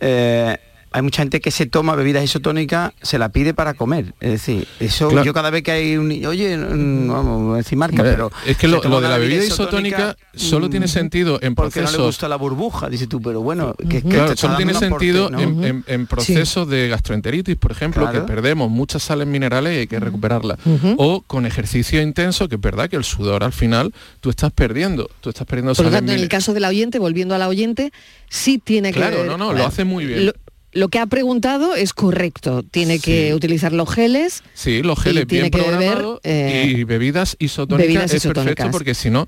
eh, 0.00 0.56
hay 0.92 1.02
mucha 1.02 1.22
gente 1.22 1.40
que 1.40 1.50
se 1.50 1.66
toma 1.66 1.94
bebidas 1.94 2.24
isotónicas, 2.24 2.92
se 3.00 3.18
la 3.18 3.28
pide 3.30 3.54
para 3.54 3.74
comer. 3.74 4.14
Es 4.20 4.30
decir, 4.32 4.66
eso 4.80 5.08
Claro. 5.08 5.24
yo 5.24 5.32
cada 5.32 5.50
vez 5.50 5.62
que 5.62 5.70
hay 5.70 5.96
un 5.96 6.08
niño, 6.08 6.30
oye, 6.30 6.56
mm, 6.56 7.08
vamos 7.08 7.42
voy 7.42 7.54
a 7.54 7.56
decir 7.58 7.78
marca, 7.78 8.02
pero 8.02 8.30
es 8.46 8.56
que 8.56 8.66
lo, 8.68 8.80
de 8.80 9.08
la 9.08 9.18
bebida 9.18 9.44
isotónica 9.44 10.16
solo 10.34 10.66
mm, 10.66 10.70
tiene 10.70 10.88
sentido 10.88 11.38
en 11.42 11.54
porque 11.54 11.80
no 11.80 11.86
le 11.86 11.92
procesos 11.92 12.06
gusta 12.06 12.28
la 12.28 12.36
burbuja, 12.36 12.88
dices 12.88 13.08
tú, 13.08 13.20
pero 13.22 13.40
bueno, 13.40 13.74
que, 13.88 13.98
es 13.98 14.02
que 14.02 14.08
Claro, 14.10 14.36
solo 14.36 14.56
tiene 14.56 14.74
sentido 14.74 15.30
¿no? 15.30 15.40
en, 15.40 15.64
en- 15.64 15.84
en 15.86 16.06
procesos 16.06 16.68
de 16.68 16.88
gastroenteritis, 16.88 17.56
por 17.56 17.70
ejemplo, 17.72 18.02
Claro. 18.02 18.26
que 18.26 18.32
perdemos 18.32 18.70
muchas 18.70 19.02
sales 19.02 19.26
minerales 19.26 19.74
y 19.76 19.78
hay 19.80 19.86
que 19.86 20.00
recuperarlas. 20.00 20.58
O 20.96 21.22
con 21.26 21.46
ejercicio 21.46 22.02
intenso, 22.02 22.48
que 22.48 22.56
es 22.56 22.60
verdad 22.60 22.88
que 22.90 22.96
el 22.96 23.04
sudor 23.04 23.44
al 23.44 23.52
final 23.52 23.92
tú 24.20 24.30
estás 24.30 24.52
perdiendo, 24.52 25.08
tú 25.20 25.30
estás 25.30 25.46
perdiendo 25.46 25.74
Por 25.74 25.90
tanto, 25.90 26.12
en 26.12 26.18
el 26.18 26.28
caso 26.28 26.52
del 26.54 26.64
oyente, 26.64 26.98
volviendo 26.98 27.34
al 27.34 27.42
oyente, 27.42 27.92
sí 28.28 28.58
tiene 28.58 28.92
que 28.92 28.98
Claro, 29.00 29.18
ver- 29.18 29.26
no, 29.26 29.38
no, 29.38 29.52
lo 29.52 29.64
hace 29.66 29.84
muy 29.84 30.04
bien. 30.06 30.26
Lo, 30.26 30.32
lo 30.72 30.88
que 30.88 30.98
ha 30.98 31.06
preguntado 31.06 31.74
es 31.74 31.92
correcto. 31.92 32.62
Tiene 32.62 32.98
que 32.98 33.34
utilizar 33.34 33.72
los 33.72 33.88
geles. 33.92 34.42
Sí, 34.54 34.82
los 34.82 35.00
geles 35.00 35.26
bien 35.26 35.50
programados 35.50 36.20
eh, 36.22 36.74
y 36.76 36.84
bebidas 36.84 37.36
isotónicas 37.38 37.86
bebidas 37.86 38.04
es 38.04 38.22
perfecto 38.22 38.40
isotónicas. 38.40 38.68
porque 38.70 38.94
si 38.94 39.10
no, 39.10 39.26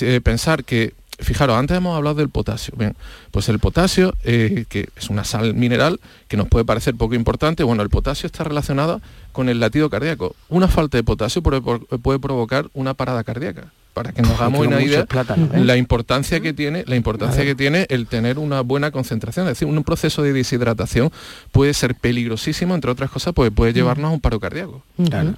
eh, 0.00 0.20
pensar 0.22 0.64
que, 0.64 0.94
fijaros, 1.18 1.56
antes 1.56 1.76
hemos 1.76 1.96
hablado 1.96 2.16
del 2.16 2.28
potasio. 2.28 2.74
Bien, 2.76 2.96
pues 3.30 3.48
el 3.48 3.58
potasio, 3.58 4.14
eh, 4.24 4.64
que 4.68 4.88
es 4.96 5.10
una 5.10 5.24
sal 5.24 5.54
mineral 5.54 6.00
que 6.28 6.36
nos 6.36 6.48
puede 6.48 6.64
parecer 6.64 6.94
poco 6.94 7.14
importante, 7.14 7.62
bueno, 7.62 7.82
el 7.82 7.90
potasio 7.90 8.26
está 8.26 8.44
relacionado 8.44 9.00
con 9.32 9.48
el 9.48 9.60
latido 9.60 9.90
cardíaco. 9.90 10.34
Una 10.48 10.68
falta 10.68 10.98
de 10.98 11.04
potasio 11.04 11.42
puede, 11.42 11.60
puede 11.60 12.18
provocar 12.18 12.68
una 12.74 12.94
parada 12.94 13.22
cardíaca. 13.22 13.72
Para 13.94 14.12
que 14.12 14.22
nos 14.22 14.32
hagamos 14.32 14.66
una 14.66 14.80
idea, 14.80 15.04
plátanos, 15.04 15.48
¿eh? 15.52 15.64
la 15.64 15.76
importancia 15.76 16.40
que 16.40 16.52
tiene, 16.52 16.84
la 16.86 16.94
importancia 16.96 17.42
que 17.44 17.54
tiene 17.56 17.86
el 17.90 18.06
tener 18.06 18.38
una 18.38 18.60
buena 18.60 18.90
concentración. 18.92 19.46
Es 19.46 19.52
decir, 19.54 19.66
un 19.68 19.82
proceso 19.84 20.22
de 20.22 20.32
deshidratación 20.32 21.10
puede 21.50 21.74
ser 21.74 21.94
peligrosísimo, 21.96 22.74
entre 22.74 22.90
otras 22.90 23.10
cosas, 23.10 23.32
porque 23.34 23.50
puede 23.50 23.72
llevarnos 23.72 24.10
a 24.10 24.14
un 24.14 24.20
paro 24.20 24.38
cardíaco. 24.38 24.82
Claro. 25.08 25.34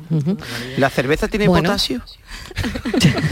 ¿La 0.76 0.90
cerveza 0.90 1.28
tiene 1.28 1.48
Bueno. 1.48 1.70
potasio? 1.70 2.02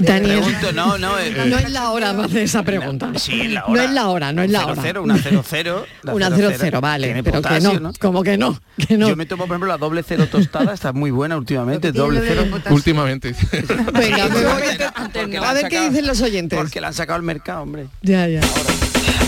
Daniel, 0.00 0.40
Pregunto, 0.42 0.72
no, 0.72 0.98
no, 0.98 1.18
eh, 1.18 1.32
no 1.46 1.58
es 1.58 1.70
la 1.70 1.90
hora 1.90 2.12
de 2.12 2.22
hacer 2.24 2.38
esa 2.42 2.62
pregunta. 2.62 3.12
Sí, 3.16 3.40
es 3.42 3.50
la 3.52 3.60
No 3.60 3.66
hora. 3.72 3.84
es 3.84 3.90
la 3.92 4.08
hora, 4.08 4.32
no 4.32 4.42
es 4.42 4.50
la 4.50 4.60
Cero, 4.60 4.72
hora. 4.72 4.82
cero, 4.82 5.02
una 5.02 5.16
0-0. 5.16 5.84
la 6.02 6.14
Una 6.14 6.30
0-0, 6.30 6.80
vale, 6.80 7.06
Tiene 7.08 7.22
pero 7.22 7.36
que 7.40 7.48
potasio, 7.48 7.80
no, 7.80 7.92
como 8.00 8.22
que 8.22 8.36
no, 8.36 8.60
que 8.88 8.96
no. 8.98 9.08
Yo 9.08 9.16
me 9.16 9.26
tomo, 9.26 9.44
por 9.46 9.54
ejemplo, 9.54 9.68
la 9.68 9.78
doble 9.78 10.02
cero 10.02 10.26
tostada, 10.30 10.74
está 10.74 10.92
muy 10.92 11.10
buena 11.10 11.36
últimamente, 11.36 11.92
doble 11.92 12.20
cero. 12.26 12.44
Últimamente. 12.70 13.34
Venga, 14.10 14.28
me 14.28 14.42
voy 14.44 14.44
a- 14.46 15.38
a 15.38 15.40
la 15.40 15.52
ver 15.54 15.68
qué 15.68 15.88
dicen 15.88 16.06
los 16.06 16.20
oyentes. 16.20 16.58
Porque 16.58 16.80
la 16.80 16.88
han 16.88 16.94
sacado 16.94 17.16
al 17.16 17.22
mercado, 17.22 17.62
hombre. 17.62 17.86
Ya, 18.02 18.26
ya. 18.28 18.40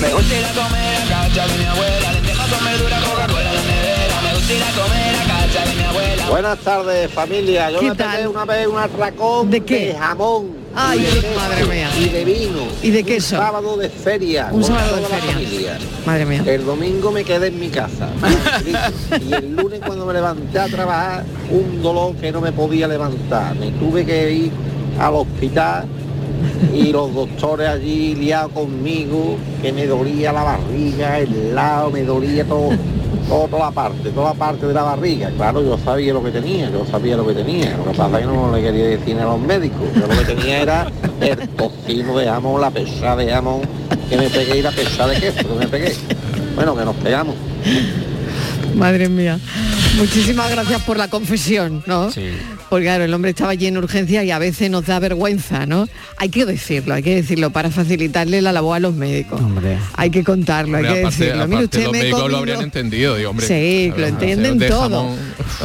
Me 0.01 0.13
gusta 0.13 0.35
ir 0.39 0.45
a 0.45 0.51
comer 0.53 1.13
a 1.13 1.29
casa 1.29 1.47
de 1.53 1.59
mi 1.59 1.65
abuela, 1.65 2.13
lentejas 2.13 2.49
con 2.49 2.65
verdura, 2.65 3.01
Coca-Cola 3.01 3.53
de 3.53 3.63
nevera. 3.65 4.21
Me 4.23 4.35
gusta 4.35 4.53
ir 4.53 4.63
a 4.63 4.71
comer 4.73 4.96
Buenas 6.37 6.59
tardes 6.59 7.11
familia, 7.13 7.71
yo 7.71 7.81
¿Qué 7.81 7.89
me 7.89 7.95
pegué 7.95 8.29
una 8.29 8.45
vez 8.45 8.67
un 8.67 8.77
atracón 8.77 9.51
¿De 9.51 9.63
qué? 9.63 9.97
jamón 9.99 10.51
Ay, 10.75 10.99
y 10.99 11.03
de 11.03 11.09
queso, 11.09 11.29
madre 11.35 11.65
mía. 11.65 11.91
y 11.99 12.09
de 12.11 12.25
vino. 12.27 12.61
Y 12.83 12.91
de 12.91 13.03
queso. 13.05 13.37
Un 13.37 13.41
sábado 13.41 13.77
de 13.79 13.89
feria. 13.89 14.51
Un 14.53 14.63
sábado 14.63 14.97
de 14.97 15.05
feria. 15.07 15.79
Madre 16.05 16.27
mía. 16.27 16.43
El 16.45 16.67
domingo 16.67 17.11
me 17.11 17.25
quedé 17.25 17.47
en 17.47 17.59
mi 17.59 17.71
casa. 17.71 18.11
y 19.27 19.33
el 19.33 19.57
lunes 19.57 19.81
cuando 19.87 20.05
me 20.05 20.13
levanté 20.13 20.59
a 20.59 20.67
trabajar, 20.67 21.25
un 21.51 21.81
dolor 21.81 22.15
que 22.17 22.31
no 22.31 22.43
me 22.43 22.53
podía 22.53 22.87
levantar. 22.87 23.55
Me 23.55 23.71
tuve 23.71 24.05
que 24.05 24.31
ir 24.31 24.53
al 25.01 25.15
hospital 25.15 25.87
y 26.75 26.93
los 26.93 27.15
doctores 27.15 27.67
allí 27.67 28.15
liados 28.15 28.53
conmigo, 28.53 29.39
que 29.63 29.73
me 29.73 29.87
dolía 29.87 30.35
la 30.35 30.43
barriga, 30.43 31.19
el 31.19 31.55
lado, 31.55 31.91
me 31.91 32.03
dolía 32.03 32.45
todo, 32.45 32.69
todo- 33.29 33.49
toda 33.49 33.67
la 33.67 33.71
parte, 33.73 34.11
toda 34.11 34.29
la 34.33 34.35
parte 34.35 34.67
de 34.67 34.75
la 34.75 34.83
barriga. 34.83 35.31
Claro, 35.37 35.63
yo 35.63 35.79
sabía 35.85 36.13
lo 36.13 36.23
que 36.23 36.31
tenía, 36.31 36.71
yo 36.71 36.85
sabía 36.91 37.17
lo 37.17 37.27
que 37.27 37.35
tenía. 37.35 37.77
Lo 37.77 37.85
que 37.91 37.97
pasa 37.97 38.19
es 38.21 38.27
que 38.27 38.33
no 38.33 38.55
le 38.55 38.63
quería 38.63 38.85
decir 38.87 39.19
a 39.19 39.25
los 39.25 39.41
médicos. 39.41 39.81
Yo 39.95 40.01
lo 40.07 40.09
que 40.19 40.25
tenía 40.35 40.61
era 40.63 40.93
el 41.21 41.49
tocino 41.51 42.17
de 42.19 42.27
jamón, 42.27 42.61
la 42.61 42.71
pesada 42.71 43.17
de 43.17 43.31
jamón, 43.31 43.61
que 44.09 44.17
me 44.17 44.29
pegué 44.31 44.59
y 44.59 44.63
la 44.63 44.71
pesada 44.71 45.09
de 45.13 45.21
queso, 45.21 45.49
que 45.49 45.55
me 45.59 45.67
pegué. 45.69 45.95
Bueno, 46.55 46.77
que 46.77 46.85
nos 46.85 46.97
pegamos. 46.97 47.35
Madre 48.75 49.09
mía. 49.09 49.39
Muchísimas 49.97 50.51
gracias 50.51 50.83
por 50.83 50.97
la 50.99 51.09
confesión, 51.09 51.83
¿no? 51.87 52.11
Sí. 52.11 52.31
Porque 52.77 52.89
claro, 52.89 53.05
el 53.05 53.15
hombre 53.15 53.31
estaba 53.31 53.53
allí 53.53 53.67
en 53.69 53.79
urgencia 53.79 54.23
y 54.23 54.31
a 54.31 54.39
veces 54.39 54.71
nos 54.71 54.85
da 54.85 54.99
vergüenza, 54.99 55.65
¿no? 55.65 55.89
Hay 56.19 56.29
que 56.29 56.45
decirlo, 56.45 56.93
hay 56.93 57.03
que 57.03 57.15
decirlo 57.15 57.49
para 57.49 57.71
facilitarle 57.71 58.43
la 58.43 58.53
labor 58.53 58.77
a 58.77 58.81
los 58.81 58.93
médicos. 58.95 59.41
Hombre. 59.41 59.79
Hay 59.95 60.11
que 60.11 60.23
contarlo, 60.23 60.77
hay 60.77 60.85
Hombre, 60.85 60.93
que 60.95 61.01
aparte, 61.07 61.25
decirlo. 61.25 61.59
Usted 61.65 61.83
los 61.85 61.93
me 61.93 61.99
médicos 62.01 62.31
lo 62.31 62.37
habrían 62.37 62.61
entendido, 62.61 63.17
digo, 63.17 63.31
hombre. 63.31 63.47
Sí, 63.47 63.95
lo 63.97 64.07
entienden 64.07 64.59
de 64.59 64.69
todo. 64.69 65.09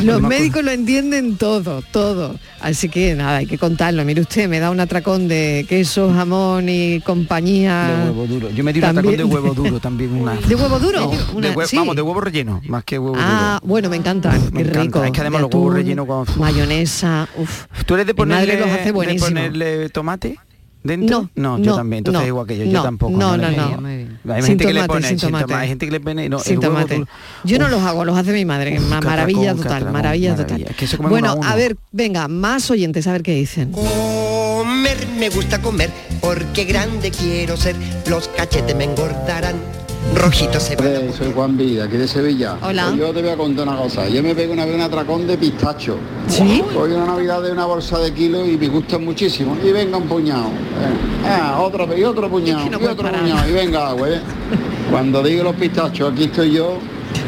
Los 0.04 0.22
médicos 0.22 0.64
lo 0.64 0.72
entienden 0.72 1.36
todo, 1.36 1.84
todo. 1.92 2.36
Así 2.62 2.88
que 2.88 3.14
nada, 3.16 3.38
hay 3.40 3.46
que 3.48 3.58
contarlo. 3.58 4.06
Mire 4.06 4.22
usted, 4.22 4.48
me 4.48 4.60
da 4.60 4.70
un 4.72 4.80
atracón 4.80 5.28
de 5.28 5.66
queso, 5.68 6.14
jamón 6.14 6.70
y 6.70 7.02
compañía. 7.02 7.88
De 8.06 8.10
huevo 8.12 8.26
duro. 8.28 8.50
Yo 8.52 8.64
me 8.64 8.72
di 8.72 8.80
un 8.80 8.86
atracón 8.86 9.18
de 9.18 9.24
huevo 9.26 9.54
duro 9.54 9.80
también. 9.82 10.14
Una. 10.14 10.36
¿De 10.36 10.56
huevo 10.56 10.80
duro? 10.80 11.02
No, 11.02 11.10
de 11.12 11.18
Una- 11.36 11.56
hue- 11.56 11.66
sí. 11.68 11.76
Vamos, 11.76 11.96
de 11.98 12.02
huevo 12.04 12.22
relleno, 12.22 12.62
más 12.68 12.86
que 12.86 12.98
huevo 12.98 13.18
Ah, 13.20 13.60
bueno, 13.64 13.90
me 13.90 13.98
encantan, 13.98 14.40
Me 14.54 14.64
qué 14.64 14.70
encanta. 14.70 14.82
rico. 14.84 15.04
Es 15.04 15.12
que 15.12 15.22
además 15.22 15.40
De 15.40 15.48
los 15.48 15.54
huevos 15.56 15.74
rellenos 15.74 16.06
con- 16.06 16.26
mayonesa, 16.40 17.01
uf. 17.38 17.66
duro. 17.68 17.84
¿Tú 17.86 17.94
eres 17.96 18.08
de 18.08 18.14
Mi 18.14 18.26
madre 18.26 18.46
ponerle, 18.46 18.60
los 18.66 18.70
hace 18.76 18.86
de 18.86 18.92
buenísimo. 18.92 19.28
ponerle 19.28 19.90
tomate 19.90 20.38
dentro? 20.84 21.30
No, 21.36 21.58
yo 21.60 21.72
no, 21.72 21.76
también. 21.78 22.00
Entonces 22.00 22.22
no, 22.22 22.28
igual 22.28 22.48
que 22.48 22.58
yo, 22.58 22.66
no, 22.66 22.72
yo 22.72 22.82
tampoco. 22.84 23.12
no, 23.18 23.38
no, 23.38 23.52
no. 23.52 23.88
Hay 23.88 24.42
Sin 24.42 24.50
gente 24.52 24.66
que 24.66 24.74
le 24.74 24.82
tomate, 24.82 24.88
pone 24.94 25.08
sin 25.08 25.18
tomate. 25.18 25.54
Hay 25.54 25.68
gente 25.68 25.86
que 25.86 25.92
le 25.92 26.00
pone 26.00 26.30
no, 26.30 26.40
Sin 26.40 26.60
tomate. 26.60 26.96
duro. 26.96 27.08
Yo 27.44 27.60
no 27.60 27.68
los 27.70 27.82
hago, 27.84 28.04
los 28.06 28.18
hace 28.18 28.32
mi 28.34 28.46
madre. 28.46 28.80
Ma- 28.80 29.00
qué 29.00 29.06
maravilla 29.08 29.40
atracón, 29.52 29.58
qué 29.58 29.64
total, 29.64 29.76
atracón, 29.78 29.94
maravilla 29.94 30.32
maravilla. 30.32 30.66
total. 30.68 30.76
Es 30.84 30.92
que 30.92 30.98
bueno, 30.98 31.18
uno 31.18 31.30
a 31.30 31.36
uno. 31.36 31.48
a 31.50 31.56
ver, 31.56 31.78
venga, 31.92 32.28
más 32.28 32.70
oyentes, 32.72 33.06
a 33.08 33.12
ver 33.12 33.24
qué 33.24 33.34
dicen. 33.36 33.72
Comer 33.72 34.98
me 35.18 35.30
gusta 35.30 35.62
comer 35.62 35.90
porque 36.20 36.66
grande 36.66 37.12
quiero 37.12 37.58
ser. 37.58 37.76
Los 38.10 38.28
cachetes 38.30 38.76
me 38.76 38.86
engordarán. 38.86 39.56
Rojitos 40.16 40.64
se 40.64 40.74
Hombre, 40.76 41.14
soy 41.18 41.32
Juan 41.34 41.56
Vida, 41.58 41.86
aquí 41.86 41.96
de 41.98 42.08
Sevilla. 42.08 42.58
Hola. 42.62 42.86
Pues 42.88 42.98
yo 42.98 43.14
te 43.14 43.22
voy 43.22 43.30
a 43.32 43.38
contar 43.38 43.68
una 43.68 43.78
cosa. 43.78 44.10
Yo 44.10 44.22
me 44.22 44.36
pego 44.36 44.52
una 44.54 44.66
vez 44.66 44.76
un 44.76 44.82
atracón 44.82 45.26
de 45.26 45.38
pistacho. 45.38 45.96
¿Sí? 46.28 46.62
Hoy 46.78 46.92
una 46.92 47.06
Navidad 47.06 47.42
de 47.42 47.52
una 47.52 47.66
bolsa 47.66 47.98
de 48.00 48.14
kilos 48.14 48.48
y 48.48 48.58
me 48.58 48.68
gustan 48.68 49.06
muchísimo. 49.06 49.58
Y 49.64 49.72
venga 49.72 49.98
un 49.98 50.08
puñado. 50.08 50.48
Eh, 50.48 51.28
Ah, 51.30 51.60
otro, 51.62 51.88
y 51.98 52.04
otro 52.04 52.30
puñado, 52.30 52.60
Es 52.60 52.66
que 52.66 52.70
no 52.72 52.82
y 52.82 52.86
otro 52.86 53.04
parar. 53.06 53.22
puñado. 53.22 53.50
Y 53.50 53.54
venga, 53.54 53.92
güey. 53.94 54.20
Cuando 54.90 55.24
digo 55.24 55.44
los 55.44 55.56
pistachos, 55.56 56.12
aquí 56.12 56.26
estoy 56.26 56.54
yo. 56.54 56.78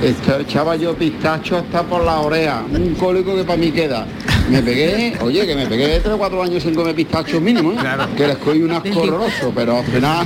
Esto- 0.02 0.40
echaba 0.40 0.76
yo 0.76 0.94
pistacho 0.96 1.58
hasta 1.58 1.84
por 1.84 2.04
la 2.04 2.20
oreja. 2.20 2.64
Un 2.70 2.96
cólico 2.96 3.34
que 3.36 3.44
para 3.44 3.58
mí 3.58 3.72
queda. 3.72 4.06
Me 4.50 4.62
pegué, 4.62 5.18
oye, 5.22 5.46
que 5.48 5.56
me 5.56 5.66
pegué 5.68 6.00
tres 6.02 6.14
o 6.14 6.18
cuatro 6.18 6.44
años 6.44 6.62
sin 6.64 6.76
comer 6.76 6.94
pistachos 6.96 7.42
mínimo, 7.42 7.72
¿eh? 7.72 7.78
Que 8.18 8.28
les 8.28 8.38
cogí 8.38 8.62
un 8.62 8.72
asco 8.72 9.00
horroroso, 9.02 9.52
pero 9.56 9.78
al 9.78 9.86
final 9.86 10.26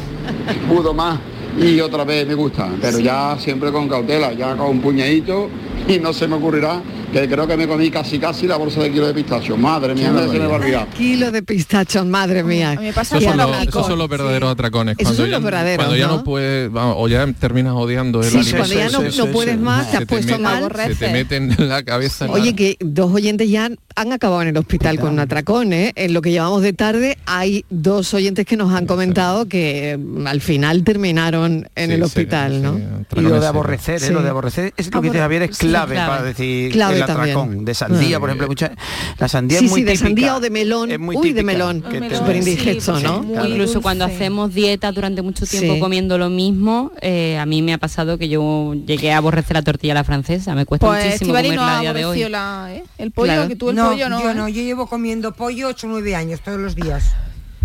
pudo 0.68 0.94
más 0.94 1.20
y 1.58 1.80
otra 1.80 2.04
vez 2.04 2.28
me 2.28 2.36
gusta, 2.36 2.70
pero 2.80 3.00
ya 3.00 3.36
siempre 3.40 3.72
con 3.72 3.88
cautela, 3.90 4.34
ya 4.34 4.56
con 4.56 4.68
un 4.68 4.82
puñadito 4.82 5.50
y 5.96 6.00
no 6.00 6.14
se 6.14 6.28
me 6.28 6.36
ocurrirá 6.36 6.82
que 7.12 7.28
creo 7.28 7.48
que 7.48 7.56
me 7.56 7.68
comí 7.68 7.90
casi 7.90 8.20
casi 8.20 8.48
la 8.48 8.58
bolsa 8.58 8.82
de 8.82 8.92
kilo 8.92 9.08
de 9.08 9.14
pistacho. 9.14 9.56
Madre 9.58 9.96
mía, 9.96 10.12
no 10.12 10.30
se 10.30 10.40
me 10.40 10.46
va 10.46 10.56
a 10.56 10.60
olvidar. 10.60 10.88
Kilo 10.90 11.32
de 11.32 11.42
pistachos, 11.42 12.06
madre 12.06 12.44
mía. 12.44 12.76
Me 12.80 12.92
pasa 12.94 13.18
Esos 13.18 13.30
son, 13.30 13.38
los, 13.38 13.58
pico. 13.58 13.70
esos 13.80 13.88
son 13.88 13.98
los 14.00 14.10
verdaderos 14.10 14.52
atracones. 14.52 14.96
Esos 15.00 15.04
cuando 15.16 15.24
son 15.24 15.30
ya, 15.30 15.38
los 15.38 15.44
verdaderos, 15.44 15.86
Cuando 15.86 15.96
ya 15.98 16.08
¿no? 16.08 16.18
no 16.18 16.24
puedes, 16.24 16.72
vamos, 16.72 16.96
o 17.00 17.08
ya 17.08 17.26
terminas 17.34 17.74
odiando 17.76 18.22
el 18.22 18.30
Sí, 18.30 18.38
alimento. 18.38 18.58
cuando 18.58 18.76
ya 18.76 19.26
no, 19.26 19.32
puedes 19.32 19.58
más, 19.60 19.86
te 19.86 19.92
se 19.92 19.98
has 19.98 20.06
puesto 20.06 20.40
mal. 20.40 20.70
Se 20.76 20.96
te 20.96 21.10
meten 21.12 21.56
en 21.58 21.70
la 21.70 21.84
cabeza. 21.84 22.26
Oye, 22.30 22.56
que 22.56 22.78
dos 22.82 23.14
oyentes 23.14 23.50
ya 23.50 23.70
han, 23.96 24.12
acabado 24.12 24.42
en 24.42 24.50
el 24.50 24.58
hospital 24.58 25.00
con 25.00 25.14
un 25.14 25.20
atracón, 25.20 25.72
¿eh? 25.74 25.94
En 25.96 26.14
lo 26.14 26.22
que 26.22 26.32
llevamos 26.32 26.62
de 26.62 26.74
tarde 26.74 27.18
hay 27.26 27.66
dos 27.70 28.14
oyentes 28.14 28.46
que 28.46 28.58
nos 28.58 28.74
han 28.74 28.86
comentado 28.86 29.48
que 29.48 29.98
mm, 29.98 30.28
al 30.28 30.42
final 30.42 30.84
terminaron 30.84 31.70
en 31.76 31.88
Sí, 31.90 31.94
el 31.96 32.04
hospital, 32.04 32.54
sí, 32.54 32.60
¿no? 32.62 32.80
Y 33.16 33.22
lo 33.24 33.40
de 33.40 33.48
aborrecer, 33.48 34.04
¿eh? 34.04 34.12
Lo 34.12 34.22
de 34.22 34.30
aborrecer, 34.30 34.74
es 34.78 34.94
lo 34.94 35.02
que 35.02 35.08
dice 35.08 35.20
Javier, 35.20 35.44
es 35.44 35.58
Sí, 35.58 35.68
clave, 35.86 35.96
clave. 35.96 36.10
para 36.10 36.24
decir 36.24 36.72
Clave 36.72 37.00
el 37.00 37.06
también. 37.06 37.66
De 37.66 37.74
sandía, 37.74 38.18
Ah. 38.18 38.20
por 38.20 38.30
ejemplo, 38.30 38.48
mucha, 38.48 38.72
la 39.18 39.28
sandía 39.28 39.60
Sí, 39.60 39.66
es 39.66 39.72
muy 39.72 39.82
sí, 39.82 39.86
de 39.86 39.96
sandía 39.98 40.36
o 40.36 40.40
de 40.40 40.50
melón. 40.50 40.92
Es 40.92 41.00
muy 41.00 41.16
Uy, 41.16 41.34
de 41.34 41.44
melón. 41.44 41.82
que 41.82 42.02
te- 42.02 42.16
Súper 42.18 42.36
indigesto, 42.38 43.00
¿no? 43.00 43.24
Incluso 43.46 43.82
cuando 43.82 44.06
hacemos 44.06 44.54
dieta 44.54 44.92
durante 44.92 45.22
mucho 45.22 45.46
tiempo 45.46 45.74
Sí. 45.76 45.80
comiendo 45.80 46.18
lo 46.18 46.30
mismo, 46.30 46.92
eh, 47.02 47.38
a 47.38 47.46
mí 47.46 47.62
me 47.62 47.74
ha 47.74 47.78
pasado 47.78 48.18
que 48.18 48.30
yo 48.30 48.74
llegué 48.74 49.12
a 49.12 49.18
aborrecer 49.18 49.56
la 49.56 49.62
tortilla 49.62 49.94
a 49.94 49.96
la 49.96 50.04
francesa. 50.04 50.56
Me 50.56 50.66
cuesta 50.66 50.88
Pues 50.88 51.04
muchísimo 51.06 51.34
no 51.34 51.40
comerla 51.40 51.78
a 51.78 51.82
día 51.82 51.94
de 51.94 52.06
hoy. 52.06 52.30
la, 52.30 52.68
¿eh? 52.72 52.84
el 52.98 53.12
pollo, 53.12 53.32
Claro. 53.34 53.48
que 53.48 53.56
tú 53.56 53.70
el 53.70 53.76
no, 53.76 53.90
pollo 53.90 54.10
no. 54.10 54.22
yo 54.22 54.32
¿eh? 54.32 54.36
no, 54.36 54.48
yo 54.50 54.62
llevo 54.62 54.88
comiendo 54.88 55.34
pollo 55.34 55.68
8 55.70 55.88
o 55.88 55.90
9 55.92 56.16
años 56.16 56.42
todos 56.42 56.60
los 56.60 56.76
días. 56.76 57.04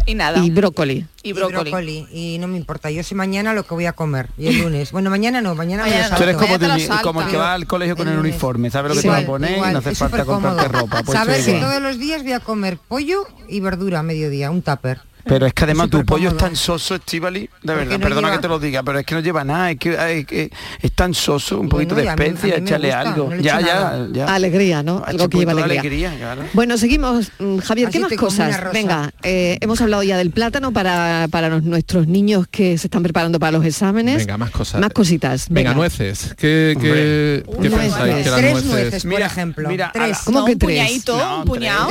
Y 0.07 0.15
nada. 0.15 0.39
Y 0.45 0.51
brócoli. 0.51 1.07
Y 1.23 1.33
brócoli. 1.33 2.07
Y 2.13 2.39
no 2.39 2.49
me 2.49 2.57
importa, 2.57 2.91
yo 2.91 3.03
sé 3.03 3.15
mañana 3.15 3.55
lo 3.55 3.65
que 3.65 3.75
voy 3.75 3.87
a 3.87 3.93
comer. 3.93 4.29
Y 4.37 4.49
el 4.49 4.59
lunes. 4.63 4.93
Bueno, 4.93 5.11
mañana 5.11 5.41
no, 5.41 5.55
mañana, 5.55 5.85
me 5.85 5.91
lo 5.91 6.17
Tú 6.17 6.23
eres 6.23 6.37
como, 6.37 6.59
Mañana 6.59 6.77
te 6.77 7.21
el 7.25 7.31
que 7.31 7.37
va 7.37 7.55
al 7.55 7.67
colegio 7.67 7.97
con 7.97 8.09
el 8.09 8.19
uniforme, 8.19 8.71
¿sabes 8.71 8.91
lo 8.91 8.97
que 8.97 9.03
te 9.03 9.09
va 9.09 9.19
a 9.19 9.27
poner? 9.27 9.53
igual, 9.53 9.71
y 9.71 9.73
no 9.75 9.79
hace 9.79 9.91
es 9.91 9.99
falta 9.99 10.25
comprarte 10.25 10.69
ropa. 10.69 11.03
Pues 11.03 11.19
Saber 11.19 11.41
esto 11.41 11.53
que 11.53 11.61
todos 11.61 11.83
los 11.83 11.99
días 11.99 12.23
voy 12.23 12.33
a 12.33 12.41
comer 12.41 12.79
pollo 12.79 13.27
y 13.49 13.61
verdura 13.61 14.01
a 14.01 14.03
mediodía, 14.03 14.51
un 14.51 14.63
tupper. 14.63 15.01
Pero 15.25 15.47
es 15.47 15.55
que 15.55 15.65
además 15.65 15.89
tu 15.91 16.05
pollo 16.05 16.31
es 16.31 16.37
tan 16.37 16.57
soso, 16.57 16.95
Estivali, 16.97 17.49
de 17.63 17.75
verdad, 17.75 17.93
no 17.99 18.01
perdona 18.01 18.29
lleva- 18.29 18.37
que 18.37 18.43
te 18.43 18.49
lo 18.49 18.59
diga, 18.59 18.83
pero 18.83 18.99
es 18.99 19.07
que 19.07 19.15
no 19.15 19.21
lleva 19.21 19.45
nada, 19.45 19.71
es 19.71 19.79
que, 19.79 20.19
es, 20.19 20.27
que 20.27 20.51
es 20.81 20.93
tan 20.93 21.15
soso, 21.15 21.61
un 21.61 21.69
poquito 21.69 21.95
Bueno, 21.95 22.15
de 22.17 22.25
especia, 22.27 22.57
échale 22.57 22.93
algo. 22.93 23.31
no 23.31 23.37
ya, 23.41 23.61
ya, 23.61 24.07
ya. 24.13 24.27
Alegría, 24.35 24.83
¿no? 24.83 25.03
Algo 25.07 25.29
que 25.29 25.39
lleva 25.39 25.53
alegría. 25.53 25.81
alegría, 25.81 26.15
claro. 26.19 26.43
Bueno, 26.53 26.77
seguimos. 26.79 27.31
Mm, 27.39 27.59
Javier, 27.59 27.89
Así 27.89 27.99
¿qué 27.99 28.03
más 28.05 28.13
cosas? 28.15 28.73
Venga, 28.73 29.13
eh, 29.23 29.59
hemos 29.61 29.81
hablado 29.81 30.03
ya 30.03 30.17
del 30.17 30.31
plátano 30.31 30.73
para, 30.73 31.29
para 31.31 31.49
los- 31.49 31.63
nuestros 31.63 32.07
niños 32.09 32.47
que 32.51 32.77
se 32.79 32.87
están 32.89 33.03
preparando 33.03 33.39
para 33.39 33.53
los 33.53 33.65
exámenes. 33.65 34.17
Venga, 34.19 34.37
más 34.39 34.51
cosas. 34.51 34.81
Más 34.81 34.91
cositas. 34.93 35.47
Venga, 35.51 35.75
nueces. 35.75 36.35
¿Qué, 36.37 36.77
qué, 36.81 37.45
qué 37.63 37.71
pensáis 37.71 37.95
que 38.25 38.31
las 38.31 38.41
Tres 38.41 38.53
nueces? 38.53 38.71
nueces, 38.71 39.03
por 39.03 39.11
Mira, 39.13 39.27
ejemplo. 39.27 39.69
mira, 39.69 39.91
tres. 39.93 40.19
¿Cómo 40.25 40.41
No, 40.41 40.45
que 40.47 40.53
un 40.53 40.59
tres? 40.59 40.71
puñadito, 40.79 41.17
No, 41.17 41.39
un 41.39 41.45
puñado. 41.45 41.91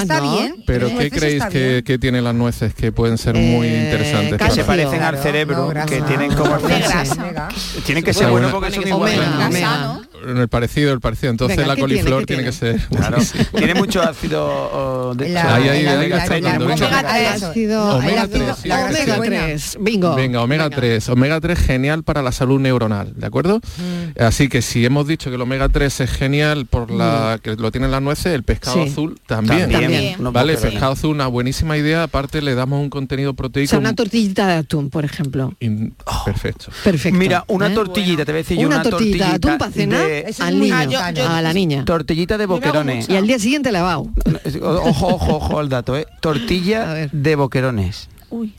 está 0.00 0.20
bien. 0.20 0.62
Pero 0.66 0.88
¿qué 0.98 1.10
creéis 1.10 1.44
que, 1.46 1.98
tienen 1.98 2.24
las 2.24 2.34
nueces 2.34 2.57
que 2.74 2.92
pueden 2.92 3.18
ser 3.18 3.34
muy 3.34 3.66
Eh, 3.66 3.84
interesantes? 3.84 4.38
Que 4.38 4.50
se 4.50 4.64
parecen 4.64 5.02
al 5.02 5.18
cerebro, 5.18 5.56
no, 5.56 5.68
grasa. 5.68 5.86
que 5.86 6.02
tienen 6.02 6.34
como... 6.34 6.56
Tienen 7.84 8.04
que 8.04 8.12
ser 8.12 8.28
Bueno, 8.28 8.48
buenos 8.48 8.52
porque 8.52 8.70
son 8.72 8.86
iguales. 8.88 9.18
El 10.26 10.48
parecido, 10.48 10.92
el 10.92 11.00
parecido. 11.00 11.30
Entonces 11.30 11.56
Venga, 11.56 11.68
la 11.68 11.74
¿qué 11.76 11.82
tiene? 11.84 11.94
coliflor 12.00 12.20
¿Qué 12.20 12.26
tiene, 12.36 12.44
que 12.44 12.52
tiene? 12.52 12.78
ser. 12.78 12.88
Claro, 12.88 13.18
tiene 13.56 13.74
mucho 13.74 14.02
ácido 14.02 14.46
oh, 14.46 15.14
de 15.14 15.28
La- 15.30 15.54
Ahí, 15.54 15.68
ahí, 15.68 15.82
la- 15.82 16.00
ahí, 16.00 16.08
la- 16.08 16.16
gastando, 16.16 16.48
la- 16.48 16.58
venga. 16.58 16.74
omega 16.86 17.02
tres. 17.08 17.42
Ácido, 17.42 17.96
Omega 17.96 18.22
ácido- 18.22 18.44
tres, 18.46 18.56
sí. 18.62 18.68
La 18.68 18.76
grasa 18.80 18.90
omega 18.98 19.12
es 19.12 19.18
buena. 19.18 19.36
3. 19.46 19.78
Bingo. 19.80 20.14
Venga, 20.14 20.42
omega 20.42 20.70
3. 20.70 21.08
Omega 21.08 21.40
3 21.40 21.58
genial 21.58 22.02
para 22.02 22.22
la 22.22 22.32
salud 22.32 22.60
neuronal, 22.60 23.12
¿de 23.16 23.26
acuerdo? 23.26 23.58
Mm. 23.58 24.22
Así 24.22 24.48
que 24.48 24.62
si 24.62 24.84
hemos 24.84 25.06
dicho 25.06 25.30
que 25.30 25.36
el 25.36 25.42
omega 25.42 25.68
3 25.68 26.00
es 26.00 26.10
genial 26.10 26.66
por 26.66 26.90
la 26.90 27.38
que 27.42 27.54
lo 27.56 27.70
tienen 27.70 27.90
las 27.90 28.02
nueces, 28.02 28.26
el 28.34 28.42
pescado 28.42 28.84
Sí. 28.84 28.90
azul 28.90 29.18
también. 29.26 29.70
También. 29.70 30.16
Vale, 30.32 30.54
el 30.54 30.58
pescado 30.58 30.92
azul, 30.92 31.10
una 31.14 31.26
buenísima 31.26 31.76
idea. 31.76 32.02
Aparte 32.04 32.42
le 32.42 32.54
damos 32.54 32.80
un 32.80 32.90
contenido 32.90 33.30
O 33.30 33.34
proteico 33.34 33.70
sea, 33.70 33.78
una 33.78 33.94
tortillita 33.94 34.46
de 34.46 34.54
atún, 34.54 34.90
por 34.90 35.04
ejemplo. 35.04 35.54
in- 35.60 35.94
perfecto. 36.24 36.66
Perfecto. 36.84 37.18
Mira, 37.18 37.44
una 37.48 37.68
¿eh? 37.68 37.74
tortillita, 37.74 38.24
te 38.24 38.32
voy 38.32 38.40
a 38.40 38.42
decir 38.42 38.58
yo, 38.58 38.66
Una 38.66 38.76
una 38.80 38.90
tortillita 38.90 39.28
de 39.28 39.34
atún 39.34 39.58
para 39.58 39.70
cenar 39.72 40.07
es 40.26 40.40
al 40.40 40.58
niño, 40.60 40.74
Ah, 40.76 40.84
yo- 40.84 41.22
yo- 41.22 41.28
a 41.28 41.42
la 41.42 41.52
niña. 41.52 41.84
tortillita 41.84 42.38
de 42.38 42.46
boquerones. 42.46 43.08
Y 43.08 43.16
al 43.16 43.26
día 43.26 43.38
siguiente 43.38 43.72
lavado. 43.72 44.08
Ojo, 44.62 45.06
ojo, 45.08 45.36
ojo 45.36 45.58
al 45.58 45.68
dato, 45.68 45.96
¿eh? 45.96 46.06
Tortilla 46.20 47.08
de 47.12 47.36
boquerones. 47.36 48.08
Uy. 48.30 48.54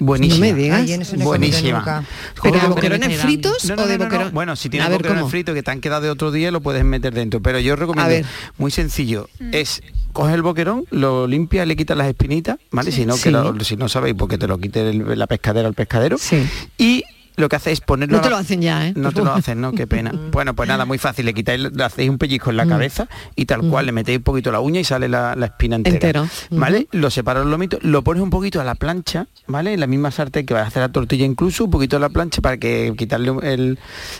Buenísima. 0.00 0.46
No 0.46 0.52
me 0.54 0.62
digas. 0.62 0.80
Ay, 0.88 1.22
Buenísima. 1.24 2.04
¿Pero 2.40 2.60
de 2.60 2.68
boquerones 2.68 3.20
fritos 3.20 3.64
No, 3.64 3.74
no, 3.74 3.82
o 3.82 3.86
de 3.86 3.92
no, 3.94 3.98
no, 3.98 4.04
no. 4.04 4.04
boquerones? 4.04 4.32
Bueno, 4.32 4.54
si 4.54 4.68
tienes 4.68 4.88
ver, 4.88 4.98
boquerones 4.98 5.22
¿cómo? 5.22 5.30
fritos 5.30 5.54
que 5.56 5.62
te 5.64 5.70
han 5.72 5.80
quedado 5.80 6.02
de 6.02 6.10
otro 6.10 6.30
día, 6.30 6.52
lo 6.52 6.60
puedes 6.60 6.84
meter 6.84 7.12
dentro. 7.12 7.42
Pero 7.42 7.58
yo 7.58 7.74
recomiendo, 7.74 8.04
A 8.04 8.08
ver. 8.08 8.24
muy 8.58 8.70
sencillo, 8.70 9.28
es 9.50 9.82
coges 10.12 10.34
el 10.36 10.42
boquerón, 10.42 10.84
lo 10.90 11.26
limpias, 11.26 11.66
le 11.66 11.74
quitas 11.74 11.96
las 11.96 12.06
espinitas, 12.06 12.58
¿vale? 12.70 12.92
Si 12.92 13.06
no, 13.06 13.16
Sí. 13.16 13.24
que 13.24 13.30
lo- 13.32 13.58
si 13.64 13.76
no 13.76 13.88
sabéis, 13.88 14.14
porque 14.16 14.38
te 14.38 14.46
lo 14.46 14.58
quite 14.58 14.88
el- 14.88 15.18
la 15.18 15.26
pescadera 15.26 15.66
al 15.66 15.74
pescadero. 15.74 16.16
Sí. 16.16 16.46
Y 16.78 17.02
lo 17.38 17.48
que 17.48 17.56
hace 17.56 17.72
es 17.72 17.80
ponerlo... 17.80 18.16
No 18.18 18.22
te 18.22 18.28
lo 18.30 18.36
hacen 18.36 18.60
ya, 18.60 18.86
¿eh? 18.88 18.92
No 18.94 19.12
te 19.12 19.22
lo 19.22 19.32
hacen, 19.32 19.60
¿no? 19.60 19.72
Qué 19.72 19.86
pena. 19.86 20.12
Bueno, 20.32 20.54
pues 20.54 20.68
nada, 20.68 20.84
muy 20.84 20.98
fácil. 20.98 21.24
Le 21.24 21.32
quitáis, 21.32 21.60
le 21.60 21.84
hacéis 21.84 22.10
un 22.10 22.18
pellizco 22.18 22.50
en 22.50 22.56
la 22.58 22.64
Mm. 22.64 22.68
cabeza 22.68 23.08
y 23.36 23.46
tal 23.46 23.62
cual, 23.70 23.86
le 23.86 23.92
metéis 23.92 24.18
un 24.18 24.24
poquito 24.24 24.52
la 24.52 24.60
uña 24.60 24.80
y 24.80 24.84
sale 24.84 25.08
la, 25.08 25.34
la 25.36 25.46
espina 25.46 25.76
entera. 25.76 25.94
Entero. 25.94 26.28
¿Vale? 26.50 26.88
Lo 26.92 27.08
separas 27.10 27.44
los 27.44 27.50
lomitos, 27.50 27.82
lo 27.82 28.02
pones 28.04 28.22
un 28.22 28.30
poquito 28.30 28.60
a 28.60 28.64
la 28.64 28.74
plancha, 28.74 29.26
¿vale? 29.46 29.72
En 29.74 29.80
la 29.80 29.86
misma 29.86 30.10
sartén 30.10 30.44
que 30.44 30.52
vas 30.54 30.64
a 30.64 30.66
hacer 30.66 30.82
la 30.82 30.88
tortilla 30.90 31.24
incluso, 31.24 31.64
un 31.64 31.70
poquito 31.70 31.96
a 31.96 32.00
la 32.00 32.08
plancha 32.10 32.42
para 32.42 32.58
que 32.58 32.92
quitarle 32.98 33.32
el- 33.42 33.78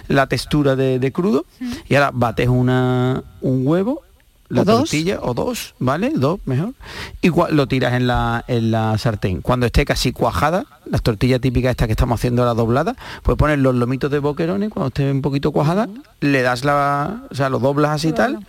la 0.08 0.26
textura 0.28 0.76
de, 0.76 0.98
de 0.98 1.12
crudo. 1.12 1.44
Y 1.88 1.94
ahora 1.96 2.10
bates 2.14 2.48
una, 2.48 3.22
un 3.40 3.66
huevo, 3.66 4.02
la 4.48 4.64
dos. 4.64 4.80
tortilla, 4.80 5.18
o 5.22 5.34
dos, 5.34 5.74
¿vale? 5.78 6.12
Dos, 6.14 6.40
mejor. 6.44 6.74
Y 7.20 7.30
lo 7.30 7.68
tiras 7.68 7.94
en 7.94 8.06
la, 8.06 8.44
en 8.48 8.70
la 8.70 8.96
sartén. 8.98 9.42
Cuando 9.42 9.66
esté 9.66 9.84
casi 9.84 10.12
cuajada, 10.12 10.64
las 10.86 11.02
tortillas 11.02 11.40
típicas 11.40 11.70
estas 11.70 11.86
que 11.86 11.92
estamos 11.92 12.18
haciendo 12.18 12.42
ahora 12.42 12.54
dobladas, 12.54 12.96
pues 13.22 13.36
pones 13.36 13.58
los 13.58 13.74
lomitos 13.74 14.10
de 14.10 14.18
boquerones, 14.18 14.70
cuando 14.70 14.88
esté 14.88 15.10
un 15.10 15.22
poquito 15.22 15.52
cuajada, 15.52 15.88
le 16.20 16.42
das 16.42 16.64
la, 16.64 17.22
o 17.30 17.34
sea, 17.34 17.48
lo 17.50 17.58
doblas 17.58 17.92
así 17.92 18.08
y 18.08 18.12
tal. 18.12 18.46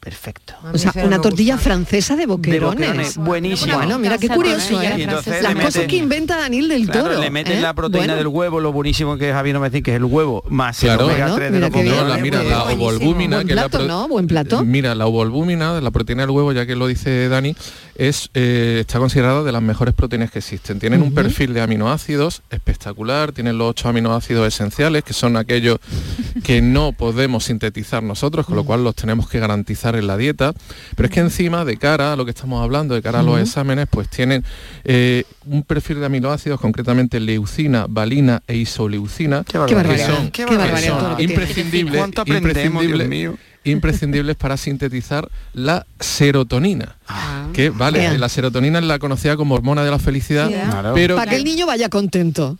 Perfecto. 0.00 0.54
O 0.72 0.78
sea, 0.78 0.92
una 1.04 1.20
tortilla 1.20 1.58
francesa 1.58 2.14
de 2.14 2.26
boquerones. 2.26 2.76
boquerones, 2.78 3.16
buenísimo. 3.18 3.74
Bueno, 3.76 3.98
mira 3.98 4.16
qué 4.16 4.28
curioso, 4.28 4.80
¿eh? 4.80 4.92
Entonces 5.02 5.42
Las 5.42 5.54
le 5.54 5.60
cosas 5.62 5.84
que 5.86 5.96
inventa 5.96 6.36
Daniel 6.36 6.68
del 6.68 6.86
Claro, 6.88 7.08
Toro. 7.08 7.20
le 7.20 7.30
metes 7.30 7.58
¿eh? 7.58 7.60
la 7.60 7.74
proteína 7.74 8.06
Bueno. 8.14 8.16
del 8.18 8.26
huevo, 8.28 8.60
lo 8.60 8.72
buenísimo 8.72 9.18
que 9.18 9.28
es 9.30 9.34
Javier 9.34 9.54
no 9.54 9.60
me 9.60 9.68
decir 9.70 9.82
que 9.82 9.90
es 9.90 9.96
el 9.96 10.04
huevo, 10.04 10.44
más 10.48 10.78
Claro. 10.78 11.00
el 11.00 11.10
omega 11.10 11.24
Bueno, 11.26 11.36
3 11.36 11.52
de 11.52 11.58
mira 11.82 12.04
la- 12.04 12.16
mira, 12.18 12.42
la 12.44 12.62
ovolbúmina, 12.64 13.36
Buen 13.38 13.48
que 13.48 13.54
la 13.56 13.68
plato, 13.68 13.86
¿no? 13.88 14.08
Buen 14.08 14.26
plato. 14.28 14.64
Mira, 14.64 14.94
la 14.94 15.06
ovolbúmina, 15.06 15.80
la 15.80 15.90
proteína 15.90 16.22
del 16.22 16.30
huevo, 16.30 16.52
ya 16.52 16.64
que 16.64 16.76
lo 16.76 16.86
dice 16.86 17.28
Dani, 17.28 17.56
es 17.98 18.30
eh, 18.34 18.78
está 18.80 18.98
considerada 19.00 19.42
de 19.42 19.50
las 19.52 19.60
mejores 19.60 19.92
proteínas 19.92 20.30
que 20.30 20.38
existen. 20.38 20.78
Tienen 20.78 21.02
un 21.02 21.12
perfil 21.12 21.52
de 21.52 21.60
aminoácidos 21.60 22.42
espectacular, 22.48 23.32
tienen 23.32 23.58
los 23.58 23.70
ocho 23.70 23.88
aminoácidos 23.88 24.46
esenciales, 24.46 25.02
que 25.04 25.12
son 25.12 25.36
aquellos 25.36 25.78
que 26.44 26.62
no 26.62 26.92
podemos 26.92 27.44
sintetizar 27.44 28.02
nosotros, 28.02 28.46
con 28.46 28.54
lo 28.56 28.64
cual 28.64 28.84
los 28.84 28.94
tenemos 28.94 29.28
que 29.28 29.40
garantizar 29.40 29.96
en 29.96 30.06
la 30.06 30.16
dieta. 30.16 30.52
Pero 30.96 31.08
es 31.08 31.12
que 31.12 31.20
encima, 31.20 31.64
de 31.64 31.76
cara 31.76 32.12
a 32.12 32.16
lo 32.16 32.24
que 32.24 32.30
estamos 32.30 32.62
hablando, 32.62 32.94
de 32.94 33.02
cara 33.02 33.20
a 33.20 33.22
los 33.24 33.40
exámenes, 33.40 33.88
pues 33.90 34.08
tienen 34.08 34.44
eh, 34.84 35.24
un 35.46 35.64
perfil 35.64 35.98
de 36.00 36.06
aminoácidos, 36.06 36.60
concretamente 36.60 37.18
leucina, 37.18 37.86
valina 37.88 38.42
e 38.46 38.56
isoleucina, 38.56 39.42
Qué 39.44 39.58
barbaridad. 39.58 39.96
que 40.06 40.12
son, 40.14 40.30
Qué 40.30 40.44
que 40.46 40.86
son 40.86 41.20
imprescindibles, 41.20 41.96
¿Cuánto 41.98 42.22
aprendemos, 42.22 42.82
Dios 42.86 42.92
imprescindibles- 43.00 43.08
mío? 43.08 43.38
Imprescindibles 43.64 44.36
para 44.36 44.56
sintetizar 44.56 45.28
la 45.52 45.86
serotonina. 46.00 46.96
Que 47.52 47.70
vale, 47.70 48.16
la 48.18 48.28
serotonina 48.28 48.78
es 48.78 48.84
la 48.84 48.98
conocida 48.98 49.36
como 49.36 49.54
hormona 49.54 49.84
de 49.84 49.90
la 49.90 49.98
felicidad, 49.98 50.48
Claro. 50.48 50.92
pero 50.94 51.16
Para 51.16 51.30
que 51.30 51.36
el 51.36 51.44
niño 51.44 51.66
vaya 51.66 51.88
contento. 51.88 52.58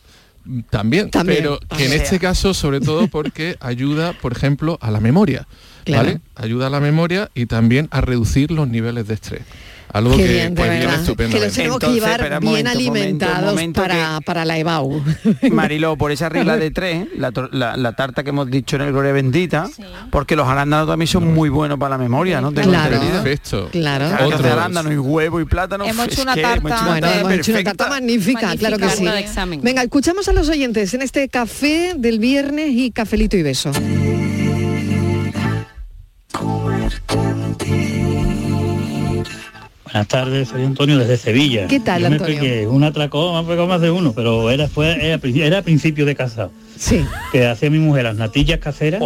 también, 0.71 1.11
También. 1.11 1.39
pero 1.43 1.59
que 1.77 1.85
en 1.87 1.91
O 1.93 1.95
sea. 1.95 2.03
este 2.03 2.19
caso 2.19 2.55
sobre 2.55 2.81
todo 2.81 3.09
porque 3.09 3.57
ayuda, 3.61 4.13
por 4.15 4.33
ejemplo, 4.33 4.79
a 4.81 4.91
la 4.91 5.01
memoria. 5.01 5.47
Claro. 5.85 6.05
¿Vale? 6.07 6.21
Ayuda 6.35 6.67
a 6.67 6.71
la 6.71 6.81
memoria 6.81 7.31
y 7.35 7.47
también 7.47 7.89
a 7.91 8.01
reducir 8.01 8.51
los 8.51 8.69
niveles 8.69 9.07
de 9.09 9.15
estrés. 9.15 9.43
Algo 9.93 10.11
Qué 10.17 10.23
que 10.27 10.33
bien, 10.33 10.55
de 10.55 10.61
pues, 10.61 10.69
verdad. 10.69 11.17
Que 11.31 11.41
los 11.41 11.53
tenemos 11.55 11.79
que 11.79 11.87
llevar 11.89 12.21
espera, 12.21 12.41
bien 12.41 12.51
momento, 12.53 12.71
alimentados 12.71 13.51
momento 13.51 13.81
para, 13.81 14.21
para 14.21 14.45
la 14.45 14.59
EBAU. 14.59 15.03
Mariló, 15.51 15.97
por 15.97 16.13
esa 16.13 16.29
regla 16.29 16.57
de 16.59 16.71
tres, 16.71 17.07
la, 17.17 17.33
la- 17.53 17.77
la 17.77 17.93
tarta 17.93 18.23
que 18.23 18.29
hemos 18.31 18.51
dicho 18.51 18.77
en 18.77 18.83
el 18.83 18.93
Gloria 18.93 19.13
Bendita, 19.13 19.69
porque 20.11 20.37
los 20.37 20.47
arándanos 20.47 20.87
también 20.89 21.07
son 21.09 21.33
muy 21.33 21.49
buenos 21.49 21.79
para 21.79 21.91
la 21.91 21.99
memoria, 21.99 22.41
¿no? 22.41 22.53
Tengo 22.53 22.69
Claro. 22.69 22.95
entendido. 22.97 23.23
Perfecto. 23.23 23.69
Claro. 23.71 24.09
Claro, 24.09 24.29
que 24.29 24.35
hace 24.35 24.43
Otros. 24.45 24.53
arándano 24.53 24.93
y 24.93 24.99
huevo 24.99 25.41
y 25.41 25.45
plátano. 25.47 25.85
Hemos 25.87 26.07
hecho 26.09 26.23
una 26.23 26.35
tarta 26.35 26.55
hemos 26.57 26.73
hecho 26.73 26.81
una 26.83 26.91
Bueno, 26.91 27.07
tarta 27.07 27.21
hemos 27.21 27.33
hecho 27.33 27.51
una 27.53 27.57
perfecta. 27.59 27.75
tarta 27.75 27.89
magnífica, 27.95 28.57
claro 28.57 28.79
que 28.79 28.91
sí. 28.91 29.07
Venga, 29.63 29.83
escuchamos 29.83 30.29
a 30.29 30.33
los 30.33 30.49
oyentes 30.49 30.93
en 30.95 31.03
este 31.03 31.29
café 31.29 31.95
del 31.97 32.19
viernes 32.19 32.71
y 32.73 32.91
cafelito 32.91 33.37
y 33.37 33.43
beso. 33.43 33.73
Buenas 39.93 40.09
tardes, 40.09 40.49
soy 40.49 40.65
Antonio 40.65 40.99
desde 40.99 41.17
Sevilla. 41.17 41.67
¿Qué 41.67 41.81
tal, 41.81 42.03
Yo 42.03 42.11
me 42.11 42.17
Antonio? 42.17 42.41
pegué 42.41 42.67
un 42.67 42.85
atracón, 42.85 43.35
me 43.43 43.49
pegado 43.51 43.67
más 43.67 43.81
de 43.81 43.91
uno, 43.91 44.13
pero 44.13 44.51
era, 44.51 44.69
fue, 44.69 44.93
era, 45.07 45.19
era 45.47 45.59
a 45.59 45.63
principio 45.63 46.05
de 46.05 46.15
casado. 46.15 46.51
Sí. 46.77 47.01
Que 47.33 47.47
hacía 47.47 47.71
mi 47.71 47.79
mujer 47.79 48.05
las 48.05 48.17
natillas 48.17 48.59
caseras, 48.59 49.03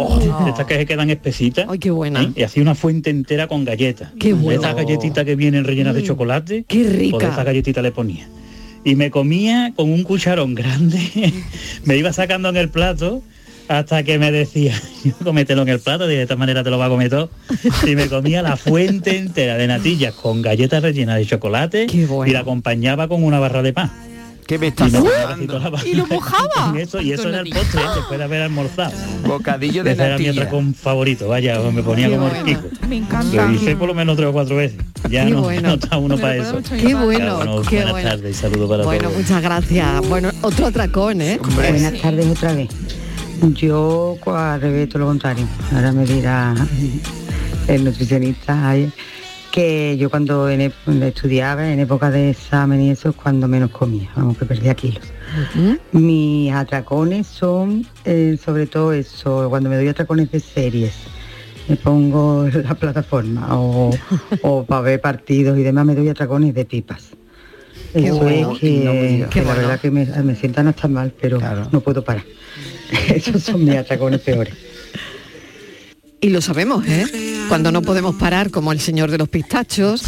estas 0.47 0.65
que 0.65 0.75
se 0.75 0.85
quedan 0.85 1.09
espesitas. 1.09 1.65
Ay, 1.69 1.79
qué 1.79 1.89
buena. 1.89 2.23
¿eh? 2.23 2.31
Y 2.35 2.43
hacía 2.43 2.61
una 2.61 2.75
fuente 2.75 3.09
entera 3.09 3.47
con 3.47 3.63
galletas. 3.63 4.11
Qué 4.19 4.33
bueno. 4.33 4.59
Estas 4.61 4.75
galletitas 4.75 5.23
que 5.25 5.35
vienen 5.35 5.63
rellenas 5.63 5.95
de 5.95 6.01
Mm, 6.01 6.05
chocolate. 6.05 6.65
qué 6.67 6.83
rica. 6.83 7.11
Pues 7.17 7.25
de 7.27 7.31
esas 7.31 7.45
galletitas 7.45 7.81
le 7.83 7.91
ponía. 7.91 8.27
Y 8.83 8.95
me 8.95 9.09
comía 9.09 9.71
con 9.77 9.89
un 9.89 10.03
cucharón 10.03 10.53
grande, 10.53 10.99
me 11.85 11.95
iba 11.95 12.11
sacando 12.11 12.49
en 12.49 12.57
el 12.57 12.67
plato 12.69 13.23
hasta 13.79 14.03
que 14.03 14.17
me 14.19 14.31
decía, 14.31 14.79
yo 15.03 15.11
cómetelo 15.23 15.61
en 15.63 15.69
el 15.69 15.79
plato, 15.79 16.07
de 16.07 16.21
esta 16.21 16.35
manera 16.35 16.63
te 16.63 16.69
lo 16.69 16.77
va 16.77 16.85
a 16.85 16.89
comer 16.89 17.09
todo. 17.09 17.29
Y 17.87 17.95
me 17.95 18.07
comía 18.07 18.41
la 18.41 18.57
fuente 18.57 19.17
entera 19.17 19.55
de 19.57 19.67
natillas 19.67 20.13
con 20.13 20.41
galletas 20.41 20.81
rellenas 20.83 21.17
de 21.17 21.25
chocolate 21.25 21.87
y 21.91 22.31
la 22.31 22.39
acompañaba 22.39 23.07
con 23.07 23.23
una 23.23 23.39
barra 23.39 23.61
de 23.61 23.73
pan. 23.73 23.91
¿Qué 24.45 24.59
me 24.59 24.65
Y 24.65 24.69
estás 24.69 24.91
me 24.91 24.99
¿Y 25.85 25.93
lo 25.93 26.05
mojaba? 26.05 26.73
eso, 26.77 26.99
y 27.01 27.13
eso 27.13 27.29
era 27.29 27.39
el 27.39 27.49
postre, 27.49 27.81
¿eh? 27.81 27.85
después 27.95 28.17
de 28.19 28.25
haber 28.25 28.41
almorzado. 28.41 28.91
Bocadillo 29.25 29.85
de 29.85 29.93
Ese 29.93 30.03
era 30.03 30.17
mi 30.17 30.27
atracón 30.27 30.73
favorito, 30.73 31.29
vaya, 31.29 31.59
me 31.71 31.81
ponía 31.81 32.07
Qué 32.09 32.15
como 32.15 32.27
bueno. 32.29 32.39
el 32.39 32.43
pico. 32.43 32.67
Me 32.89 32.99
Lo 32.99 33.05
encanta. 33.05 33.51
hice 33.53 33.75
por 33.77 33.87
lo 33.87 33.93
menos 33.93 34.17
tres 34.17 34.27
o 34.27 34.33
cuatro 34.33 34.57
veces. 34.57 34.77
Ya 35.09 35.23
Qué 35.25 35.31
no, 35.31 35.43
bueno. 35.43 35.61
no 35.69 35.73
está 35.75 35.97
uno 35.97 36.17
para 36.17 36.35
eso. 36.35 36.61
Qué 36.69 36.93
bueno, 36.93 37.61
qué 37.69 37.75
buenas 37.77 37.91
bueno. 37.93 38.09
tardes 38.09 38.37
y 38.37 38.39
saludos 38.41 38.69
para 38.69 38.83
Bueno, 38.83 39.03
todos. 39.09 39.17
muchas 39.21 39.41
gracias. 39.41 40.09
Bueno, 40.09 40.29
otro 40.41 40.67
atracón, 40.67 41.21
¿eh? 41.21 41.39
Buenas 41.55 42.01
tardes 42.01 42.27
otra 42.27 42.53
vez. 42.53 42.67
Yo 43.51 44.17
al 44.25 44.61
revés, 44.61 44.87
todo 44.89 44.99
lo 44.99 45.05
contrario. 45.07 45.45
Ahora 45.75 45.91
me 45.91 46.05
dirá 46.05 46.55
el 47.67 47.83
nutricionista 47.83 48.73
que 49.51 49.97
yo 49.97 50.09
cuando 50.09 50.49
en 50.49 50.61
estudiaba, 50.61 51.69
en 51.71 51.79
época 51.79 52.09
de 52.09 52.31
examen 52.31 52.81
y 52.81 52.91
eso, 52.91 53.09
es 53.09 53.15
cuando 53.15 53.47
menos 53.47 53.69
comía, 53.71 54.09
vamos, 54.15 54.37
que 54.37 54.45
perdía 54.45 54.73
kilos. 54.73 55.03
Mis 55.91 56.51
atracones 56.53 57.27
son 57.27 57.85
eh, 58.05 58.37
sobre 58.43 58.65
todo 58.65 58.93
eso, 58.93 59.47
cuando 59.49 59.69
me 59.69 59.75
doy 59.75 59.89
atracones 59.89 60.31
de 60.31 60.39
series. 60.39 60.93
Me 61.67 61.75
pongo 61.75 62.45
en 62.47 62.63
la 62.67 62.75
plataforma 62.75 63.47
o, 63.57 63.91
o 64.41 64.63
para 64.65 64.81
ver 64.81 65.01
partidos 65.01 65.57
y 65.57 65.63
demás 65.63 65.85
me 65.85 65.95
doy 65.95 66.09
atracones 66.09 66.53
de 66.53 66.65
pipas. 66.65 67.09
Qué 67.93 68.07
Eso 68.07 68.17
bueno. 68.17 68.53
es 68.53 68.59
que, 68.59 68.79
No 68.79 68.93
la 68.93 69.43
bueno. 69.43 69.61
verdad 69.61 69.79
que 69.79 69.91
me, 69.91 70.05
me 70.05 70.35
sientan 70.35 70.67
hasta 70.67 70.87
mal, 70.87 71.13
pero 71.21 71.39
no 71.71 71.79
puedo 71.81 72.03
parar. 72.03 72.23
Esos 73.15 73.43
son 73.43 73.63
mis 73.65 73.75
atracones 73.75 74.19
peores. 74.21 74.53
Y 76.21 76.29
lo 76.29 76.39
sabemos, 76.41 76.85
¿eh? 76.87 77.05
Cuando 77.49 77.69
no 77.73 77.81
podemos 77.81 78.15
parar, 78.15 78.49
como 78.49 78.71
el 78.71 78.79
señor 78.79 79.11
de 79.11 79.17
los 79.17 79.27
pistachos. 79.27 80.01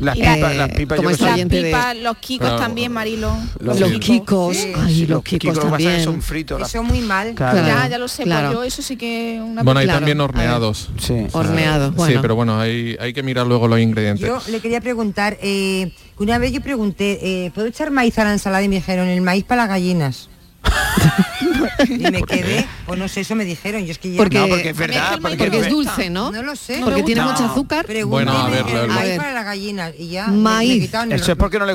Las 0.00 0.16
eh, 0.16 0.20
pipas, 0.22 0.56
las 0.56 0.68
pipas 0.72 0.96
como 0.96 1.10
yo 1.10 1.14
esta 1.14 1.24
creo- 1.26 1.34
oyente 1.34 1.56
de- 1.56 1.62
Pipa, 1.64 1.92
los 1.92 2.16
kikos 2.16 2.46
Claro. 2.48 2.62
también, 2.62 2.90
Marilo. 2.90 3.36
Los, 3.58 3.78
kikos, 4.00 4.56
ay, 4.78 5.06
los 5.06 5.22
kikos 5.22 5.54
lo 5.56 5.60
que 5.64 5.68
pasa 5.68 5.76
es 5.76 5.76
que 5.76 5.84
también. 5.84 6.04
son 6.04 6.22
fritos. 6.22 6.62
Eso 6.62 6.82
muy 6.82 7.00
mal. 7.00 7.34
Claro. 7.34 7.58
Ya, 7.58 7.86
ya 7.88 7.98
lo 7.98 8.08
sé, 8.08 8.22
Claro. 8.22 8.46
pues 8.46 8.58
yo 8.58 8.64
eso 8.64 8.80
sí 8.80 8.96
que 8.96 9.38
una 9.44 9.62
Bueno, 9.62 9.80
hay 9.80 9.84
Claro. 9.84 9.98
también 9.98 10.18
horneados. 10.22 10.88
Sí. 10.98 11.26
Horneados, 11.32 11.94
Sí, 12.06 12.14
pero 12.22 12.34
bueno, 12.34 12.58
hay, 12.58 12.96
hay 12.98 13.12
que 13.12 13.22
mirar 13.22 13.46
luego 13.46 13.68
los 13.68 13.78
ingredientes. 13.80 14.26
Yo 14.26 14.40
le 14.50 14.60
quería 14.60 14.80
preguntar, 14.80 15.36
eh, 15.42 15.92
una 16.16 16.38
vez 16.38 16.52
yo 16.52 16.62
pregunté, 16.62 17.18
eh, 17.20 17.50
¿puedo 17.54 17.66
echar 17.68 17.90
maíz 17.90 18.18
a 18.18 18.24
la 18.24 18.32
ensalada? 18.32 18.62
Y 18.64 18.68
me 18.70 18.76
dijeron, 18.76 19.08
el 19.08 19.20
maíz 19.20 19.44
para 19.44 19.60
las 19.64 19.68
gallinas. 19.68 20.29
y 21.88 22.10
me 22.10 22.22
quedé, 22.22 22.66
pues 22.86 22.98
no 22.98 23.08
sé, 23.08 23.20
eso 23.22 23.34
me 23.34 23.44
dijeron. 23.44 23.84
Yo 23.84 23.92
es 23.92 23.98
que 23.98 24.12
ya... 24.12 24.16
Porque, 24.18 24.38
No, 24.38 24.48
porque 24.48 24.70
es 24.70 24.76
verdad, 24.76 25.18
porque 25.20 25.36
porque 25.36 25.56
es 25.58 25.64
es 25.66 25.70
dulce, 25.70 26.10
¿no? 26.10 26.30
No 26.30 26.42
lo 26.42 26.56
sé. 26.56 26.80
Porque 26.84 27.02
tiene 27.02 27.22
gusta. 27.22 27.40
mucho 27.40 27.52
azúcar. 27.52 27.86
Bueno, 28.06 28.32
a 28.32 28.48
ver, 28.50 28.64
el 28.66 28.74
lo- 28.74 28.86
maíz 28.88 29.00
A 29.00 29.04
ver. 29.04 29.16
para 29.18 29.32
las 29.32 29.44
gallinas 29.44 29.92
y 29.98 30.08
ya 30.08 30.28
Maíz. 30.28 30.68
me, 30.68 30.74
me 30.76 30.80
quitaron 30.80 31.12
el 31.12 31.20
Eso 31.20 31.32
es 31.32 31.38
porque 31.38 31.58
no 31.58 31.66
le 31.66 31.74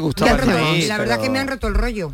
maíz, 0.63 0.87
La 0.87 0.97
verdad 0.97 1.15
pero- 1.15 1.23
que 1.23 1.29
me 1.29 1.39
han 1.39 1.47
roto 1.47 1.67
el 1.67 1.73
rollo. 1.73 2.13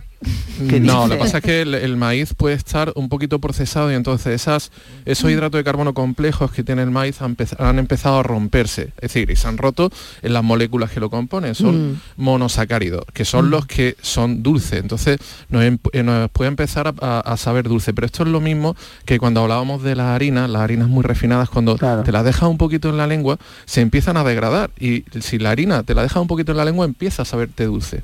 ¿Qué 0.70 0.80
No, 0.80 1.08
lo 1.08 1.16
que 1.16 1.20
pasa 1.20 1.40
es 1.40 1.44
que 1.44 1.62
el, 1.62 1.74
el 1.74 1.98
maíz 1.98 2.36
puede 2.36 2.54
estar 2.54 2.92
un 2.96 3.10
poquito 3.10 3.40
procesado 3.40 3.92
y 3.92 3.96
entonces 3.96 4.40
esas, 4.40 4.72
esos 5.06 5.26
Mm. 5.26 5.30
hidratos 5.34 5.58
de 5.58 5.64
carbono 5.64 5.96
complejos 5.96 6.52
que 6.52 6.64
tiene 6.64 6.84
el 6.84 6.92
maíz 6.92 7.20
han, 7.24 7.36
empez- 7.36 7.56
han 7.60 7.80
empezado 7.80 8.20
a 8.20 8.24
romperse. 8.24 8.94
Es 8.98 9.14
decir, 9.14 9.32
y 9.32 9.36
se 9.36 9.48
han 9.48 9.58
roto 9.58 9.90
en 10.22 10.34
las 10.34 10.44
moléculas 10.44 10.92
que 10.92 11.00
lo 11.00 11.10
componen. 11.10 11.56
Son 11.56 11.94
Mm. 11.94 12.02
monosacáridos, 12.18 13.06
que 13.12 13.26
son 13.26 13.50
los 13.50 13.66
que 13.66 13.98
son 14.04 14.44
dulces. 14.44 14.80
Entonces 14.82 15.18
nos, 15.50 15.64
em- 15.64 15.80
eh, 15.94 16.04
nos 16.04 16.30
puede 16.30 16.50
empezar 16.62 16.88
a, 16.88 16.94
a- 17.02 17.20
a 17.22 17.38
saber 17.38 17.68
dulce. 17.68 17.94
Pero 17.94 18.06
esto 18.06 18.24
es 18.24 18.30
lo 18.30 18.40
mismo 18.40 18.76
que 19.06 19.18
cuando 19.18 19.42
hablábamos 19.42 19.82
de 19.84 19.96
las 19.96 20.08
harinas, 20.08 20.50
las 20.50 20.62
harinas 20.62 20.88
muy 20.88 21.04
refinadas, 21.04 21.50
cuando 21.50 21.76
te 21.76 22.12
las 22.12 22.24
dejas 22.24 22.44
un 22.50 22.58
poquito 22.58 22.90
en 22.90 22.98
la 22.98 23.08
lengua, 23.08 23.38
se 23.66 23.82
empiezan 23.82 24.18
a 24.18 24.24
degradar. 24.24 24.70
Y 24.80 25.04
si 25.22 25.40
la 25.40 25.50
harina 25.52 25.84
te 25.84 25.96
la 25.96 26.04
dejas 26.04 26.22
un 26.22 26.28
poquito 26.28 26.52
en 26.52 26.58
la 26.58 26.66
lengua, 26.66 26.86
empieza 26.86 27.24
a 27.24 27.26
saberte 27.26 27.66
dulce. 27.66 27.98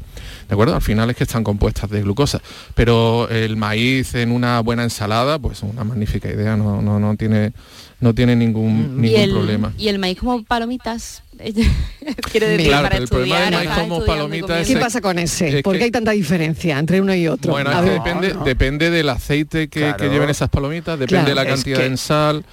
¿De 0.48 0.54
acuerdo? 0.54 0.76
Al 0.76 0.82
final 0.82 1.10
es 1.10 1.16
que 1.16 1.24
están 1.24 1.44
compuestas 1.44 1.90
de 1.90 2.02
glucosa. 2.02 2.42
Pero 2.74 3.30
el 3.30 3.58
maíz 3.58 4.16
en 4.16 4.32
una 4.32 4.60
buena 4.62 4.84
ensalada, 4.84 5.38
pues 5.38 5.62
una 5.62 5.84
magnífica 5.84 6.30
idea, 6.30 6.58
no, 6.58 6.82
no, 6.82 7.00
no 7.00 7.16
tiene 7.16 7.54
no 8.00 8.14
tiene 8.14 8.36
ningún, 8.36 8.94
y 9.00 9.02
ningún 9.02 9.20
el, 9.22 9.32
problema. 9.32 9.74
Y 9.76 9.88
el 9.88 9.98
maíz 9.98 10.20
como 10.20 10.44
palomitas, 10.44 11.24
quiero 12.32 12.48
decir, 12.48 12.68
Claro, 12.68 12.84
para 12.84 12.98
el 12.98 13.08
problema 13.08 13.52
maíz 13.52 13.70
para 13.70 13.82
como 13.82 14.04
es- 14.56 14.68
¿Qué 14.68 14.78
pasa 14.78 15.02
con 15.02 15.20
ese? 15.20 15.58
es 15.58 15.64
¿Por 15.64 15.78
qué 15.78 15.86
hay 15.86 15.92
tanta 15.92 16.12
diferencia 16.12 16.78
entre 16.80 17.02
uno 17.02 17.14
y 17.16 17.28
otro? 17.28 17.52
Bueno, 17.52 17.70
A 17.70 17.80
es 17.80 17.80
que 17.82 17.90
ver. 17.90 18.02
depende, 18.04 18.36
depende 18.46 18.90
del 18.90 19.10
aceite 19.10 19.68
que, 19.70 19.94
que 19.98 20.10
lleven 20.10 20.30
esas 20.30 20.50
palomitas, 20.50 20.98
depende 21.00 21.08
Claro. 21.24 21.30
de 21.30 21.36
la 21.36 21.44
Es 21.44 21.48
cantidad 21.50 21.78
que- 21.80 21.90
de 21.90 21.98
sal. 21.98 22.46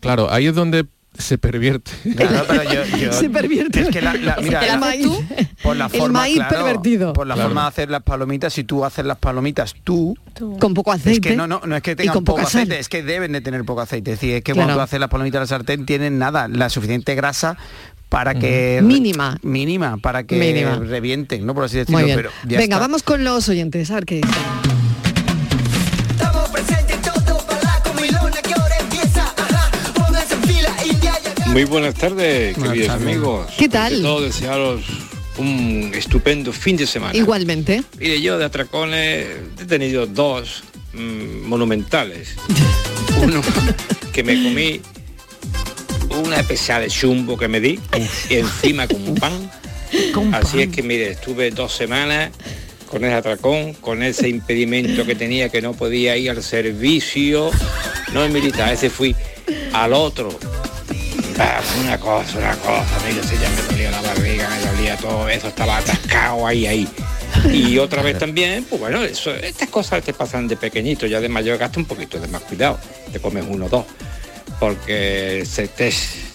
Claro, 0.00 0.30
ahí 0.30 0.46
es 0.46 0.54
donde 0.54 0.86
se 1.18 1.38
pervierte. 1.38 1.90
Claro, 2.14 2.44
pero 2.46 2.62
yo- 2.64 2.84
yo- 2.98 3.10
Se 3.14 3.30
pervierte. 3.30 3.80
Es 3.80 3.88
que 3.88 4.02
la, 4.02 4.12
la- 4.12 4.36
mira, 4.42 4.60
el 4.60 4.66
la- 4.68 4.76
maíz, 4.76 5.08
por 5.62 5.74
la 5.74 5.86
el 5.86 5.90
forma, 5.90 6.20
maíz 6.20 6.36
claro, 6.36 6.56
pervertido. 6.56 7.12
Por 7.14 7.26
la 7.26 7.34
Claro. 7.34 7.48
forma 7.48 7.62
de 7.62 7.68
hacer 7.68 7.90
las 7.90 8.02
palomitas, 8.02 8.52
si 8.52 8.64
tú 8.64 8.84
haces 8.84 9.06
las 9.06 9.16
palomitas 9.16 9.74
tú, 9.82 10.14
Con 10.60 10.74
poco 10.74 10.92
aceite. 10.92 11.28
es 11.30 11.32
que 11.32 11.36
no, 11.36 11.46
no, 11.46 11.62
no 11.64 11.74
es 11.74 11.82
que 11.82 11.96
tengan 11.96 12.12
con 12.16 12.24
poco 12.24 12.40
sal. 12.40 12.46
aceite, 12.64 12.78
es 12.78 12.90
que 12.90 13.02
deben 13.02 13.32
de 13.32 13.40
tener 13.40 13.64
poco 13.64 13.80
aceite. 13.80 14.12
Es 14.12 14.20
decir, 14.20 14.34
es 14.34 14.42
que 14.42 14.52
Claro. 14.52 14.66
cuando 14.66 14.74
tú 14.74 14.80
haces 14.84 15.00
las 15.00 15.08
palomitas 15.08 15.38
en 15.38 15.42
la 15.44 15.46
sartén 15.46 15.86
tienen 15.86 16.18
nada, 16.18 16.48
la 16.48 16.68
suficiente 16.68 17.14
grasa 17.14 17.56
para 18.08 18.34
que 18.34 18.80
Mínima. 18.82 19.38
mínima 19.42 19.96
para 19.98 20.24
que 20.24 20.36
Mínima. 20.36 20.76
revienten, 20.76 21.44
no 21.44 21.54
por 21.54 21.64
así 21.64 21.76
decirlo, 21.78 21.98
Muy 21.98 22.04
bien. 22.06 22.16
pero 22.16 22.30
ya 22.46 22.58
Venga, 22.58 22.76
está. 22.76 22.78
vamos 22.78 23.02
con 23.02 23.24
los 23.24 23.48
oyentes, 23.48 23.90
a 23.90 23.94
ver 23.96 24.04
qué 24.06 24.14
dicen. 24.16 24.32
Muy 31.48 31.64
buenas 31.64 31.94
tardes, 31.94 32.54
queridos 32.54 32.88
tardes. 32.88 33.02
amigos. 33.06 33.46
¿Qué 33.56 33.68
tal? 33.68 34.02
Todo 34.02 34.20
desearos 34.20 34.82
un 35.38 35.90
estupendo 35.94 36.52
fin 36.52 36.76
de 36.76 36.86
semana. 36.86 37.16
Igualmente. 37.16 37.82
Mire, 37.98 38.20
yo 38.20 38.36
de 38.38 38.44
atracones 38.44 39.26
he 39.60 39.64
tenido 39.64 40.06
dos 40.06 40.64
mm, 40.92 41.46
monumentales. 41.48 42.36
Uno 43.22 43.40
que 44.12 44.22
me 44.22 44.34
comí 44.42 44.82
una 46.10 46.42
pesada 46.42 46.80
de 46.80 46.88
chumbo 46.88 47.36
que 47.36 47.48
me 47.48 47.60
di 47.60 47.78
y 48.30 48.34
encima 48.34 48.86
con 48.86 49.14
pan. 49.14 49.50
Así 50.32 50.62
es 50.62 50.68
que 50.68 50.82
mire, 50.82 51.12
estuve 51.12 51.50
dos 51.50 51.72
semanas 51.72 52.30
con 52.86 53.04
ese 53.04 53.14
atracón, 53.14 53.74
con 53.74 54.02
ese 54.02 54.28
impedimento 54.28 55.04
que 55.04 55.14
tenía 55.14 55.48
que 55.48 55.60
no 55.60 55.74
podía 55.74 56.16
ir 56.16 56.30
al 56.30 56.42
servicio, 56.42 57.50
no 58.12 58.24
es 58.24 58.30
militar, 58.30 58.72
ese 58.72 58.90
fui 58.90 59.14
al 59.72 59.92
otro. 59.92 60.30
Ah, 61.38 61.60
una 61.80 61.98
cosa, 61.98 62.38
una 62.38 62.56
cosa, 62.56 62.98
mire, 63.06 63.22
si 63.22 63.34
ya 63.36 63.50
me 63.50 63.62
dolía 63.70 63.90
la 63.90 64.00
barriga, 64.00 64.48
me 64.48 64.70
dolía 64.70 64.96
todo 64.96 65.28
eso, 65.28 65.48
estaba 65.48 65.78
atascado 65.78 66.46
ahí, 66.46 66.66
ahí. 66.66 66.88
Y 67.52 67.76
otra 67.78 68.02
vez 68.02 68.18
también, 68.18 68.64
pues 68.64 68.80
bueno, 68.80 69.02
eso, 69.02 69.34
estas 69.34 69.68
cosas 69.68 70.02
te 70.02 70.14
pasan 70.14 70.48
de 70.48 70.56
pequeñito, 70.56 71.06
ya 71.06 71.20
de 71.20 71.28
mayor 71.28 71.58
gasta 71.58 71.78
un 71.78 71.84
poquito 71.84 72.18
de 72.18 72.28
más 72.28 72.42
cuidado, 72.42 72.78
te 73.12 73.20
comes 73.20 73.44
uno 73.46 73.66
o 73.66 73.68
dos, 73.68 73.84
porque 74.60 75.44
se 75.46 75.68
te, 75.68 75.92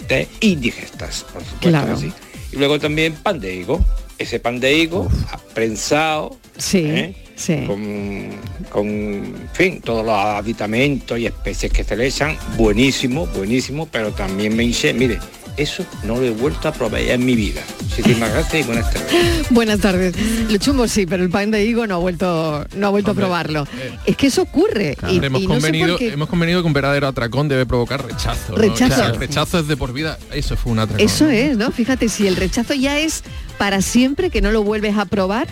te 0.08 0.28
indigestas, 0.42 1.24
por 1.32 1.44
supuesto 1.44 1.70
Claro. 1.70 1.96
que 1.96 2.02
sí. 2.02 2.14
Y 2.54 2.58
luego 2.58 2.80
también 2.80 3.14
pan 3.14 3.40
de 3.40 3.56
higo, 3.56 3.84
ese 4.18 4.40
pan 4.40 4.60
de 4.60 4.74
higo 4.78 5.10
prensado, 5.54 6.38
Sí, 6.58 6.84
¿eh? 6.86 7.16
sí. 7.36 7.64
con, 7.66 8.30
con, 8.70 8.88
en 8.88 9.50
fin, 9.54 9.82
todos 9.82 10.06
los 10.06 10.14
aditamentos 10.16 11.18
y 11.18 11.26
especies 11.26 11.72
que 11.72 11.84
se 11.84 11.96
le 11.96 12.08
echan, 12.08 12.38
buenísimo, 12.58 13.26
buenísimo, 13.28 13.88
pero 13.92 14.12
también 14.12 14.56
me 14.56 14.64
hinché, 14.64 14.94
mire, 14.94 15.18
eso 15.58 15.86
no 16.04 16.16
lo 16.16 16.24
he 16.24 16.30
vuelto 16.30 16.68
a 16.68 16.74
probar 16.74 17.02
en 17.02 17.26
mi 17.26 17.36
vida. 17.36 17.62
Muchísimas 17.84 18.32
gracias 18.32 18.64
y 18.64 18.68
buenas 18.68 18.92
tardes. 18.94 19.12
Buenas 19.50 19.80
tardes. 19.80 20.16
Lo 20.50 20.58
chumbo 20.58 20.88
sí, 20.88 21.06
pero 21.06 21.24
el 21.24 21.30
pan 21.30 21.52
de 21.52 21.66
higo 21.66 21.86
no 21.88 21.96
ha 21.96 21.98
vuelto, 21.98 22.66
no 22.76 22.88
ha 22.88 22.90
vuelto 22.90 23.12
a 23.12 23.14
probarlo. 23.14 23.68
es 24.06 24.16
que 24.16 24.28
eso 24.28 24.44
ocurre. 24.44 24.96
y- 25.10 25.24
hemos, 25.24 25.42
y 25.42 25.48
no 25.48 25.54
convenido, 25.56 25.98
qué. 25.98 26.14
hemos 26.14 26.30
convenido 26.30 26.62
que 26.62 26.68
un 26.68 26.74
verdadero 26.74 27.08
atracón 27.08 27.50
debe 27.50 27.66
provocar 27.66 28.06
rechazo. 28.06 28.54
¿no? 28.54 28.58
Rechazo. 28.58 28.94
O 28.94 28.98
sea, 28.98 29.08
el 29.08 29.16
rechazo 29.18 29.60
es 29.60 29.68
de 29.68 29.76
por 29.76 29.92
vida. 29.94 30.18
Eso 30.32 30.56
fue 30.56 30.72
un 30.72 30.80
atracón. 30.80 31.06
Eso 31.06 31.30
es, 31.30 31.58
¿no? 31.58 31.72
Fíjate, 31.72 32.08
si 32.08 32.28
el 32.28 32.36
rechazo 32.38 32.74
ya 32.74 33.00
es 33.00 33.24
para 33.58 33.82
siempre, 33.82 34.30
que 34.30 34.42
no 34.42 34.52
lo 34.52 34.64
vuelves 34.64 34.98
a 34.98 35.06
probar, 35.06 35.48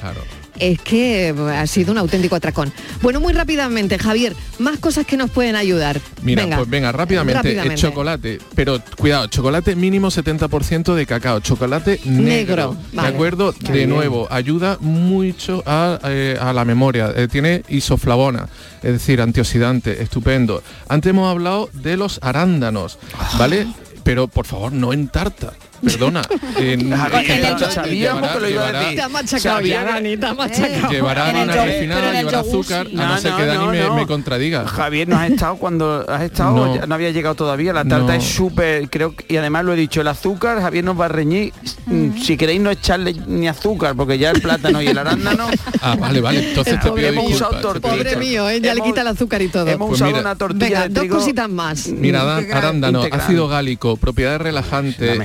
es 0.60 0.80
que 0.82 1.30
eh, 1.30 1.36
ha 1.58 1.66
sido 1.68 1.92
un 1.92 1.98
auténtico 1.98 2.36
atracón. 2.36 2.72
Bueno, 3.02 3.20
muy 3.20 3.34
rápidamente, 3.34 3.98
Javier, 3.98 4.36
más 4.60 4.78
cosas 4.80 5.06
que 5.06 5.18
nos 5.18 5.30
pueden 5.32 5.56
ayudar. 5.56 6.00
Mira, 6.22 6.44
venga, 6.44 6.58
pues 6.58 6.70
venga, 6.70 6.92
rápidamente, 6.92 7.38
rápidamente. 7.38 7.76
es 7.76 7.82
chocolate, 7.82 8.40
pero 8.56 8.80
cuidado, 8.98 9.28
chocolate 9.28 9.76
mínimo 9.76 10.10
70% 10.10 10.94
de 10.96 11.06
cacao, 11.06 11.40
chocolate 11.40 12.00
negro, 12.06 12.26
Negro, 12.30 12.78
vale. 12.94 13.10
¿de 13.10 13.16
acuerdo? 13.16 13.54
Qué 13.54 13.72
de 13.72 13.78
bien. 13.80 13.90
nuevo, 13.90 14.28
ayuda 14.30 14.78
mucho 14.82 15.64
a, 15.66 16.00
eh, 16.06 16.38
a 16.40 16.54
la 16.54 16.66
memoria, 16.66 17.14
Eh, 17.16 17.28
tiene 17.28 17.64
isoflavona, 17.70 18.48
es 18.84 18.94
decir, 18.94 19.22
antioxidante, 19.22 20.02
estupendo. 20.02 20.62
Antes 20.88 21.10
hemos 21.10 21.30
hablado 21.30 21.70
de 21.74 21.98
los 21.98 22.20
arándanos, 22.22 23.00
¿vale? 23.38 23.68
Pero 24.04 24.28
por 24.28 24.46
favor, 24.46 24.72
no 24.72 24.94
en 24.94 25.08
tarta. 25.08 25.54
Perdona. 25.84 26.22
en- 26.58 26.90
sabíamos 26.90 28.22
llevará- 28.22 28.34
que 28.34 28.40
lo 28.40 28.50
iba 28.50 28.68
a 28.68 28.72
decir. 28.72 28.96
Te 28.96 29.02
ha 29.02 29.10
machacado 29.10 29.62
ya, 29.62 29.84
Dani, 29.84 30.18
te 30.18 30.26
ha 30.26 30.34
machacado. 30.34 30.90
Llevará 30.92 31.28
harina 31.28 31.54
refinada, 31.66 32.40
azúcar, 32.40 32.88
a 32.88 33.06
no, 33.08 33.18
ser 33.18 33.34
que 33.34 33.46
Dani 33.46 33.68
me, 33.68 33.90
me 33.92 34.08
contradiga. 34.08 34.68
Javier, 34.68 35.08
no 35.08 35.18
has 35.18 35.32
estado 35.32 35.56
cuando 35.58 36.06
has 36.10 36.22
estado, 36.24 36.78
No. 36.88 36.96
había 36.96 37.12
llegado 37.12 37.36
todavía, 37.36 37.74
la 37.74 37.84
tarta 37.86 38.08
No. 38.08 38.14
es 38.14 38.24
súper, 38.24 38.90
creo 38.90 39.16
que, 39.16 39.26
y 39.34 39.38
además 39.38 39.66
lo 39.66 39.74
he 39.74 39.76
dicho, 39.76 40.02
el 40.02 40.08
azúcar, 40.08 40.62
Javier 40.62 40.84
nos 40.84 41.00
va 41.00 41.06
a 41.06 41.10
reñir, 41.10 41.54
mm, 41.86 42.18
si 42.22 42.38
queréis 42.38 42.62
no 42.62 42.70
echarle 42.72 43.14
ni 43.28 43.48
azúcar, 43.48 43.96
porque 43.96 44.18
ya 44.18 44.32
el 44.32 44.42
plátano 44.42 44.82
y 44.82 44.88
el 44.88 44.98
arándano, 44.98 45.48
Ah, 45.82 45.96
vale, 45.98 46.20
vale. 46.22 46.50
Entonces 46.50 46.80
te 46.80 46.92
pido 46.92 47.12
disculpas. 47.12 47.80
Pobre 47.80 48.16
mío, 48.18 48.50
¿eh? 48.50 48.60
ya 48.62 48.74
le 48.76 48.82
quita 48.82 49.02
el 49.02 49.08
azúcar 49.08 49.42
y 49.42 49.48
todo. 49.48 49.68
hemos 49.68 49.88
Pues 49.90 50.02
usado 50.02 50.12
mira. 50.12 50.22
una 50.22 50.36
tortilla 50.36 50.88
de 50.88 50.90
dos 50.90 51.06
cositas 51.06 51.50
más. 51.50 51.88
Mira, 51.88 52.20
Integral, 52.40 52.58
arándano, 52.58 53.04
ácido 53.12 53.48
gálico, 53.48 53.96
propiedades 53.98 54.42
relajantes, 54.42 55.18
La 55.18 55.24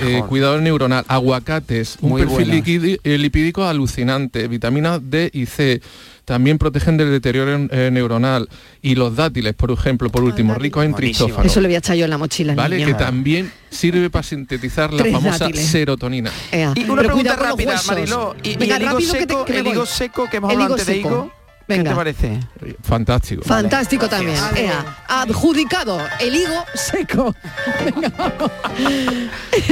neuronal, 0.61 1.05
aguacates, 1.09 1.97
un 2.01 2.11
Muy 2.11 2.23
perfil 2.25 2.65
eh, 3.05 3.19
lipídico 3.19 3.65
alucinante, 3.65 4.47
vitaminas 4.49 5.01
D 5.03 5.31
y 5.33 5.47
C. 5.47 5.81
También 6.25 6.57
protegen 6.57 6.97
del 6.97 7.11
deterioro 7.11 7.67
eh, 7.71 7.91
neuronal. 7.93 8.49
Y 8.81 8.95
los 8.95 9.15
dátiles, 9.15 9.53
por 9.55 9.71
ejemplo, 9.71 10.09
por 10.11 10.25
último, 10.25 10.55
ricos 10.55 10.83
en 10.85 10.95
tristófano. 10.95 11.43
Eso 11.47 11.61
le 11.61 11.69
voy 11.69 11.75
a 11.75 11.79
echar 11.79 11.97
yo 11.97 12.05
en 12.05 12.11
la 12.11 12.19
mochila. 12.19 12.53
al 12.53 12.57
¿Vale? 12.57 12.83
Que 12.83 12.95
también 12.95 13.53
sirve 13.69 14.09
para 14.09 14.23
sintetizar 14.23 14.91
la 14.93 15.03
Tres 15.03 15.13
famosa 15.13 15.39
dátiles. 15.45 15.67
serotonina. 15.67 16.31
Ea, 16.51 16.73
Y 16.77 16.85
una 16.85 17.03
pero 17.03 17.15
pregunta 17.15 17.37
rápida. 17.37 17.79
Mariló, 17.87 18.35
y, 18.43 18.55
el 18.55 18.63
higo 18.63 18.93
rápido 18.93 19.13
que 19.13 19.27
te- 19.27 19.33
seco, 19.35 19.45
que 19.45 19.59
el 19.59 19.67
higo 19.67 19.87
seco 19.87 20.31
que 20.31 20.37
hemos 20.39 20.51
El 20.51 20.63
hablado 20.63 20.75
higo 20.77 20.81
antes 20.81 20.87
de 20.87 20.95
seco. 21.03 21.33
Higo, 21.69 21.75
¿qué 21.75 21.75
Venga. 21.79 21.91
te 21.91 21.97
parece? 21.97 22.41
Fantástico. 22.83 23.43
Fantástico 23.45 24.09
también. 24.09 24.39
Ea, 24.57 24.99
adjudicado 25.09 25.99
el 26.21 26.35
higo 26.35 26.65
seco. 26.75 27.35
Venga, 27.85 28.13
vamos. 28.17 28.51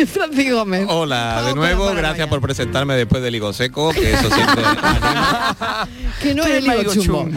Francis 0.12 0.52
Gómez. 0.52 0.86
Hola, 0.88 1.42
de 1.44 1.54
nuevo, 1.54 1.92
gracias 1.94 2.28
por 2.28 2.40
presentarme 2.40 2.94
después 2.94 3.22
del 3.22 3.34
higo 3.34 3.52
seco, 3.52 3.92
que 3.92 4.12
eso 4.12 4.30
siempre 4.30 4.62
Que 6.22 6.34
no 6.34 6.44
es 6.44 6.50
el 6.50 6.66
higo 6.66 6.94
chumbo. 6.94 7.28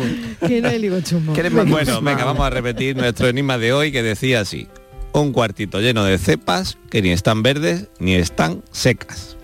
Que 0.48 0.62
no 0.62 0.68
es 0.70 0.74
el 0.74 0.86
higo 0.86 1.02
chumbo. 1.02 1.34
Bueno, 1.68 2.02
venga, 2.02 2.26
vamos 2.26 2.46
a 2.46 2.50
repetir 2.50 2.96
nuestro 2.96 3.28
enigma 3.28 3.58
de 3.58 3.74
hoy 3.74 3.92
que 3.92 4.04
decía 4.04 4.42
así. 4.42 4.68
Un 5.14 5.32
cuartito 5.32 5.80
lleno 5.80 6.04
de 6.04 6.18
cepas 6.18 6.78
que 6.90 7.02
ni 7.02 7.12
están 7.12 7.42
verdes 7.42 7.88
ni 8.00 8.16
están 8.16 8.64
secas. 8.72 9.38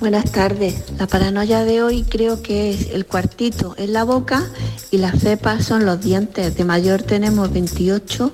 Buenas 0.00 0.30
tardes. 0.30 0.84
La 0.98 1.06
paranoia 1.08 1.64
de 1.64 1.82
hoy 1.82 2.04
creo 2.04 2.40
que 2.42 2.70
es 2.70 2.90
el 2.92 3.04
cuartito 3.04 3.74
en 3.78 3.92
la 3.92 4.04
boca 4.04 4.44
y 4.92 4.98
las 4.98 5.18
cepas 5.20 5.64
son 5.64 5.84
los 5.84 6.00
dientes. 6.00 6.56
De 6.56 6.64
mayor 6.64 7.02
tenemos 7.02 7.52
28 7.52 8.32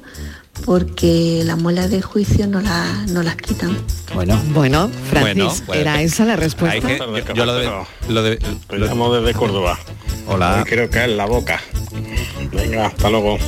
porque 0.67 1.43
las 1.45 1.59
muelas 1.59 1.91
del 1.91 2.03
juicio 2.03 2.47
no, 2.47 2.61
la- 2.61 3.05
no 3.09 3.23
las 3.23 3.37
quitan. 3.37 3.77
Bueno, 4.15 4.39
bueno, 4.53 4.91
Francis, 5.11 5.35
Bueno, 5.37 5.55
pues, 5.67 5.81
era 5.81 6.03
esa 6.03 6.25
la 6.27 6.37
respuesta. 6.37 6.87
Que- 6.87 6.99
yo, 6.99 7.35
yo 7.35 7.45
lo 7.47 7.55
de, 7.55 7.71
lo 8.09 8.23
de- 8.23 8.37
Te 8.37 8.79
llamo 8.79 9.13
desde 9.15 9.33
Córdoba. 9.37 9.79
Hola. 10.29 10.59
Hoy 10.59 10.65
creo 10.65 10.89
que 10.91 11.03
es 11.05 11.11
la 11.11 11.25
boca. 11.27 11.61
Venga, 12.53 12.87
hasta 12.87 13.09
luego. 13.11 13.39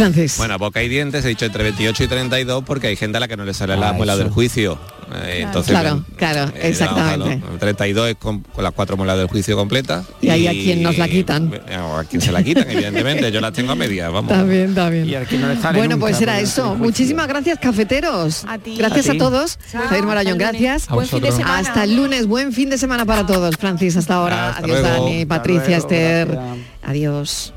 Francis. 0.00 0.38
Bueno, 0.38 0.58
boca 0.58 0.82
y 0.82 0.88
dientes, 0.88 1.24
he 1.24 1.28
dicho 1.28 1.44
entre 1.44 1.62
28 1.64 2.04
y 2.04 2.08
32 2.08 2.64
porque 2.64 2.86
hay 2.88 2.96
gente 2.96 3.18
a 3.18 3.20
la 3.20 3.28
que 3.28 3.36
no 3.36 3.44
le 3.44 3.52
sale 3.54 3.76
la 3.76 3.90
Ah, 3.90 3.92
muela 3.92 4.14
eso. 4.14 4.22
del 4.24 4.32
juicio. 4.32 4.78
Eh, 5.24 5.40
entonces, 5.42 5.72
Claro, 5.72 6.04
claro, 6.16 6.52
eh, 6.54 6.68
exactamente. 6.68 7.18
vamos, 7.40 7.50
¿no? 7.52 7.58
32 7.58 8.10
es 8.10 8.14
con, 8.16 8.40
con 8.40 8.62
las 8.62 8.72
cuatro 8.72 8.96
muelas 8.96 9.18
del 9.18 9.26
juicio 9.26 9.56
completas. 9.56 10.06
Y 10.22 10.28
hay 10.30 10.46
a 10.46 10.52
quien 10.52 10.82
nos 10.82 10.96
la 10.98 11.08
quitan. 11.08 11.52
Eh, 11.68 11.76
o 11.78 11.96
a 11.96 12.04
quien 12.04 12.22
se 12.22 12.30
la 12.32 12.42
quitan, 12.42 12.70
evidentemente. 12.70 13.30
Yo 13.32 13.40
las 13.40 13.52
tengo 13.52 13.72
a 13.72 13.74
medias, 13.74 14.10
vamos. 14.12 14.30
Está 14.30 14.44
bien, 14.44 14.68
está 14.70 14.88
bien. 14.88 15.08
Y 15.08 15.14
al 15.16 15.26
que 15.26 15.36
no 15.38 15.48
le 15.48 15.56
sale 15.60 15.78
Bueno, 15.78 15.96
nunca, 15.96 16.06
pues 16.06 16.20
era 16.20 16.38
eso. 16.40 16.76
Muchísimas 16.76 17.26
gracias, 17.26 17.58
cafeteros. 17.58 18.44
A 18.46 18.58
ti. 18.58 18.76
Gracias 18.78 19.08
A 19.08 19.14
todos. 19.18 19.58
Chao, 19.72 19.82
Javier 19.88 20.04
lunes. 20.04 20.38
gracias. 20.38 20.88
Buen 20.88 21.08
fin 21.08 21.20
de 21.22 21.32
semana. 21.32 21.58
Hasta 21.58 21.84
el 21.84 21.96
lunes. 21.96 22.26
Buen 22.26 22.52
fin 22.52 22.70
de 22.70 22.78
semana 22.78 23.04
para 23.04 23.26
todos. 23.26 23.56
Francis, 23.56 23.96
hasta 23.96 24.14
ahora. 24.14 24.50
Hasta 24.50 24.64
Adiós, 24.64 24.80
luego. 24.80 25.04
Dani, 25.06 25.26
Patricia, 25.26 25.66
luego, 25.66 25.82
Esther. 25.82 26.28
gracias. 26.28 26.56
Adiós. 26.82 27.54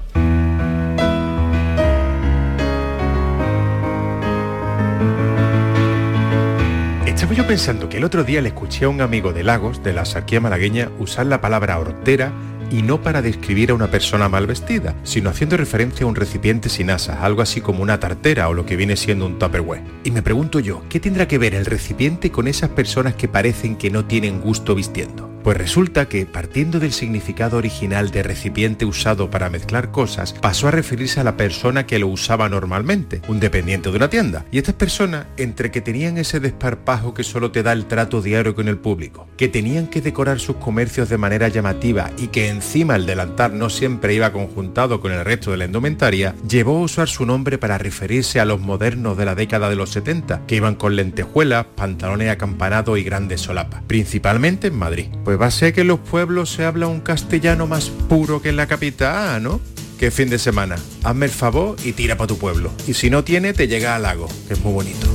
Estaba 7.13 7.35
yo 7.35 7.47
pensando 7.47 7.87
que 7.87 7.97
el 7.97 8.03
otro 8.03 8.23
día 8.23 8.41
le 8.41 8.49
escuché 8.49 8.85
a 8.85 8.89
un 8.89 8.99
amigo 8.99 9.31
de 9.31 9.43
Lagos, 9.43 9.81
de 9.81 9.93
la 9.93 10.03
sarquía 10.03 10.41
malagueña, 10.41 10.89
usar 10.99 11.27
la 11.27 11.39
palabra 11.39 11.79
hortera 11.79 12.33
y 12.69 12.81
no 12.81 13.01
para 13.01 13.21
describir 13.21 13.71
a 13.71 13.75
una 13.75 13.89
persona 13.89 14.27
mal 14.27 14.47
vestida, 14.47 14.95
sino 15.03 15.29
haciendo 15.29 15.55
referencia 15.55 16.05
a 16.05 16.09
un 16.09 16.15
recipiente 16.15 16.69
sin 16.69 16.89
asas, 16.89 17.19
algo 17.21 17.41
así 17.41 17.61
como 17.61 17.83
una 17.83 17.99
tartera 17.99 18.49
o 18.49 18.53
lo 18.53 18.65
que 18.65 18.75
viene 18.75 18.97
siendo 18.97 19.25
un 19.25 19.39
tupperware. 19.39 19.83
Y 20.03 20.11
me 20.11 20.23
pregunto 20.23 20.59
yo, 20.59 20.83
¿qué 20.89 20.99
tendrá 20.99 21.27
que 21.27 21.37
ver 21.37 21.53
el 21.53 21.65
recipiente 21.65 22.31
con 22.31 22.47
esas 22.47 22.71
personas 22.71 23.13
que 23.13 23.29
parecen 23.29 23.77
que 23.77 23.91
no 23.91 24.05
tienen 24.05 24.41
gusto 24.41 24.75
vistiendo? 24.75 25.32
Pues 25.43 25.57
resulta 25.57 26.07
que, 26.07 26.25
partiendo 26.25 26.79
del 26.79 26.93
significado 26.93 27.57
original 27.57 28.11
de 28.11 28.23
recipiente 28.23 28.85
usado 28.85 29.29
para 29.29 29.49
mezclar 29.49 29.91
cosas, 29.91 30.31
pasó 30.31 30.69
a 30.69 30.71
referirse 30.71 31.19
a 31.19 31.25
la 31.25 31.35
persona 31.35 31.85
que 31.85 31.99
lo 31.99 32.07
usaba 32.07 32.47
normalmente, 32.47 33.21
un 33.27 33.41
dependiente 33.41 33.91
de 33.91 33.97
una 33.97 34.09
tienda. 34.09 34.45
Y 34.51 34.57
estas 34.57 34.75
personas, 34.75 35.25
entre 35.35 35.69
que 35.69 35.81
tenían 35.81 36.17
ese 36.17 36.39
desparpajo 36.39 37.13
que 37.13 37.25
solo 37.25 37.51
te 37.51 37.61
da 37.61 37.73
el 37.73 37.87
trato 37.87 38.21
diario 38.21 38.55
con 38.55 38.69
el 38.69 38.77
público, 38.77 39.27
que 39.35 39.49
tenían 39.49 39.87
que 39.87 39.99
decorar 39.99 40.39
sus 40.39 40.55
comercios 40.55 41.09
de 41.09 41.17
manera 41.17 41.49
llamativa 41.49 42.11
y 42.17 42.27
que 42.27 42.47
encima 42.47 42.95
el 42.95 43.05
delantal 43.05 43.57
no 43.57 43.69
siempre 43.69 44.13
iba 44.13 44.31
conjuntado 44.31 45.01
con 45.01 45.11
el 45.11 45.25
resto 45.25 45.51
de 45.51 45.57
la 45.57 45.65
indumentaria, 45.65 46.35
llevó 46.47 46.77
a 46.77 46.83
usar 46.83 47.09
su 47.09 47.25
nombre 47.25 47.57
para 47.57 47.77
referirse 47.77 48.39
a 48.39 48.45
los 48.45 48.61
modernos 48.61 49.17
de 49.17 49.25
la 49.25 49.35
década 49.35 49.69
de 49.69 49.75
los 49.75 49.89
70, 49.89 50.45
que 50.47 50.55
iban 50.55 50.75
con 50.75 50.95
lentejuelas, 50.95 51.65
pantalones 51.75 52.29
acampanados 52.29 52.97
y 52.97 53.03
grandes 53.03 53.41
solapas, 53.41 53.83
principalmente 53.87 54.67
en 54.67 54.77
Madrid. 54.77 55.07
Va 55.35 55.47
a 55.47 55.51
ser 55.51 55.73
que 55.73 55.81
en 55.81 55.87
los 55.87 55.99
pueblos 55.99 56.51
se 56.51 56.65
habla 56.65 56.87
un 56.87 57.01
castellano 57.01 57.67
más 57.67 57.89
puro 57.89 58.41
que 58.41 58.49
en 58.49 58.57
la 58.57 58.67
capital, 58.67 59.41
¿no? 59.43 59.61
Que 59.99 60.11
fin 60.11 60.29
de 60.29 60.39
semana. 60.39 60.75
Hazme 61.03 61.27
el 61.27 61.31
favor 61.31 61.75
y 61.83 61.93
tira 61.93 62.17
para 62.17 62.27
tu 62.27 62.37
pueblo. 62.37 62.71
Y 62.87 62.93
si 62.93 63.09
no 63.09 63.23
tiene, 63.23 63.53
te 63.53 63.67
llega 63.67 63.95
al 63.95 64.03
lago, 64.03 64.27
que 64.47 64.53
es 64.53 64.59
muy 64.61 64.73
bonito. 64.73 65.07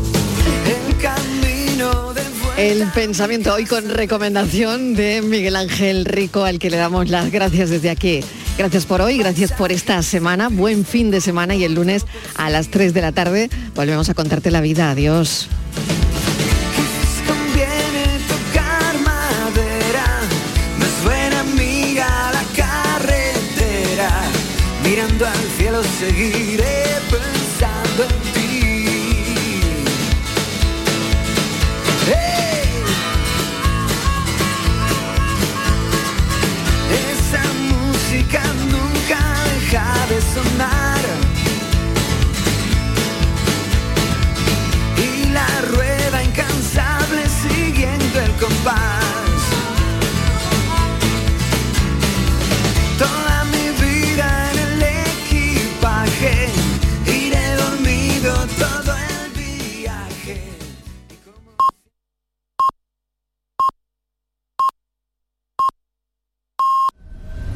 El 2.56 2.88
pensamiento 2.88 3.54
hoy 3.54 3.66
con 3.66 3.88
recomendación 3.88 4.94
de 4.94 5.22
Miguel 5.22 5.54
Ángel 5.54 6.04
Rico, 6.04 6.44
al 6.44 6.58
que 6.58 6.70
le 6.70 6.76
damos 6.76 7.08
las 7.08 7.30
gracias 7.30 7.70
desde 7.70 7.88
aquí. 7.88 8.20
Gracias 8.58 8.84
por 8.84 9.00
hoy, 9.00 9.18
gracias 9.18 9.52
por 9.52 9.70
esta 9.70 10.02
semana, 10.02 10.48
buen 10.48 10.84
fin 10.84 11.12
de 11.12 11.20
semana 11.20 11.54
y 11.54 11.62
el 11.62 11.74
lunes 11.74 12.04
a 12.34 12.50
las 12.50 12.68
3 12.68 12.92
de 12.92 13.00
la 13.00 13.12
tarde 13.12 13.48
volvemos 13.76 14.08
a 14.10 14.14
contarte 14.14 14.50
la 14.50 14.60
vida. 14.60 14.90
Adiós. 14.90 15.48
Seguiré 25.98 27.00
pensando 27.10 28.04
en 28.04 28.32
ti. 28.32 28.84
¡Hey! 32.06 32.84
Esa 37.10 37.42
música 37.72 38.42
nunca 38.70 39.18
deja 39.50 40.06
de 40.08 40.20
sonar. 40.34 40.77